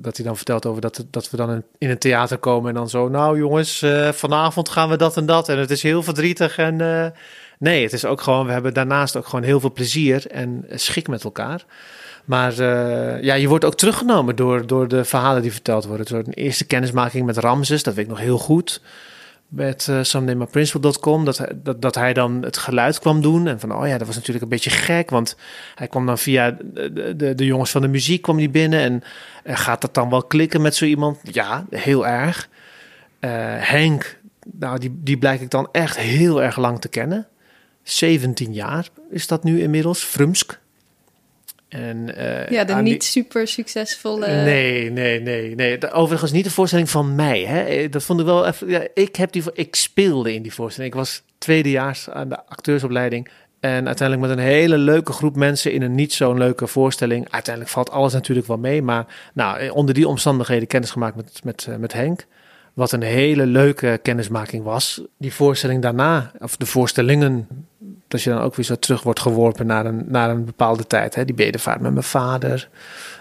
dat 0.00 0.16
hij 0.16 0.26
dan 0.26 0.36
vertelt 0.36 0.66
over 0.66 0.80
dat, 0.80 1.04
dat 1.10 1.30
we 1.30 1.36
dan 1.36 1.62
in, 1.78 1.90
een 1.90 1.98
theater 1.98 2.38
komen 2.38 2.68
en 2.68 2.74
dan 2.74 2.88
zo, 2.88 3.08
nou 3.08 3.38
jongens, 3.38 3.82
uh, 3.82 4.12
vanavond 4.12 4.68
gaan 4.68 4.88
we 4.88 4.96
dat 4.96 5.16
en 5.16 5.26
dat. 5.26 5.48
En 5.48 5.58
het 5.58 5.70
is 5.70 5.82
heel 5.82 6.02
verdrietig 6.02 6.58
en 6.58 6.78
uh, 6.78 7.06
nee, 7.58 7.82
het 7.82 7.92
is 7.92 8.04
ook 8.04 8.20
gewoon, 8.20 8.46
we 8.46 8.52
hebben 8.52 8.74
daarnaast 8.74 9.16
ook 9.16 9.26
gewoon 9.26 9.44
heel 9.44 9.60
veel 9.60 9.72
plezier 9.72 10.26
en 10.30 10.64
schik 10.70 11.08
met 11.08 11.24
elkaar. 11.24 11.64
Maar 12.24 12.62
ja, 13.22 13.34
je 13.34 13.48
wordt 13.48 13.64
ook 13.64 13.74
teruggenomen 13.74 14.36
door, 14.36 14.66
door 14.66 14.88
de 14.88 15.04
verhalen 15.04 15.42
die 15.42 15.52
verteld 15.52 15.84
worden. 15.84 16.06
Door 16.06 16.18
een 16.18 16.32
eerste 16.32 16.64
kennismaking 16.64 17.26
met 17.26 17.36
Ramses, 17.36 17.82
dat 17.82 17.94
weet 17.94 18.04
ik 18.04 18.10
nog 18.10 18.20
heel 18.20 18.38
goed 18.38 18.80
met 19.48 19.86
uh, 19.90 21.24
dat, 21.24 21.46
dat, 21.54 21.82
dat 21.82 21.94
hij 21.94 22.12
dan 22.12 22.42
het 22.42 22.56
geluid 22.56 22.98
kwam 22.98 23.22
doen. 23.22 23.46
En 23.46 23.60
van, 23.60 23.74
oh 23.74 23.86
ja, 23.86 23.98
dat 23.98 24.06
was 24.06 24.16
natuurlijk 24.16 24.44
een 24.44 24.50
beetje 24.50 24.70
gek, 24.70 25.10
want 25.10 25.36
hij 25.74 25.88
kwam 25.88 26.06
dan 26.06 26.18
via 26.18 26.56
de, 26.74 27.34
de, 27.36 27.44
jongens 27.44 27.70
van 27.70 27.82
de 27.82 27.88
muziek 27.88 28.22
kwam 28.22 28.36
die 28.36 28.48
binnen. 28.48 28.80
En 28.80 29.02
uh, 29.44 29.56
gaat 29.56 29.80
dat 29.80 29.94
dan 29.94 30.10
wel 30.10 30.22
klikken 30.22 30.62
met 30.62 30.74
zo 30.74 30.84
iemand? 30.84 31.18
Ja, 31.22 31.66
heel 31.70 32.06
erg. 32.06 32.48
Uh, 33.20 33.30
Henk, 33.58 34.20
nou, 34.52 34.78
die, 34.78 34.98
die 35.02 35.18
blijk 35.18 35.40
ik 35.40 35.50
dan 35.50 35.68
echt 35.72 35.96
heel 35.96 36.42
erg 36.42 36.56
lang 36.56 36.80
te 36.80 36.88
kennen. 36.88 37.26
17 37.82 38.52
jaar 38.52 38.88
is 39.10 39.26
dat 39.26 39.44
nu 39.44 39.62
inmiddels, 39.62 40.02
Frumsk. 40.02 40.58
En, 41.68 42.08
uh, 42.18 42.48
ja, 42.48 42.64
de 42.64 42.74
niet 42.74 43.04
super 43.04 43.48
succesvolle. 43.48 44.26
Nee, 44.26 44.90
nee, 44.90 45.20
nee, 45.20 45.54
nee. 45.54 45.92
Overigens 45.92 46.32
niet 46.32 46.44
de 46.44 46.50
voorstelling 46.50 46.90
van 46.90 47.14
mij. 47.14 47.44
Hè. 47.44 47.62
Eh, 47.62 47.90
dat 47.90 48.02
vond 48.02 48.20
ik 48.20 48.26
wel 48.26 48.46
even. 48.46 48.68
Ja, 48.68 48.86
ik, 48.94 49.16
heb 49.16 49.32
die, 49.32 49.42
ik 49.52 49.74
speelde 49.74 50.34
in 50.34 50.42
die 50.42 50.54
voorstelling. 50.54 50.92
Ik 50.92 50.98
was 50.98 51.22
tweedejaars 51.38 52.10
aan 52.10 52.28
de 52.28 52.46
acteursopleiding. 52.46 53.28
En 53.60 53.86
uiteindelijk 53.86 54.28
met 54.28 54.38
een 54.38 54.44
hele 54.44 54.78
leuke 54.78 55.12
groep 55.12 55.36
mensen 55.36 55.72
in 55.72 55.82
een 55.82 55.94
niet 55.94 56.12
zo'n 56.12 56.38
leuke 56.38 56.66
voorstelling. 56.66 57.26
Uiteindelijk 57.30 57.74
valt 57.74 57.90
alles 57.90 58.12
natuurlijk 58.12 58.46
wel 58.46 58.58
mee. 58.58 58.82
Maar 58.82 59.06
nou, 59.34 59.68
onder 59.68 59.94
die 59.94 60.08
omstandigheden 60.08 60.68
kennis 60.68 60.90
gemaakt 60.90 61.16
met, 61.16 61.40
met, 61.44 61.68
met 61.78 61.92
Henk. 61.92 62.26
Wat 62.76 62.92
een 62.92 63.02
hele 63.02 63.46
leuke 63.46 63.98
kennismaking 64.02 64.64
was. 64.64 65.02
Die 65.18 65.32
voorstelling 65.32 65.82
daarna, 65.82 66.30
of 66.38 66.56
de 66.56 66.66
voorstellingen, 66.66 67.48
dat 68.08 68.22
je 68.22 68.30
dan 68.30 68.40
ook 68.40 68.54
weer 68.54 68.64
zo 68.64 68.74
terug 68.74 69.02
wordt 69.02 69.20
geworpen 69.20 69.66
naar 69.66 69.86
een, 69.86 70.04
naar 70.06 70.30
een 70.30 70.44
bepaalde 70.44 70.86
tijd. 70.86 71.14
Hè? 71.14 71.24
Die 71.24 71.34
bedevaart 71.34 71.80
met 71.80 71.92
mijn 71.92 72.04
vader. 72.04 72.68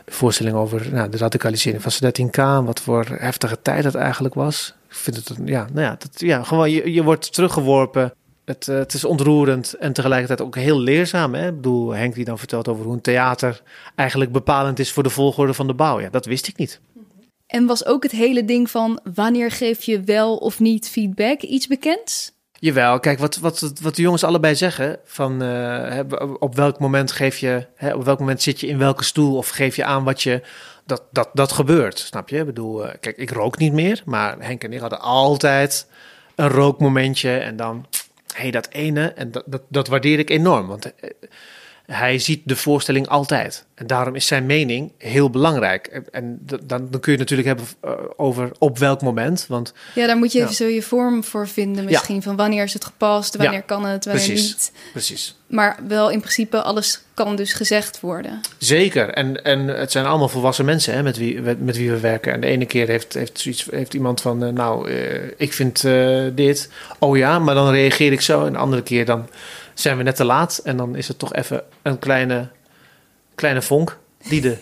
De 0.05 0.11
voorstelling 0.11 0.55
over 0.55 0.91
nou, 0.91 1.09
de 1.09 1.17
radicalisering 1.17 1.81
van 1.81 1.91
13 1.99 2.29
k 2.29 2.35
Wat 2.65 2.79
voor 2.79 3.05
heftige 3.09 3.61
tijd 3.61 3.83
dat 3.83 3.95
eigenlijk 3.95 4.33
was. 4.33 4.75
Ik 4.89 4.95
vind 4.95 5.15
het, 5.15 5.37
ja, 5.45 5.67
nou 5.73 5.85
ja, 5.85 5.95
dat, 5.99 6.19
ja 6.19 6.43
gewoon, 6.43 6.71
je, 6.71 6.93
je 6.93 7.03
wordt 7.03 7.33
teruggeworpen. 7.33 8.13
Het, 8.45 8.67
uh, 8.67 8.77
het 8.77 8.93
is 8.93 9.05
ontroerend 9.05 9.73
en 9.73 9.93
tegelijkertijd 9.93 10.41
ook 10.41 10.55
heel 10.55 10.79
leerzaam. 10.79 11.33
Hè? 11.33 11.47
Ik 11.47 11.55
bedoel, 11.55 11.91
Henk 11.91 12.15
die 12.15 12.25
dan 12.25 12.39
vertelt 12.39 12.67
over 12.67 12.85
hoe 12.85 12.93
een 12.93 13.01
theater 13.01 13.61
eigenlijk 13.95 14.31
bepalend 14.31 14.79
is 14.79 14.91
voor 14.91 15.03
de 15.03 15.09
volgorde 15.09 15.53
van 15.53 15.67
de 15.67 15.73
bouw. 15.73 15.99
Ja, 15.99 16.09
dat 16.09 16.25
wist 16.25 16.47
ik 16.47 16.57
niet. 16.57 16.79
En 17.47 17.65
was 17.65 17.86
ook 17.86 18.03
het 18.03 18.12
hele 18.12 18.45
ding 18.45 18.69
van 18.69 18.99
wanneer 19.13 19.51
geef 19.51 19.84
je 19.84 19.99
wel 19.99 20.36
of 20.38 20.60
niet 20.60 20.89
feedback 20.89 21.41
iets 21.41 21.67
bekends? 21.67 22.34
Jawel, 22.60 22.99
kijk, 22.99 23.19
wat, 23.19 23.36
wat, 23.36 23.71
wat 23.81 23.95
de 23.95 24.01
jongens 24.01 24.23
allebei 24.23 24.55
zeggen, 24.55 24.99
van 25.05 25.43
uh, 25.43 25.99
op 26.39 26.55
welk 26.55 26.79
moment 26.79 27.12
geef 27.12 27.38
je, 27.38 27.67
hè, 27.75 27.93
op 27.93 28.03
welk 28.03 28.19
moment 28.19 28.41
zit 28.41 28.60
je 28.60 28.67
in 28.67 28.77
welke 28.77 29.03
stoel 29.03 29.38
of 29.38 29.49
geef 29.49 29.75
je 29.75 29.84
aan 29.84 30.03
wat 30.03 30.21
je, 30.21 30.41
dat, 30.86 31.03
dat, 31.12 31.29
dat 31.34 31.51
gebeurt, 31.51 31.99
snap 31.99 32.29
je? 32.29 32.38
Ik 32.39 32.45
bedoel, 32.45 32.86
uh, 32.86 32.91
kijk, 32.99 33.17
ik 33.17 33.31
rook 33.31 33.58
niet 33.58 33.73
meer, 33.73 34.01
maar 34.05 34.36
Henk 34.39 34.63
en 34.63 34.73
ik 34.73 34.79
hadden 34.79 35.01
altijd 35.01 35.88
een 36.36 36.49
rookmomentje 36.49 37.38
en 37.38 37.55
dan, 37.55 37.86
hé, 38.34 38.41
hey, 38.41 38.51
dat 38.51 38.67
ene, 38.71 39.08
en 39.08 39.31
dat, 39.31 39.43
dat, 39.45 39.62
dat 39.69 39.88
waardeer 39.88 40.19
ik 40.19 40.29
enorm, 40.29 40.67
want 40.67 40.86
uh, 40.86 41.10
hij 41.86 42.19
ziet 42.19 42.41
de 42.43 42.56
voorstelling 42.56 43.08
altijd. 43.08 43.65
En 43.76 43.88
daarom 43.88 44.15
is 44.15 44.28
zijn 44.28 44.45
mening 44.45 44.91
heel 44.98 45.30
belangrijk. 45.30 46.02
En 46.12 46.39
dan, 46.41 46.88
dan 46.89 47.00
kun 47.00 47.12
je 47.12 47.17
natuurlijk 47.17 47.48
hebben 47.48 47.65
eh, 47.82 47.91
over 48.15 48.52
op 48.58 48.78
welk 48.78 49.02
moment. 49.02 49.45
Want, 49.48 49.74
ja, 49.95 50.08
daar 50.08 50.17
moet 50.17 50.32
je 50.32 50.41
even 50.41 50.56
zo 50.56 50.65
je 50.65 50.82
vorm 50.82 51.24
voor 51.24 51.48
vinden 51.48 51.86
misschien. 51.86 52.21
Van 52.21 52.36
wanneer 52.36 52.63
is 52.63 52.74
het 52.74 52.86
gepast, 52.86 53.36
wanneer 53.36 53.63
kan 53.63 53.86
het, 53.86 54.06
wanneer 54.06 54.26
precies, 54.26 54.48
niet. 54.48 54.71
Precies. 54.91 55.36
Maar 55.48 55.80
wel 55.88 56.10
in 56.10 56.19
principe 56.19 56.62
alles 56.62 57.02
kan 57.13 57.36
dus 57.36 57.54
gezegd 57.54 58.00
worden. 58.00 58.41
Zeker. 58.58 59.10
En, 59.10 59.43
en 59.43 59.67
het 59.67 59.91
zijn 59.91 60.06
allemaal 60.06 60.30
volwassen 60.30 60.65
mensen 60.65 60.93
hè, 60.93 61.04
met, 61.04 61.17
wie, 61.17 61.41
met, 61.41 61.78
wie 61.78 61.91
we 61.91 62.00
werken. 62.00 62.34
En 62.34 62.41
de 62.41 62.48
ene 62.48 62.65
keer 62.65 62.88
heeft, 62.88 63.13
heeft, 63.13 63.39
zoiets, 63.39 63.67
heeft 63.71 63.93
iemand 63.93 64.21
van... 64.21 64.43
Uh, 64.43 64.50
nou, 64.50 64.89
uh, 64.89 65.32
ik 65.38 65.54
vind 65.54 65.84
uh, 65.84 66.24
dit. 66.34 66.69
Oh 67.00 67.17
ja, 67.17 67.39
maar 67.39 67.56
dan 67.56 67.69
reageer 67.69 68.12
ik 68.12 68.21
zo. 68.21 68.45
En 68.45 68.54
de 68.54 68.58
andere 68.60 68.84
keer 68.84 69.06
dan 69.06 69.30
zijn 69.75 69.97
we 69.97 70.03
net 70.03 70.15
te 70.15 70.25
laat. 70.25 70.57
En 70.63 70.77
dan 70.77 70.95
is 70.95 71.07
het 71.07 71.19
toch 71.19 71.33
even 71.33 71.63
een 71.81 71.99
kleine, 71.99 72.47
kleine 73.35 73.61
vonk. 73.61 73.97
Die 74.27 74.41
de. 74.41 74.57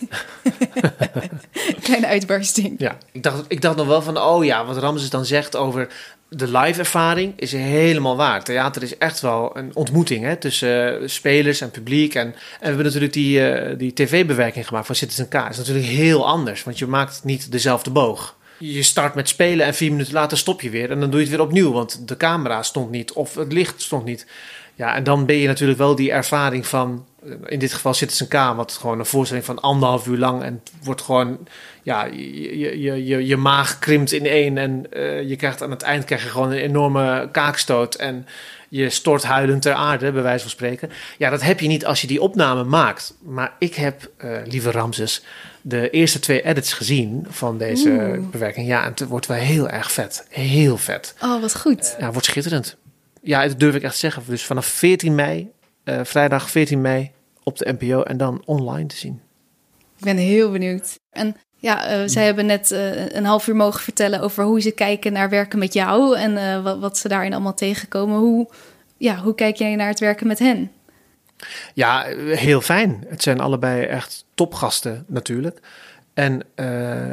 kleine 1.82 2.06
uitbarsting. 2.06 2.74
Ja, 2.78 2.98
ik 3.12 3.22
dacht, 3.22 3.44
ik 3.48 3.60
dacht 3.60 3.76
nog 3.76 3.86
wel 3.86 4.02
van, 4.02 4.18
oh 4.18 4.44
ja, 4.44 4.64
wat 4.64 4.76
Ramses 4.76 5.10
dan 5.10 5.24
zegt 5.24 5.56
over 5.56 5.88
de 6.36 6.58
live 6.58 6.78
ervaring 6.78 7.32
is 7.36 7.52
helemaal 7.52 8.16
waar. 8.16 8.44
Theater 8.44 8.82
is 8.82 8.98
echt 8.98 9.20
wel 9.20 9.56
een 9.56 9.70
ontmoeting 9.74 10.24
hè, 10.24 10.36
tussen 10.36 11.02
uh, 11.02 11.08
spelers 11.08 11.60
en 11.60 11.70
publiek. 11.70 12.14
En, 12.14 12.26
en 12.26 12.34
we 12.60 12.66
hebben 12.66 12.84
natuurlijk 12.84 13.12
die, 13.12 13.38
uh, 13.38 13.78
die 13.78 13.92
tv-bewerking 13.92 14.66
gemaakt 14.66 14.86
van 14.86 14.94
Citizen 14.94 15.28
K. 15.28 15.32
Dat 15.32 15.50
is 15.50 15.56
natuurlijk 15.56 15.86
heel 15.86 16.26
anders, 16.26 16.64
want 16.64 16.78
je 16.78 16.86
maakt 16.86 17.20
niet 17.24 17.52
dezelfde 17.52 17.90
boog. 17.90 18.36
Je 18.58 18.82
start 18.82 19.14
met 19.14 19.28
spelen 19.28 19.66
en 19.66 19.74
vier 19.74 19.90
minuten 19.90 20.12
later 20.12 20.38
stop 20.38 20.60
je 20.60 20.70
weer. 20.70 20.90
En 20.90 21.00
dan 21.00 21.10
doe 21.10 21.20
je 21.20 21.26
het 21.26 21.36
weer 21.36 21.46
opnieuw, 21.46 21.72
want 21.72 22.08
de 22.08 22.16
camera 22.16 22.62
stond 22.62 22.90
niet 22.90 23.12
of 23.12 23.34
het 23.34 23.52
licht 23.52 23.82
stond 23.82 24.04
niet. 24.04 24.26
Ja, 24.74 24.94
en 24.94 25.04
dan 25.04 25.26
ben 25.26 25.36
je 25.36 25.46
natuurlijk 25.46 25.78
wel 25.78 25.94
die 25.94 26.12
ervaring 26.12 26.66
van, 26.66 27.06
in 27.46 27.58
dit 27.58 27.72
geval 27.72 27.94
Citizen 27.94 28.28
K, 28.28 28.32
wat 28.32 28.72
gewoon 28.72 28.98
een 28.98 29.06
voorstelling 29.06 29.46
van 29.46 29.60
anderhalf 29.60 30.06
uur 30.06 30.18
lang 30.18 30.42
en 30.42 30.60
het 30.64 30.72
wordt 30.84 31.02
gewoon, 31.02 31.38
ja, 31.82 32.04
je, 32.04 32.58
je, 32.80 33.04
je, 33.04 33.26
je 33.26 33.36
maag 33.36 33.78
krimpt 33.78 34.12
in 34.12 34.26
één 34.26 34.58
en 34.58 34.86
uh, 34.92 35.22
je 35.28 35.36
krijgt 35.36 35.62
aan 35.62 35.70
het 35.70 35.82
eind 35.82 36.04
krijg 36.04 36.22
je 36.22 36.28
gewoon 36.28 36.50
een 36.50 36.58
enorme 36.58 37.28
kaakstoot 37.32 37.94
en 37.94 38.26
je 38.68 38.90
stort 38.90 39.22
huilend 39.22 39.62
ter 39.62 39.72
aarde, 39.72 40.12
bij 40.12 40.22
wijze 40.22 40.40
van 40.40 40.50
spreken. 40.50 40.90
Ja, 41.18 41.30
dat 41.30 41.42
heb 41.42 41.60
je 41.60 41.68
niet 41.68 41.86
als 41.86 42.00
je 42.00 42.06
die 42.06 42.20
opname 42.20 42.64
maakt. 42.64 43.14
Maar 43.22 43.52
ik 43.58 43.74
heb, 43.74 44.10
uh, 44.24 44.36
lieve 44.44 44.70
Ramses, 44.70 45.24
de 45.62 45.90
eerste 45.90 46.18
twee 46.18 46.42
edits 46.42 46.72
gezien 46.72 47.26
van 47.28 47.58
deze 47.58 47.88
Oeh. 47.88 48.30
bewerking. 48.30 48.66
Ja, 48.66 48.82
en 48.82 48.90
het 48.90 49.06
wordt 49.06 49.26
wel 49.26 49.36
heel 49.36 49.68
erg 49.68 49.92
vet. 49.92 50.26
Heel 50.28 50.76
vet. 50.76 51.14
Oh, 51.22 51.40
wat 51.40 51.56
goed. 51.56 51.96
Ja, 51.98 52.12
wordt 52.12 52.26
schitterend 52.26 52.76
ja, 53.24 53.46
dat 53.46 53.60
durf 53.60 53.74
ik 53.74 53.82
echt 53.82 53.96
zeggen. 53.96 54.22
Dus 54.26 54.44
vanaf 54.44 54.66
14 54.66 55.14
mei, 55.14 55.50
uh, 55.84 56.00
vrijdag 56.02 56.50
14 56.50 56.80
mei 56.80 57.10
op 57.42 57.58
de 57.58 57.74
NPO 57.78 58.02
en 58.02 58.16
dan 58.16 58.42
online 58.44 58.86
te 58.86 58.96
zien. 58.96 59.20
Ik 59.98 60.04
ben 60.04 60.16
heel 60.16 60.50
benieuwd. 60.50 60.98
En 61.10 61.36
ja, 61.56 62.00
uh, 62.00 62.08
zij 62.08 62.24
hebben 62.24 62.46
net 62.46 62.70
uh, 62.70 63.08
een 63.08 63.24
half 63.24 63.46
uur 63.46 63.56
mogen 63.56 63.80
vertellen 63.80 64.20
over 64.20 64.44
hoe 64.44 64.60
ze 64.60 64.70
kijken 64.70 65.12
naar 65.12 65.28
werken 65.28 65.58
met 65.58 65.72
jou 65.72 66.16
en 66.16 66.62
wat, 66.62 66.78
wat, 66.78 66.98
ze 66.98 67.08
daarin 67.08 67.32
allemaal 67.32 67.54
tegenkomen. 67.54 68.18
Hoe, 68.18 68.48
ja, 68.96 69.16
hoe 69.16 69.34
kijk 69.34 69.56
jij 69.56 69.74
naar 69.74 69.88
het 69.88 70.00
werken 70.00 70.26
met 70.26 70.38
hen? 70.38 70.70
Ja, 71.74 72.02
heel 72.18 72.60
fijn. 72.60 73.04
Het 73.08 73.22
zijn 73.22 73.40
allebei 73.40 73.84
echt 73.84 74.24
topgasten 74.34 75.04
natuurlijk. 75.08 75.60
En 76.14 76.42
uh, 76.56 76.66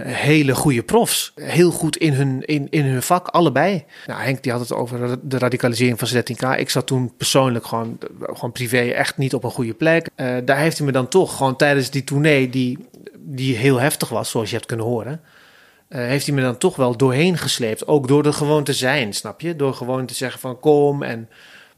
hele 0.06 0.56
goede 0.56 0.84
profs. 0.84 1.32
Heel 1.36 1.72
goed 1.72 1.98
in 1.98 2.14
hun, 2.14 2.46
in, 2.46 2.68
in 2.70 2.86
hun 2.86 3.02
vak, 3.02 3.28
allebei. 3.28 3.84
Nou, 4.08 4.22
Henk 4.22 4.44
die 4.44 4.52
had 4.52 4.62
het 4.62 4.74
over 4.74 5.18
de 5.22 5.38
radicalisering 5.38 6.00
van 6.00 6.08
13K. 6.08 6.60
Ik 6.60 6.70
zat 6.70 6.88
toen 6.88 7.16
persoonlijk 7.18 7.66
gewoon, 7.66 7.98
gewoon 8.20 8.52
privé 8.52 8.78
echt 8.78 9.18
niet 9.18 9.34
op 9.34 9.44
een 9.44 9.52
goede 9.52 9.74
plek. 9.74 10.10
Uh, 10.16 10.38
daar 10.46 10.58
heeft 10.58 10.78
hij 10.78 10.86
me 10.86 10.92
dan 10.92 11.08
toch 11.08 11.38
gewoon 11.38 11.56
tijdens 11.56 11.90
die 11.90 12.04
tournee, 12.04 12.50
die, 12.50 12.88
die 13.18 13.56
heel 13.56 13.80
heftig 13.80 14.10
was, 14.10 14.30
zoals 14.30 14.50
je 14.50 14.56
hebt 14.56 14.68
kunnen 14.68 14.86
horen. 14.86 15.22
heeft 15.88 16.26
hij 16.26 16.36
me 16.36 16.42
dan 16.42 16.58
toch 16.58 16.76
wel 16.76 16.98
doorheen 16.98 17.38
gesleept. 17.38 17.88
Ook 17.88 18.08
door 18.08 18.26
er 18.26 18.34
gewoon 18.34 18.64
te 18.64 18.74
zijn, 18.74 19.14
snap 19.14 19.42
je? 19.42 19.56
Door 19.56 19.74
gewoon 19.74 20.06
te 20.06 20.16
zeggen 20.16 20.40
van 20.40 20.60
kom 20.60 21.04
en 21.04 21.30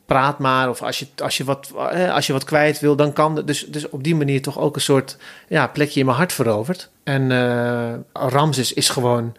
praat 0.06 0.40
maar. 0.40 0.70
Of 0.70 0.82
als 0.82 1.00
je, 1.00 1.08
als 1.18 1.38
je, 1.38 1.44
wat, 1.44 1.72
als 2.12 2.28
je 2.28 2.34
wat 2.34 2.44
kwijt 2.44 2.80
wil, 2.80 2.96
dan 2.96 3.14
kan. 3.14 3.42
Dus, 3.46 3.66
dus 3.66 3.90
op 3.90 4.04
die 4.04 4.16
manier 4.16 4.42
toch 4.42 4.60
ook 4.60 4.76
een 4.76 4.82
soort 4.82 5.18
ja, 5.48 5.68
plekje 5.68 6.00
in 6.00 6.06
mijn 6.06 6.18
hart 6.18 6.34
veroverd. 6.34 6.90
En 7.04 7.30
uh, 7.30 7.94
Ramses 8.14 8.74
is 8.74 8.90
gewoon 8.90 9.34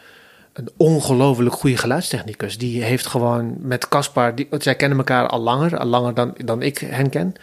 een 0.52 0.68
ongelooflijk 0.76 1.54
goede 1.54 1.76
geluidstechnicus. 1.76 2.58
Die 2.58 2.82
heeft 2.82 3.06
gewoon 3.06 3.56
met 3.58 3.88
Caspar, 3.88 4.34
zij 4.50 4.74
kennen 4.74 4.98
elkaar 4.98 5.26
al 5.26 5.40
langer, 5.40 5.78
al 5.78 5.86
langer 5.86 6.14
dan, 6.14 6.34
dan 6.44 6.62
ik 6.62 6.78
hen 6.78 7.10
ken. 7.10 7.34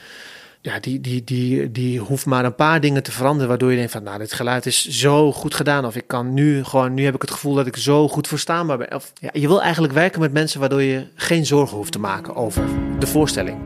Ja, 0.64 0.80
die, 0.80 1.02
die, 1.02 1.24
die, 1.24 1.72
die 1.72 2.00
hoeft 2.00 2.26
maar 2.26 2.46
een 2.46 2.56
paar 2.56 2.82
dingen 2.82 3.04
te 3.04 3.12
veranderen, 3.12 3.48
waardoor 3.48 3.70
je 3.70 3.78
denkt 3.78 3.92
van, 3.92 4.04
nou, 4.04 4.18
dit 4.18 4.34
geluid 4.34 4.66
is 4.66 4.88
zo 4.88 5.32
goed 5.32 5.56
gedaan. 5.56 5.86
Of 5.86 5.96
ik 5.96 6.08
kan 6.08 6.34
nu 6.34 6.64
gewoon, 6.64 6.94
nu 6.94 7.06
heb 7.06 7.16
ik 7.16 7.22
het 7.22 7.32
gevoel 7.32 7.54
dat 7.54 7.68
ik 7.68 7.78
zo 7.78 8.08
goed 8.08 8.28
verstaanbaar 8.28 8.78
ben. 8.78 8.96
Of, 8.96 9.12
ja, 9.20 9.30
je 9.34 9.48
wil 9.48 9.62
eigenlijk 9.62 9.94
werken 9.94 10.20
met 10.20 10.34
mensen 10.34 10.60
waardoor 10.60 10.82
je 10.82 11.08
geen 11.16 11.46
zorgen 11.46 11.78
hoeft 11.78 11.92
te 11.92 12.00
maken 12.00 12.36
over 12.36 12.64
de 13.00 13.08
voorstelling. 13.08 13.58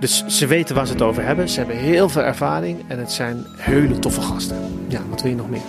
Dus 0.00 0.24
ze 0.26 0.46
weten 0.46 0.74
waar 0.74 0.86
ze 0.86 0.92
het 0.92 1.02
over 1.02 1.24
hebben. 1.24 1.48
Ze 1.48 1.58
hebben 1.58 1.76
heel 1.76 2.08
veel 2.08 2.22
ervaring 2.22 2.84
en 2.88 2.98
het 2.98 3.12
zijn 3.12 3.44
hele 3.56 3.98
toffe 3.98 4.20
gasten. 4.20 4.56
Ja, 4.88 5.00
wat 5.10 5.22
wil 5.22 5.30
je 5.30 5.36
nog 5.36 5.50
meer? 5.50 5.62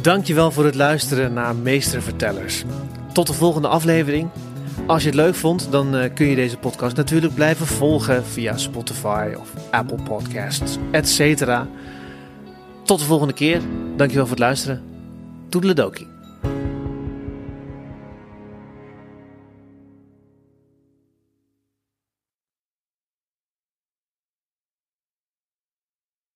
Dankjewel 0.00 0.50
voor 0.50 0.64
het 0.64 0.74
luisteren 0.74 1.32
naar 1.32 1.56
Meestervertellers. 1.56 2.64
Tot 3.12 3.26
de 3.26 3.32
volgende 3.32 3.68
aflevering. 3.68 4.28
Als 4.86 5.02
je 5.02 5.08
het 5.08 5.18
leuk 5.18 5.34
vond, 5.34 5.70
dan 5.70 5.96
uh, 5.96 6.04
kun 6.14 6.26
je 6.26 6.34
deze 6.34 6.58
podcast 6.58 6.96
natuurlijk 6.96 7.34
blijven 7.34 7.66
volgen 7.66 8.24
via 8.24 8.56
Spotify 8.56 9.34
of 9.38 9.52
Apple 9.70 10.02
Podcasts, 10.02 10.78
etc. 10.90 11.60
Tot 12.84 12.98
de 12.98 13.04
volgende 13.04 13.34
keer. 13.34 13.60
Dankjewel 13.96 14.26
voor 14.26 14.36
het 14.36 14.44
luisteren. 14.44 14.82
Toedeledokie. 15.48 16.11